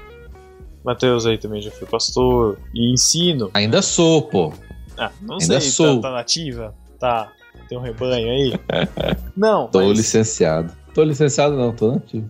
[0.83, 3.51] Matheus aí também já foi pastor e ensino.
[3.53, 4.51] Ainda sou, pô.
[4.97, 6.01] Ah, não Ainda sei, sou.
[6.01, 6.75] Tá, tá nativa?
[6.99, 7.31] Tá.
[7.69, 8.59] Tem um rebanho aí?
[9.37, 10.73] não, Tô mas, licenciado.
[10.93, 12.30] Tô licenciado não, tô nativo.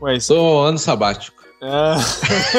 [0.00, 1.42] mas Sou ano sabático.
[1.62, 1.96] ah,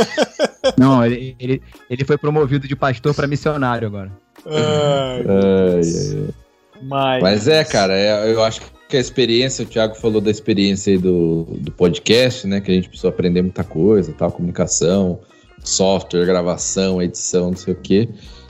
[0.77, 4.11] Não, ele, ele, ele foi promovido de pastor para missionário agora.
[4.45, 5.81] ai, Ai, ai,
[6.15, 6.33] ai.
[6.81, 10.91] mas, Mas é, cara, é- eu acho que a experiência, o Thiago falou da experiência
[10.93, 12.61] aí do, do podcast, né?
[12.61, 15.19] Que a gente precisou aprender muita coisa, tal, comunicação,
[15.63, 18.07] software, gravação, edição, não sei o quê.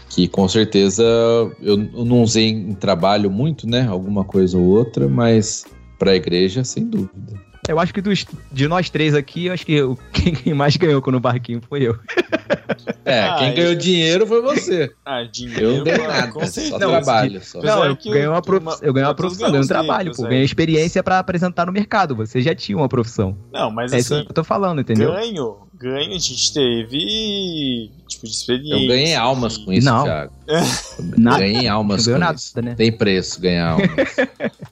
[0.09, 1.01] Que com certeza
[1.61, 3.87] eu, eu não usei em trabalho muito, né?
[3.89, 5.65] Alguma coisa ou outra, mas
[6.03, 7.41] pra igreja, sem dúvida.
[7.67, 11.01] Eu acho que dos, de nós três aqui, eu acho que o- quem mais ganhou
[11.01, 11.97] com o barquinho foi eu.
[13.05, 13.57] É, Ah, quem isso.
[13.57, 14.91] ganhou dinheiro foi você.
[15.05, 15.61] Ah, dinheiro.
[15.65, 16.77] Eu não dei ah, nada, com só certeza.
[16.79, 17.41] trabalho.
[17.43, 17.61] Só.
[17.61, 18.61] Não, eu ganhei uma, prof...
[18.61, 20.23] o Ma- eu ganhei uma profissão, ganhei um trabalho, pô.
[20.23, 22.15] Ganhei experiência pra apresentar no mercado.
[22.15, 23.37] Você já tinha uma profissão.
[23.51, 25.11] Não, mas É isso assim, que eu tô falando, entendeu?
[25.11, 28.83] ganho, ganho a gente teve, tipo, de experiência.
[28.83, 30.03] Eu ganhei almas com isso, Não.
[30.03, 30.33] Thiago.
[31.17, 31.39] Nada.
[31.39, 32.61] Ganhei almas Não com nada, isso.
[32.61, 32.75] né?
[32.75, 33.89] Tem preço ganhar almas.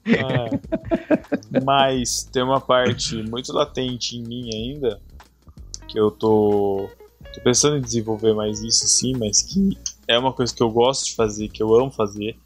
[0.05, 1.59] É.
[1.63, 4.99] Mas tem uma parte muito latente em mim ainda
[5.88, 6.89] que eu tô,
[7.33, 9.77] tô pensando em desenvolver mais isso sim, mas que
[10.07, 12.38] é uma coisa que eu gosto de fazer, que eu amo fazer,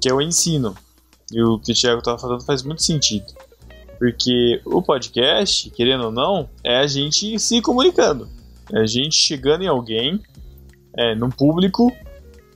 [0.00, 0.74] que é o ensino.
[1.30, 3.26] E o que o Thiago tava falando faz muito sentido.
[3.98, 8.28] Porque o podcast, querendo ou não, é a gente se comunicando.
[8.72, 10.20] É a gente chegando em alguém,
[10.96, 11.92] é, num público,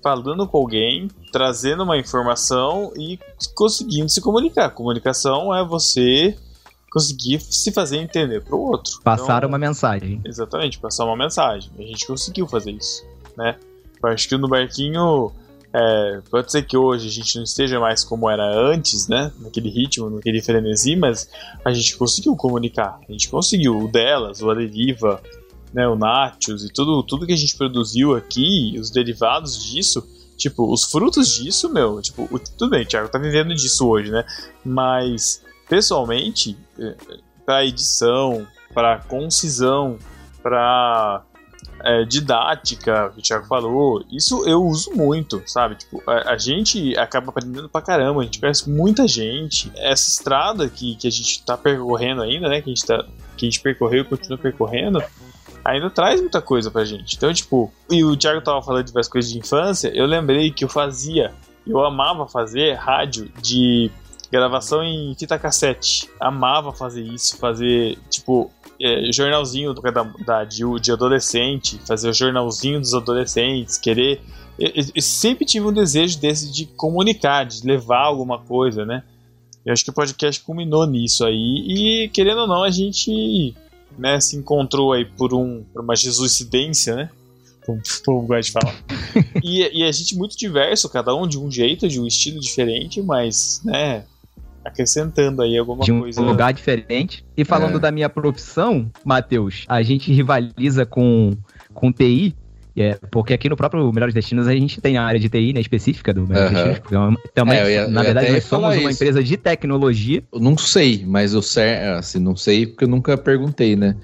[0.02, 3.18] falando com alguém, trazendo uma informação e
[3.54, 4.70] conseguindo se comunicar.
[4.70, 6.36] Comunicação é você
[6.90, 9.00] conseguir se fazer entender para o outro.
[9.04, 10.20] Passaram Então, uma mensagem.
[10.24, 11.70] Exatamente, passar uma mensagem.
[11.78, 13.04] A gente conseguiu fazer isso,
[13.36, 13.56] né?
[14.02, 15.30] Eu acho que no barquinho
[15.72, 19.30] é, pode ser que hoje a gente não esteja mais como era antes, né?
[19.38, 21.28] Naquele ritmo, naquele frenesi, mas
[21.64, 22.98] a gente conseguiu comunicar.
[23.08, 23.78] A gente conseguiu.
[23.78, 25.22] O delas, o Aderiva,
[25.72, 30.72] né, o Nachos e tudo, tudo que a gente produziu aqui, os derivados disso, tipo,
[30.72, 32.26] os frutos disso, meu, tipo,
[32.56, 34.24] tudo bem, Thiago tá vivendo disso hoje, né?
[34.64, 36.96] Mas, pessoalmente, eh,
[37.44, 39.98] pra edição, pra concisão,
[40.42, 41.24] pra
[41.84, 45.76] é, didática, que o Thiago falou, isso eu uso muito, sabe?
[45.76, 49.70] Tipo, a, a gente acaba aprendendo pra caramba, a gente conhece muita gente.
[49.76, 52.60] Essa estrada que, que a gente tá percorrendo ainda, né?
[52.60, 53.04] Que a gente, tá,
[53.36, 55.02] que a gente percorreu e continua percorrendo,
[55.64, 57.16] ainda traz muita coisa pra gente.
[57.16, 60.64] Então, tipo, e o Thiago tava falando de várias coisas de infância, eu lembrei que
[60.64, 61.32] eu fazia,
[61.66, 63.90] eu amava fazer rádio de
[64.30, 66.08] gravação em fita cassete.
[66.20, 68.50] Amava fazer isso, fazer, tipo,
[68.80, 74.20] é, jornalzinho do- da, da- de, de adolescente, fazer o jornalzinho dos adolescentes, querer.
[74.58, 79.02] Eu, eu- eu sempre tive um desejo desse de comunicar, de levar alguma coisa, né?
[79.66, 81.34] Eu acho que o podcast culminou nisso aí,
[82.04, 83.54] e querendo ou não, a gente
[83.98, 87.10] né, se encontrou aí por, um, por uma jesuicidência, né?
[87.66, 88.74] Como o povo gosta de falar.
[89.44, 93.02] e, e a gente muito diverso, cada um de um jeito, de um estilo diferente,
[93.02, 94.04] mas, né,
[94.64, 96.20] acrescentando aí alguma de um coisa.
[96.20, 97.24] lugar diferente.
[97.36, 97.80] E falando É.
[97.80, 101.36] da minha profissão, Matheus, a gente rivaliza com,
[101.74, 102.34] com TI.
[102.80, 105.60] É, porque aqui no próprio Melhores Destinos a gente tem a área de TI né,
[105.60, 106.64] específica do Melhores Aham.
[106.68, 106.78] Destinos.
[106.78, 108.90] porque é Também, É, ia- na verdade, nós somos uma isso.
[109.02, 110.22] empresa de tecnologia.
[110.32, 113.96] Eu não sei, mas eu sei, assim, não sei porque eu nunca perguntei, né?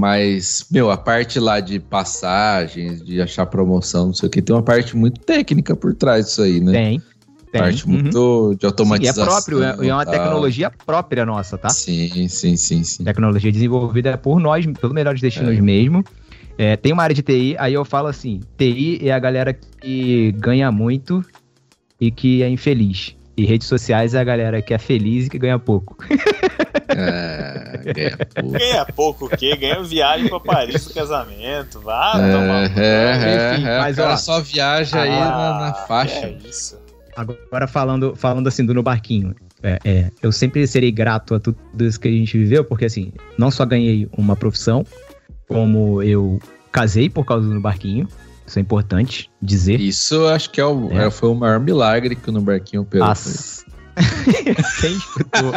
[0.00, 4.54] Mas, meu, a parte lá de passagens, de achar promoção, não sei o que, tem
[4.56, 6.72] uma parte muito técnica por trás disso aí, né?
[6.72, 7.02] Tem.
[7.54, 7.62] Tem.
[7.62, 7.92] Parte Uhum.
[7.92, 9.24] muito de Sim, é automatização.
[9.24, 11.68] próprio, é, é uma tecnologia própria nossa, tá?
[11.68, 13.04] Sim, sim, sim, sim.
[13.04, 16.04] Tecnologia desenvolvida por nós, pelo Melhores Destinos mesmo.
[16.58, 20.32] É, tem uma área de TI, aí eu falo assim: TI é a galera que
[20.32, 21.24] ganha muito
[22.00, 23.14] e que é infeliz.
[23.36, 25.96] E redes sociais é a galera que é feliz e que ganha pouco.
[26.88, 28.48] É, é, pô.
[28.50, 29.56] Ganha pouco o quê?
[29.56, 31.80] Ganha viagem pra Paris no casamento.
[31.80, 35.30] Vá, É, tomar um é, Enfim, é, mas, o cara ó, só viaja aí Ah,
[35.30, 36.26] na, na faixa.
[36.26, 36.83] É isso.
[37.16, 41.56] Agora falando, falando assim do No Barquinho, é, é, eu sempre serei grato a tudo
[41.80, 44.84] isso que a gente viveu, porque assim, não só ganhei uma profissão,
[45.48, 46.38] como eu
[46.72, 48.08] casei por causa do No Barquinho.
[48.46, 49.80] Isso é importante dizer.
[49.80, 51.06] Isso eu acho que é o, É.
[51.06, 53.06] é, foi o maior milagre que o No Barquinho operou.
[53.08, 53.64] As-
[54.80, 55.52] Quem escutou?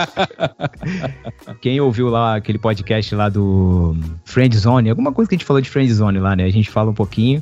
[1.60, 5.60] Quem ouviu lá aquele podcast lá do Friend Zone, alguma coisa que a gente falou
[5.62, 6.44] de Friend Zone lá, né?
[6.46, 7.42] A gente fala um pouquinho.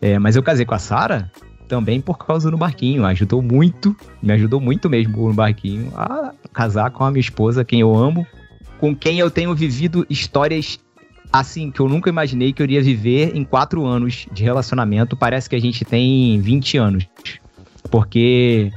[0.00, 1.30] É, mas eu casei com a Sara
[1.72, 3.02] também por causa do barquinho.
[3.06, 7.80] Ajudou muito, me ajudou muito mesmo no barquinho a casar com a minha esposa, quem
[7.80, 8.26] eu amo,
[8.78, 10.78] com quem eu tenho vivido histórias
[11.32, 15.16] assim que eu nunca imaginei que eu iria viver em quatro anos de relacionamento.
[15.16, 17.08] Parece que a gente tem 20 anos.
[17.90, 18.70] Porque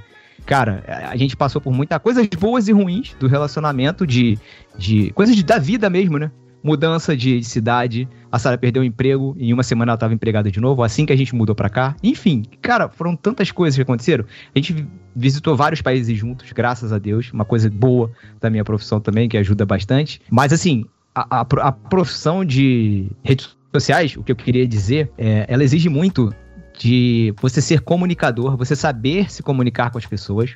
[0.46, 4.40] cara, a gente passou por muitas coisas boas e ruins do relacionamento, de,
[4.78, 6.32] de coisas de, da vida mesmo, né?
[6.66, 10.50] Mudança de, de cidade, a Sara perdeu o emprego, em uma semana ela estava empregada
[10.50, 11.96] de novo, assim que a gente mudou para cá.
[12.02, 14.26] Enfim, cara, foram tantas coisas que aconteceram.
[14.56, 18.12] A gente visitou vários países juntos, graças a Deus, uma coisa boa
[18.42, 20.20] da minha profissão também, que ajuda bastante.
[20.28, 25.46] Mas assim, a, a, a profissão de redes sociais, o que eu queria dizer, é,
[25.48, 26.34] ela exige muito
[26.80, 30.56] de você ser comunicador, você saber se comunicar com as pessoas.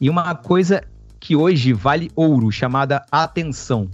[0.00, 0.82] E uma coisa
[1.20, 3.90] que hoje vale ouro, chamada atenção.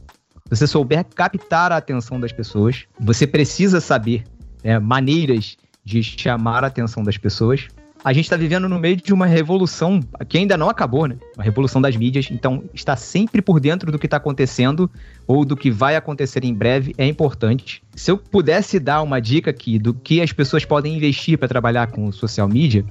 [0.53, 4.23] Você souber captar a atenção das pessoas, você precisa saber
[4.63, 7.69] né, maneiras de chamar a atenção das pessoas
[8.05, 11.17] a gente está vivendo no meio de uma revolução que ainda não acabou, né?
[11.37, 12.29] Uma revolução das mídias.
[12.33, 14.91] Então, estar sempre por dentro do que está acontecendo
[15.25, 17.81] ou do que vai acontecer em breve é importante.
[17.95, 21.87] Se eu pudesse dar uma dica aqui do que as pessoas podem investir para trabalhar
[21.89, 22.85] com social media,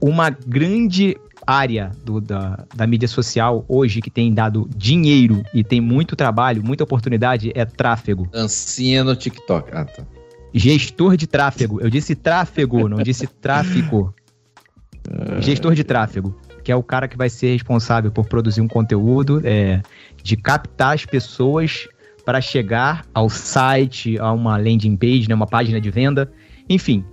[0.00, 1.16] uma grande
[1.46, 6.64] área do, da, da mídia social hoje que tem dado dinheiro e tem muito trabalho,
[6.64, 8.28] muita oportunidade é tráfego.
[8.32, 9.70] Dancinha no TikTok.
[9.72, 10.04] Ah, tá.
[10.52, 11.80] Gestor de tráfego.
[11.80, 14.14] Eu disse tráfego, não disse tráfico.
[15.40, 19.40] Gestor de tráfego, que é o cara que vai ser responsável por produzir um conteúdo,
[19.44, 19.80] é,
[20.22, 21.86] de captar as pessoas
[22.24, 26.32] para chegar ao site, a uma landing page, né, uma página de venda.
[26.68, 27.04] Enfim,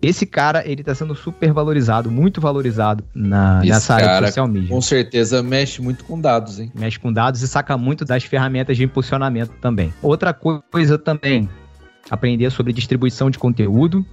[0.00, 4.48] esse cara, ele tá sendo super valorizado, muito valorizado na, Esse nessa área de social
[4.48, 4.68] media.
[4.68, 6.70] Com certeza mexe muito com dados, hein?
[6.74, 9.92] Mexe com dados e saca muito das ferramentas de impulsionamento também.
[10.00, 11.48] Outra coisa também,
[12.08, 14.06] aprender sobre distribuição de conteúdo,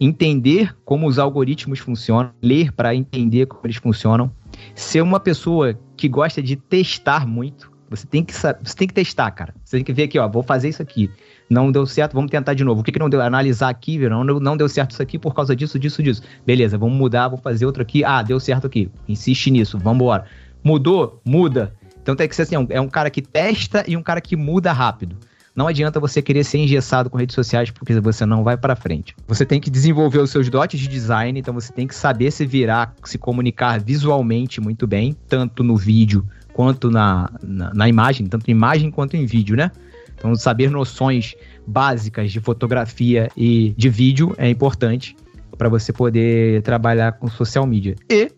[0.00, 4.30] entender como os algoritmos funcionam, ler para entender como eles funcionam,
[4.74, 7.70] ser uma pessoa que gosta de testar muito.
[7.90, 9.52] Você tem que você tem que testar, cara.
[9.64, 11.10] Você tem que ver aqui, ó, vou fazer isso aqui.
[11.50, 12.80] Não deu certo, vamos tentar de novo.
[12.80, 13.20] O que, que não deu?
[13.20, 16.22] Analisar aqui, ver, não, não deu certo isso aqui por causa disso, disso, disso.
[16.46, 18.04] Beleza, vamos mudar, vou fazer outro aqui.
[18.04, 18.88] Ah, deu certo aqui.
[19.08, 20.26] Insiste nisso, vamos embora.
[20.62, 21.20] Mudou?
[21.24, 21.74] Muda.
[22.00, 24.20] Então tem que ser assim, é um, é um cara que testa e um cara
[24.20, 25.16] que muda rápido.
[25.54, 29.16] Não adianta você querer ser engessado com redes sociais porque você não vai para frente.
[29.26, 32.46] Você tem que desenvolver os seus dotes de design, então você tem que saber se
[32.46, 38.48] virar, se comunicar visualmente muito bem, tanto no vídeo quanto na, na, na imagem, tanto
[38.48, 39.72] em imagem quanto em vídeo, né?
[40.20, 41.34] Então saber noções
[41.66, 45.16] básicas de fotografia e de vídeo é importante
[45.56, 47.96] para você poder trabalhar com social media.
[48.10, 48.30] E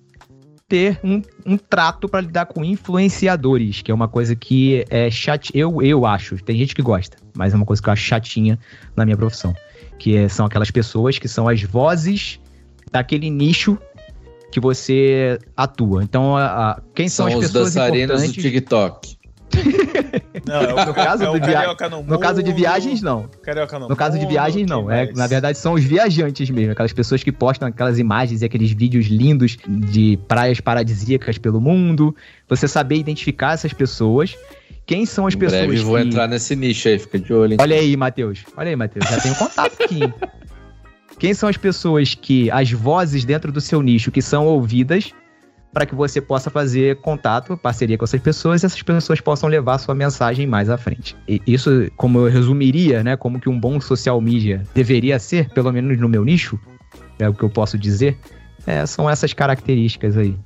[0.68, 5.50] ter um, um trato para lidar com influenciadores, que é uma coisa que é chat.
[5.54, 8.58] Eu, eu acho, tem gente que gosta, mas é uma coisa que eu acho chatinha
[8.96, 9.52] na minha profissão.
[9.98, 12.40] Que é- são aquelas pessoas que são as vozes
[12.90, 13.76] daquele nicho
[14.50, 16.02] que você atua.
[16.04, 18.32] Então, a, a- quem são, São as os pessoas dançarinos do?
[18.32, 19.16] TikTok.
[20.46, 23.28] Não, é o, No caso é o Carioca no No caso de viagens, não.
[23.42, 24.90] Carioca no No caso de Mundo, viagens, quem não.
[24.90, 25.16] É, mais?
[25.16, 26.72] na verdade, são os viajantes mesmo.
[26.72, 32.14] Aquelas pessoas que postam aquelas imagens e aqueles vídeos lindos de praias paradisíacas pelo mundo.
[32.48, 34.36] Você saber identificar essas pessoas.
[34.84, 36.02] Quem são as em pessoas breve vou que...
[36.02, 37.58] entrar nesse nicho aí, fica de olho, hein?
[37.60, 38.44] Olha aí, Matheus.
[38.56, 39.08] Olha aí, Matheus.
[39.08, 40.04] Já tenho contato aqui.
[40.04, 40.14] hein?
[41.18, 42.50] Quem são as pessoas que...
[42.50, 45.12] As vozes dentro do seu nicho que são ouvidas
[45.72, 49.78] para que você possa fazer contato, parceria com essas pessoas e essas pessoas possam levar
[49.78, 51.16] sua mensagem mais à frente.
[51.26, 55.72] E isso, como eu resumiria, né, como que um bom social media deveria ser, pelo
[55.72, 56.58] menos no meu nicho,
[57.18, 58.18] é o que eu posso dizer,
[58.66, 60.36] é, são essas características aí.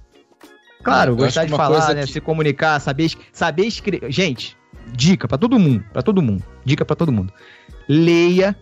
[0.82, 4.12] Claro, Eu gostar de falar, né, que- se comunicar, saber, saber escrever.
[4.12, 4.57] Gente,
[4.94, 7.32] dica pra todo mundo, pra todo mundo, dica pra todo mundo.
[7.89, 8.55] Leia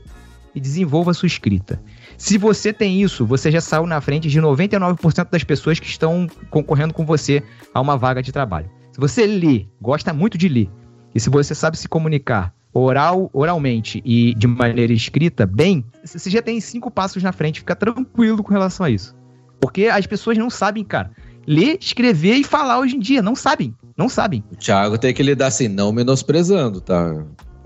[0.54, 1.80] e desenvolva sua escrita.
[2.16, 6.26] Se você tem isso, você já saiu na frente de 99% das pessoas que estão
[6.50, 7.42] concorrendo com você
[7.72, 8.70] a uma vaga de trabalho.
[8.92, 10.70] Se você lê, gosta muito de ler,
[11.14, 16.42] e se você sabe se comunicar oral, oralmente e de maneira escrita bem, você já
[16.42, 19.14] tem cinco passos na frente, fica tranquilo com relação a isso.
[19.60, 21.10] Porque as pessoas não sabem, cara.
[21.46, 24.42] Ler, escrever e falar hoje em dia, não sabem, não sabem.
[24.50, 27.24] O Thiago tem que lidar assim, não menosprezando, tá?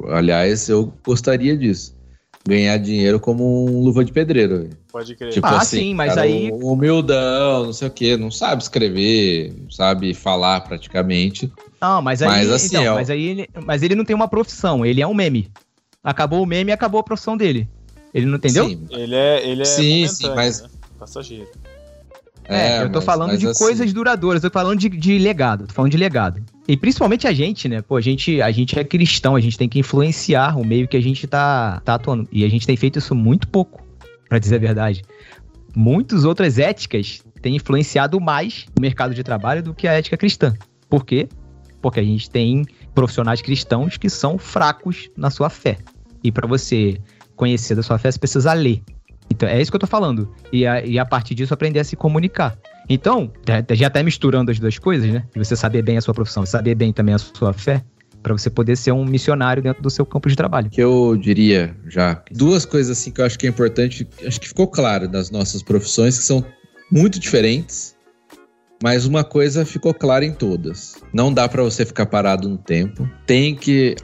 [0.08, 1.97] Aliás, eu gostaria disso.
[2.46, 4.70] Ganhar dinheiro como um luva de pedreiro.
[4.90, 5.32] Pode crer.
[5.32, 9.52] Tipo Ah, assim, sim, mas aí- um Humildão, não sei o quê, não sabe escrever,
[9.60, 11.52] não sabe falar praticamente.
[11.80, 12.96] Não, mas aí, Mas assim, então, ó.
[12.96, 15.50] mas aí ele, mas ele não tem uma profissão, ele é um meme.
[16.02, 17.68] Acabou o meme e acabou a profissão dele.
[18.14, 18.66] Ele não entendeu?
[18.68, 20.68] Sim, Ele é, ele é Sim, sim, mas- né?
[20.98, 21.48] Passageiro.
[22.44, 25.18] É, eu tô mas- falando mas de assim, coisas duradouras, eu tô falando de, de
[25.18, 26.42] legado, tô falando de legado.
[26.68, 27.80] E principalmente a gente, né?
[27.80, 30.98] Pô, a gente, a gente é cristão, a gente tem que influenciar o meio que
[30.98, 32.28] a gente tá, tá atuando.
[32.30, 33.82] E a gente tem feito isso muito pouco,
[34.28, 35.02] pra dizer a verdade.
[35.74, 40.54] Muitas outras éticas têm influenciado mais o mercado de trabalho do que a ética cristã.
[40.90, 41.26] Por quê?
[41.80, 45.78] Porque a gente tem profissionais cristãos que são fracos na sua fé.
[46.22, 46.98] E pra você
[47.34, 48.82] conhecer da sua fé, você precisa ler.
[49.38, 50.28] Então, é isso que eu tô falando.
[50.52, 52.58] E a, e a partir disso aprender a se comunicar.
[52.88, 53.30] Então,
[53.72, 55.22] já- até misturando as duas coisas, né?
[55.32, 57.84] De você saber bem a sua profissão, saber bem também a sua fé,
[58.20, 60.68] pra você poder ser um missionário dentro do seu campo de trabalho.
[60.68, 62.20] que eu diria já.
[62.32, 65.62] Duas coisas assim que eu acho que é importante, acho que ficou claro das nossas
[65.62, 66.44] profissões, que são
[66.90, 67.94] muito diferentes,
[68.82, 70.96] mas uma coisa ficou clara em todas.
[71.14, 73.08] Não dá pra você ficar parado no tempo.
[73.24, 73.94] Tem que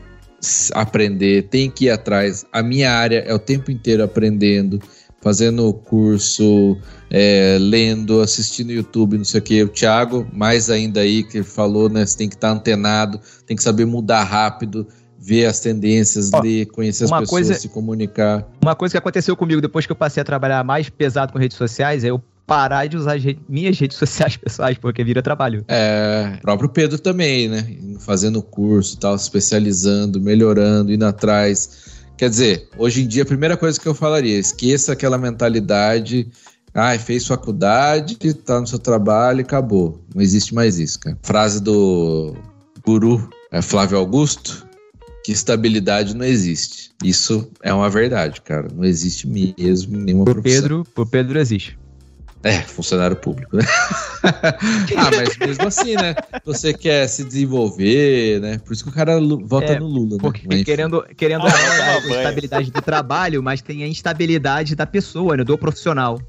[0.73, 2.45] aprender, tem que ir atrás.
[2.53, 4.79] A minha área é o tempo inteiro aprendendo,
[5.25, 6.77] fazendo curso,
[7.11, 9.63] é, lendo, assistindo YouTube, não sei o que.
[9.63, 12.05] O Thiago, mais ainda aí, que falou, né?
[12.05, 14.87] Você tem que estar antenado, tem que saber mudar rápido,
[15.19, 18.47] ver as tendências, Ó, ler, conhecer as pessoas, coisa- se comunicar.
[18.63, 21.57] Uma coisa que aconteceu comigo depois que eu passei a trabalhar mais pesado com redes
[21.57, 25.65] sociais é eu parar de usar re- minhas redes sociais pessoais, porque vira trabalho.
[25.67, 27.67] É, próprio Pedro também, né?
[28.01, 31.84] Fazendo curso, tal, se especializando, melhorando, indo atrás.
[32.17, 36.29] Quer dizer, hoje em dia a primeira coisa que eu falaria, esqueça aquela mentalidade,
[36.73, 40.01] ah, fez faculdade, tá no seu trabalho e acabou.
[40.15, 41.19] Não existe mais isso, cara.
[41.23, 42.35] Frase do
[42.85, 44.67] guru é, Flávio Augusto,
[45.25, 46.91] que estabilidade não existe.
[47.03, 48.69] Isso é uma verdade, cara.
[48.75, 50.63] Não existe mesmo nenhuma Pro profissão.
[50.63, 51.79] Pedro, pro Pedro existe.
[52.45, 53.65] É, funcionário público, né?
[54.23, 56.15] ah, mas mesmo assim, né?
[56.45, 58.59] Você quer se desenvolver, né?
[58.59, 60.19] Por isso que o cara vota É, no Lula, né?
[60.21, 60.65] Porque Mas, enfim.
[60.65, 62.15] querendo, querendo Ah, é a banho.
[62.17, 66.21] estabilidade do trabalho, mas tem a instabilidade da pessoa, né, do profissional.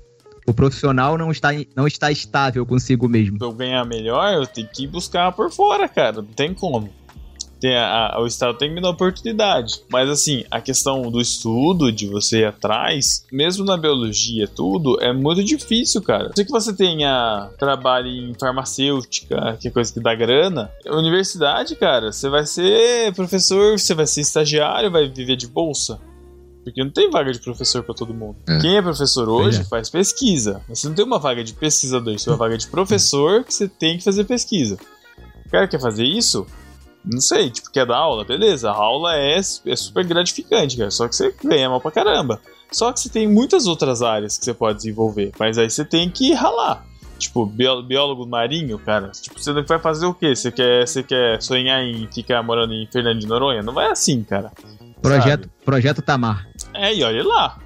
[0.48, 3.38] O profissional não está, não está estável consigo mesmo.
[3.38, 6.18] Pra eu ganhar melhor, eu tenho que buscar por fora, cara.
[6.18, 6.90] Não tem como.
[7.66, 9.82] Tem a- a- o Estado tem que me dar oportunidade.
[9.90, 15.12] Mas assim, a questão do estudo, de você ir atrás, mesmo na biologia, tudo, é
[15.12, 16.32] muito difícil, cara.
[16.36, 22.12] Se que você tenha trabalho em farmacêutica, que é coisa que dá grana, universidade, cara,
[22.12, 26.00] você vai ser professor, você vai ser estagiário, vai viver de bolsa.
[26.64, 28.38] Porque não tem vaga de professor pra todo mundo.
[28.48, 28.60] É.
[28.60, 29.64] Quem é professor hoje é.
[29.64, 30.62] faz pesquisa.
[30.70, 33.54] Mas você não tem uma vaga de pesquisador, você tem uma vaga de professor que
[33.54, 34.78] você tem que fazer pesquisa.
[35.46, 36.46] O cara quer fazer isso?
[37.06, 38.24] Não sei, tipo, quer dar aula?
[38.26, 40.90] Beleza, a aula é, é super gratificante, cara.
[40.92, 42.42] Só que você ganha mal pra caramba.
[42.72, 45.32] Só que você tem muitas outras áreas que você pode desenvolver.
[45.40, 46.84] Mas aí você tem que ralar.
[47.18, 49.10] Tipo, bió- biólogo marinho, cara.
[49.12, 50.36] Tipo, você vai fazer o quê?
[50.36, 53.62] Você quer, você quer sonhar em ficar morando em Fernando de Noronha?
[53.62, 54.52] Não vai assim, cara.
[55.02, 56.48] Projeto, projeto Tamar.
[56.74, 57.60] É, e olha lá.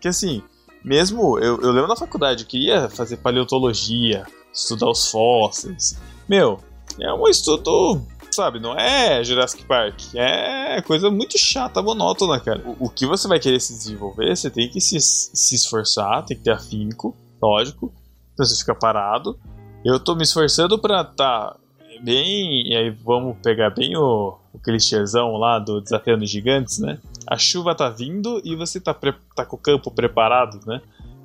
[0.00, 0.42] Que assim,
[0.84, 5.96] mesmo eu, eu lembro na faculdade que ia fazer paleontologia, estudar os fósseis.
[6.28, 6.58] Meu,
[7.00, 8.04] é um estudo,
[8.34, 10.14] sabe, não é Jurassic Park.
[10.14, 12.62] É coisa muito chata, monótona, cara.
[12.64, 16.36] O, o que você vai querer se desenvolver, você tem que se, se esforçar, tem
[16.36, 17.92] que ter afinco, lógico.
[18.32, 19.38] Então você fica parado.
[19.84, 21.56] Eu tô me esforçando pra tá
[22.02, 22.68] bem.
[22.68, 26.98] E aí vamos pegar bem o, o clichêzão lá do Desafiando Gigantes, né?
[27.26, 28.94] a chuva tá vindo e você tá,
[29.34, 30.80] tá com o campo preparado, né?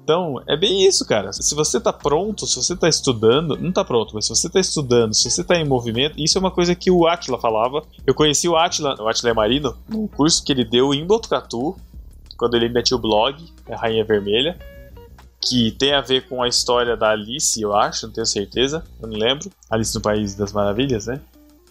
[0.08, 1.34] Então, é bem isso, cara.
[1.34, 4.58] Se você tá pronto, se você tá estudando, não tá pronto, mas se você tá
[4.58, 7.84] estudando, se você tá em movimento, isso é uma coisa que o Atila falava.
[8.06, 11.76] Eu conheci o Atila, o Atila é Marino, num curso que ele deu em Botucatu,
[12.38, 13.36] quando ele ainda o blog,
[13.70, 14.58] a Rainha Vermelha,
[15.42, 19.10] que tem a ver com a história da Alice, eu acho, não tenho certeza, eu
[19.10, 19.52] não lembro.
[19.70, 21.20] Alice no País das Maravilhas, né?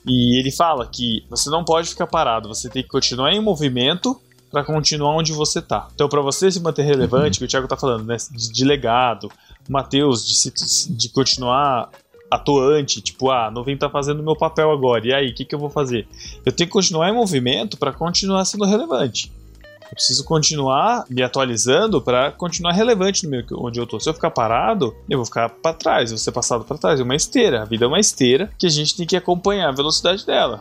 [0.06, 4.20] E ele fala que você não pode ficar parado, você tem que continuar em movimento
[4.50, 5.88] para continuar onde você tá.
[5.94, 9.30] Então, para você se manter relevante, que o Thiago tá falando, né, de, de legado,
[9.68, 11.90] o Matheus de, se- de continuar
[12.30, 15.06] atuante, tipo, ah, não vem tá fazendo meu papel agora.
[15.06, 16.08] E aí, o que, que eu vou fazer?
[16.44, 19.32] Eu tenho que continuar em movimento para continuar sendo relevante.
[19.84, 24.00] Eu preciso continuar me atualizando para continuar relevante no meio onde eu tô.
[24.00, 26.98] Se eu ficar parado, eu vou ficar para trás, eu vou ser passado para trás.
[26.98, 27.62] É uma esteira.
[27.62, 30.60] A vida é uma esteira que a gente tem que acompanhar a velocidade dela.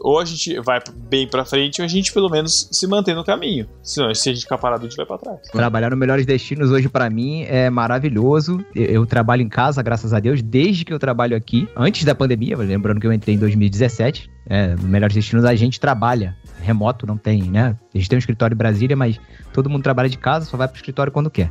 [0.00, 3.24] Ou a gente vai bem para frente, ou a gente pelo menos se mantém no
[3.24, 3.66] caminho.
[3.82, 5.40] Senão, se a gente ficar parado, a gente vai para trás.
[5.52, 8.64] Trabalhar no Melhores Destinos hoje pra mim é maravilhoso.
[8.74, 12.14] Eu, eu trabalho em casa, graças a Deus, desde que eu trabalho aqui, antes da
[12.14, 14.30] pandemia, lembrando que eu entrei em 2017.
[14.48, 17.76] É, Melhores Destinos a gente trabalha remoto, não tem, né?
[17.94, 19.18] A gente tem um escritório em Brasília, mas
[19.52, 21.50] todo mundo trabalha de casa, só vai pro escritório quando quer.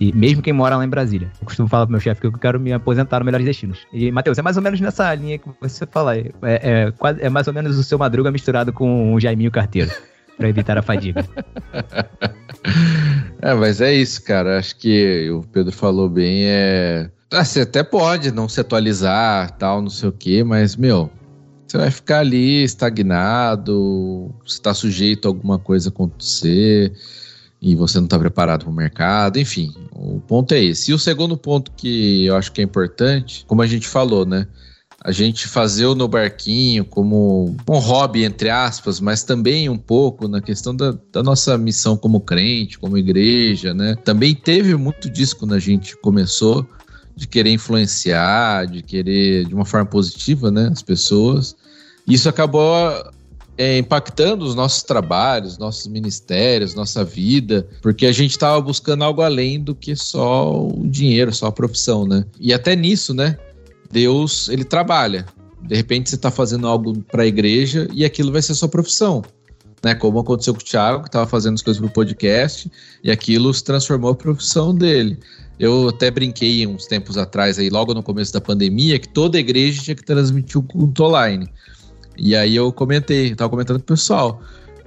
[0.00, 1.30] E mesmo quem mora lá em Brasília.
[1.40, 3.80] Eu costumo falar pro meu chefe que eu quero me aposentar no Melhores Destinos.
[3.92, 6.16] E, Matheus, é mais ou menos nessa linha que você fala.
[6.16, 9.90] É, é, é mais ou menos o seu Madruga misturado com o Jaiminho Carteiro.
[10.36, 11.26] Pra evitar a fadiga.
[13.40, 14.58] É, mas é isso, cara.
[14.58, 16.44] Acho que o Pedro falou bem.
[16.46, 21.10] É Ah, Você até pode não se atualizar, tal, não sei o quê, mas, meu,
[21.66, 26.92] você vai ficar ali estagnado, você tá sujeito a alguma coisa acontecer
[27.60, 30.90] e você não tá preparado para o mercado, enfim, o ponto é esse.
[30.90, 34.46] E o segundo ponto que eu acho que é importante, como a gente falou, né?
[35.04, 40.26] A gente fazer o No Barquinho como um hobby, entre aspas, mas também um pouco
[40.26, 43.94] na questão da, da nossa missão como crente, como igreja, né?
[44.04, 46.68] Também teve muito disso quando a gente começou,
[47.18, 51.56] de querer influenciar, de querer, de uma forma positiva, né, as pessoas.
[52.06, 52.62] Isso acabou
[53.58, 59.20] é, impactando os nossos trabalhos, nossos ministérios, nossa vida, porque a gente estava buscando algo
[59.20, 62.24] além do que só o dinheiro, só a profissão, né?
[62.38, 63.36] E até nisso, né?
[63.90, 65.26] Deus, ele trabalha.
[65.60, 69.24] De repente você está fazendo algo para a igreja e aquilo vai ser sua profissão.
[69.80, 72.68] Né, como aconteceu com o Thiago, que estava fazendo as coisas para o podcast,
[73.04, 75.16] e aquilo se transformou a profissão dele.
[75.56, 79.80] Eu até brinquei uns tempos atrás, aí, logo no começo da pandemia, que toda igreja
[79.80, 81.48] tinha que transmitir o culto online.
[82.18, 84.42] E aí eu comentei, tava comentando com o pessoal.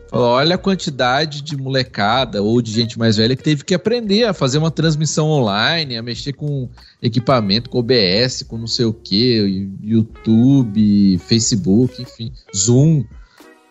[0.09, 4.25] Falou, olha a quantidade de molecada ou de gente mais velha que teve que aprender
[4.25, 6.67] a fazer uma transmissão online, a mexer com
[7.01, 13.05] equipamento, com OBS, com não sei o que, YouTube, Facebook, enfim, Zoom,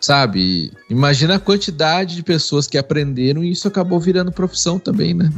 [0.00, 0.72] sabe?
[0.88, 5.30] Imagina a quantidade de pessoas que aprenderam e isso acabou virando profissão também, né?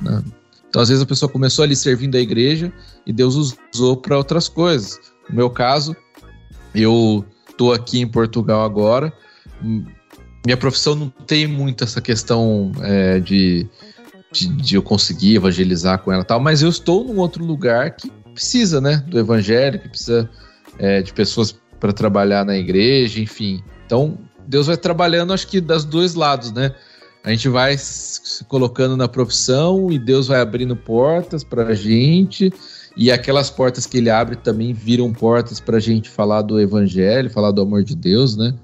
[0.68, 2.72] Então, às vezes a pessoa começou ali servindo a igreja
[3.04, 5.00] e Deus usou para outras coisas.
[5.28, 5.96] No meu caso,
[6.72, 7.24] eu
[7.70, 9.12] aqui em Portugal agora.
[10.44, 13.68] Minha profissão não tem muito essa questão é, de,
[14.32, 18.10] de, de eu conseguir evangelizar com ela tal, mas eu estou num outro lugar que
[18.32, 20.28] precisa, né, do evangelho, que precisa
[20.78, 23.62] é, de pessoas para trabalhar na igreja, enfim.
[23.86, 26.74] Então, Deus vai trabalhando, acho que das dois lados, né?
[27.24, 32.52] A gente vai se colocando na profissão e Deus vai abrindo portas para a gente.
[32.96, 37.30] E aquelas portas que ele abre também viram portas para a gente falar do evangelho,
[37.30, 38.54] falar do amor de Deus, né?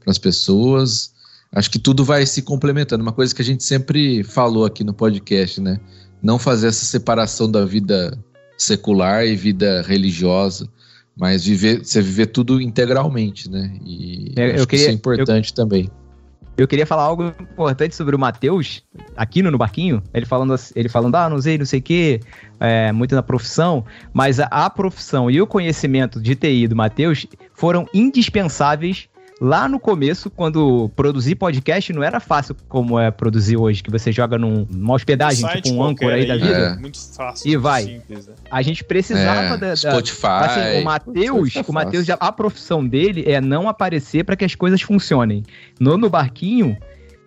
[0.00, 1.12] Para as pessoas.
[1.54, 3.02] Acho que tudo vai se complementando.
[3.02, 5.78] Uma coisa que a gente sempre falou aqui no podcast, né?
[6.22, 8.18] Não fazer essa separação da vida
[8.56, 10.68] secular e vida religiosa,
[11.16, 13.76] mas viver, você viver tudo integralmente, né?
[13.84, 15.90] E É, eu acho que isso queria- é importante também.
[16.56, 18.82] Eu queria falar algo importante sobre o Matheus,
[19.16, 22.20] aqui no, no Barquinho, ele falando, ele falando, ah, não sei, não sei o quê,
[22.62, 27.26] é, muito na profissão, mas a, a profissão e o conhecimento de TI do Matheus
[27.52, 29.08] foram indispensáveis
[29.40, 34.12] lá no começo, quando produzir podcast não era fácil como é produzir hoje, que você
[34.12, 36.54] joga num, numa hospedagem, Site tipo um âncora aí da vida.
[36.54, 36.76] É.
[36.76, 37.82] Muito fácil, E vai.
[37.82, 38.34] simples, né?
[38.48, 40.26] A gente precisava É, da, da, Spotify.
[40.26, 44.54] Assim, o Matheus, Spotify o Matheus, a profissão dele é não aparecer para que as
[44.54, 45.42] coisas funcionem.
[45.80, 46.76] No, no barquinho,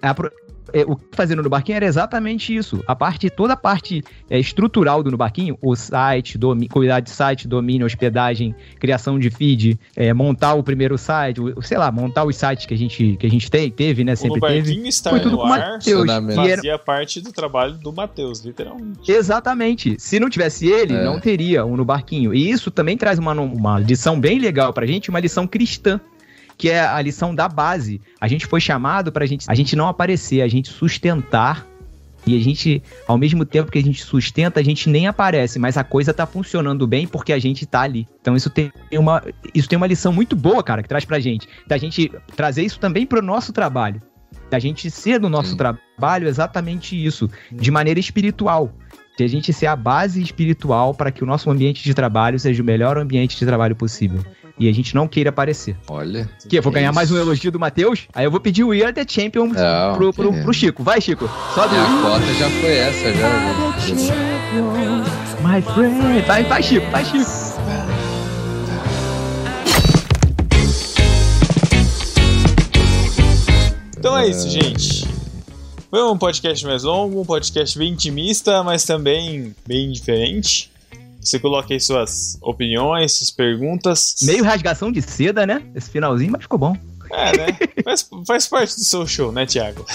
[0.02, 0.16] a
[0.74, 2.84] é, o que fazendo no barquinho era exatamente isso.
[2.88, 7.10] A parte, toda a parte é, estrutural do no barquinho, o site, domi, cuidar de
[7.10, 12.24] site, domínio, hospedagem, criação de feed, é, montar o primeiro site, o- sei lá, montar
[12.26, 14.14] os sites que a gente, que a gente tem, teve, né?
[14.14, 14.62] O Sempre No teve.
[14.70, 16.08] Barquinho estar Foi tudo no com o Matheus.
[16.08, 19.12] E era- fazia parte do trabalho do Matheus, literalmente.
[19.12, 19.96] Exatamente.
[20.00, 21.04] Se não tivesse ele, É.
[21.04, 22.34] não teria um no barquinho.
[22.34, 26.00] E isso também traz uma, uma lição bem legal pra gente, uma lição cristã,
[26.58, 28.02] que é a lição da base.
[28.20, 31.66] A gente foi chamado pra gente, a gente não aparecer, a gente sustentar.
[32.28, 35.78] E a gente, ao mesmo tempo que a gente sustenta, a gente nem aparece, mas
[35.78, 38.08] a coisa tá funcionando bem porque a gente tá ali.
[38.20, 39.22] Então isso tem uma,
[39.54, 41.48] isso tem uma lição muito boa, cara, que traz pra gente.
[41.68, 44.02] Da gente trazer isso também pro nosso trabalho.
[44.50, 45.58] Da gente ser no nosso Sim.
[45.58, 48.74] trabalho exatamente isso, de maneira espiritual
[49.18, 52.62] de a gente ser a base espiritual para que o nosso ambiente de trabalho seja
[52.62, 54.24] o melhor ambiente de trabalho possível.
[54.58, 55.76] E a gente não queira aparecer.
[55.88, 56.30] Olha.
[56.48, 56.96] Que eu vou ganhar isso.
[56.96, 58.08] mais um elogio do Matheus?
[58.14, 60.82] Aí eu vou pedir o We Are The Champion Não, pro, pro, pro Chico.
[60.82, 61.30] Vai, Chico.
[61.54, 63.30] Sobe Minha o cota já foi essa, já.
[65.44, 66.22] My friend.
[66.26, 66.90] Vai, vai, Chico.
[66.90, 67.56] Vai, Chico.
[73.98, 75.06] Então é isso, gente.
[75.90, 80.72] Foi um podcast mais longo, um podcast bem intimista, mas também bem diferente.
[81.26, 84.18] Você coloca aí suas opiniões, suas perguntas.
[84.22, 85.64] Meio rasgação de seda, né?
[85.74, 86.78] Esse finalzinho, mas ficou bom.
[87.12, 87.48] É, né?
[87.84, 89.86] Faz, faz parte do seu show, né, Thiago?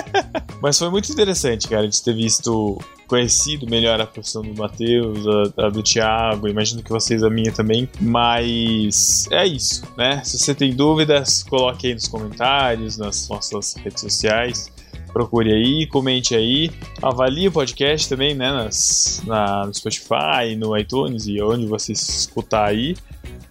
[0.60, 5.26] Mas foi muito interessante, cara, de ter visto, conhecido melhor a profissão do Matheus,
[5.56, 7.88] a, a do Thiago, imagino que vocês a minha também.
[7.98, 10.22] Mas é isso, né?
[10.22, 14.70] Se você tem dúvidas, coloque aí nos comentários, nas nossas redes sociais.
[15.12, 16.70] Procure aí, comente aí,
[17.02, 18.52] avalie o podcast também, né?
[18.52, 22.96] Nas, na, no Spotify, no iTunes e onde você escutar aí.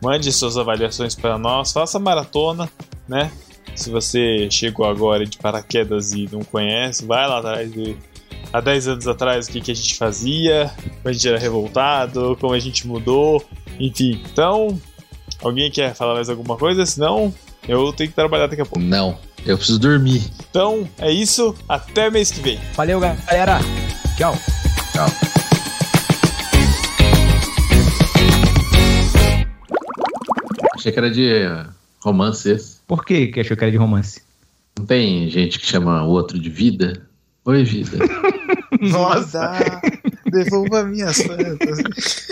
[0.02, 2.70] Mande suas avaliações para nós, faça maratona,
[3.08, 3.30] né?
[3.76, 7.98] Se você chegou agora de paraquedas e não conhece, vai lá atrás de
[8.52, 12.38] há 10 anos atrás o que, que a gente fazia, como a gente era revoltado,
[12.40, 13.44] como a gente mudou,
[13.80, 14.22] enfim.
[14.32, 14.80] Então,
[15.42, 16.86] alguém quer falar mais alguma coisa?
[16.86, 17.34] Senão,
[17.68, 18.80] eu tenho que trabalhar daqui a pouco.
[18.80, 19.18] Não,
[19.50, 20.30] eu preciso dormir.
[20.50, 21.56] Então, é isso.
[21.68, 22.60] Até mês que vem.
[22.76, 23.60] Valeu, galera.
[24.16, 24.38] Tchau.
[24.94, 25.08] Tchau.
[30.76, 31.44] Achei que era de
[32.00, 32.78] romance esse.
[32.88, 34.22] Por que que achou que era de romance?
[34.78, 37.02] Não tem gente que chama o outro de vida?
[37.46, 37.98] Oi, vida.
[38.80, 39.82] Nossa!
[40.26, 42.28] Devolva minhas plantas.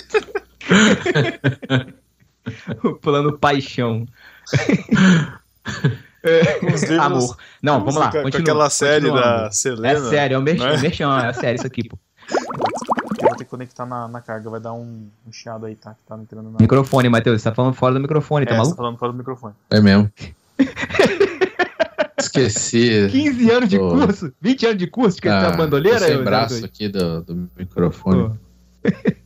[2.81, 4.07] O plano paixão.
[6.61, 7.37] Livros- Amor.
[7.61, 8.11] Não, vamos lá.
[8.11, 9.99] Com, com aquela série da Selena.
[9.99, 10.77] É sério, é um merchan, né?
[10.81, 11.97] merchan, é sério isso aqui, pô.
[13.19, 15.91] Eu vou ter que conectar na, na carga, vai dar um, um chiado aí, tá?
[15.95, 16.57] Que tá entrando na.
[16.59, 18.77] Microfone, Matheus, você tá falando fora do microfone, é, tá você tá maluco?
[18.77, 19.53] falando fora do microfone.
[19.71, 20.11] É mesmo.
[22.19, 23.07] Esqueci.
[23.11, 26.07] 15 anos de curso, 20 anos de curso, que Ah, a bandoleira?
[26.09, 28.31] eu- braço aqui do, do microfone.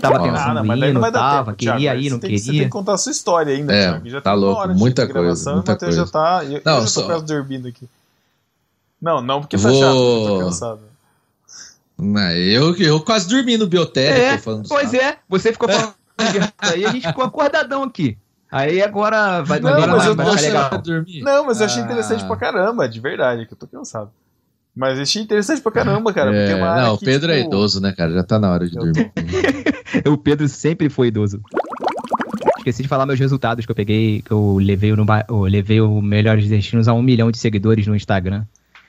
[0.00, 1.56] Tava Ah, pensando Ah, não, mas em daí ir, não não vai dar tava, tempo,
[1.58, 1.76] Thiago.
[1.78, 2.64] queria Aí ir, você não tem que- Você tem queria.
[2.66, 4.08] que contar a sua história ainda, É, Thiago.
[4.10, 6.12] Já tá louco, muita gravação, coisa, muita Matheus já coisa.
[6.12, 6.44] tá.
[6.44, 7.88] Eu, Não, eu já só- tô quase dormindo aqui.
[9.00, 10.80] Não, não porque tá Vou- chato, eu tô cansado.
[11.98, 14.36] Não, eu, eu quase dormi no biotério, É,
[14.68, 14.96] Pois só.
[14.96, 18.18] é, você ficou falando de aí a gente ficou acordadão aqui.
[18.50, 21.22] Aí agora vai Não, agora mas eu vai dormir.
[21.22, 21.84] Não, mas eu achei Ah.
[21.86, 24.10] interessante pra caramba, de verdade, que eu tô cansado.
[24.74, 26.30] Mas achei interessante pra caramba, cara.
[26.30, 28.12] porque é É, não, o que, Pedro é tipo, idoso, né, cara?
[28.12, 29.12] Já tá na hora de dormir.
[30.10, 31.40] O Pedro sempre foi idoso.
[32.58, 36.00] Esqueci de falar meus resultados que eu peguei, que eu levei, ba- eu levei o
[36.02, 38.44] Melhores Destinos a um milhão de seguidores no Instagram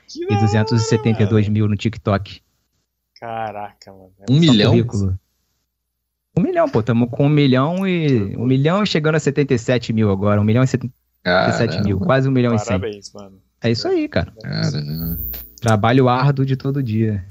[0.08, 2.40] que e da 272 mil no TikTok.
[3.20, 4.10] Caraca, mano.
[4.28, 4.70] Um milhão?
[4.72, 5.18] currículo.
[6.36, 8.34] Um milhão, pô, tamo com um milhão e.
[8.36, 10.40] Um milhão chegando a 77 mil agora.
[10.40, 11.98] Um milhão e 77 mil.
[12.00, 12.78] Quase um milhão e cem.
[12.80, 13.38] Parabéns, mano.
[13.62, 14.32] É isso aí, cara.
[14.42, 14.82] Cara,
[15.60, 17.24] Trabalho árduo de todo dia.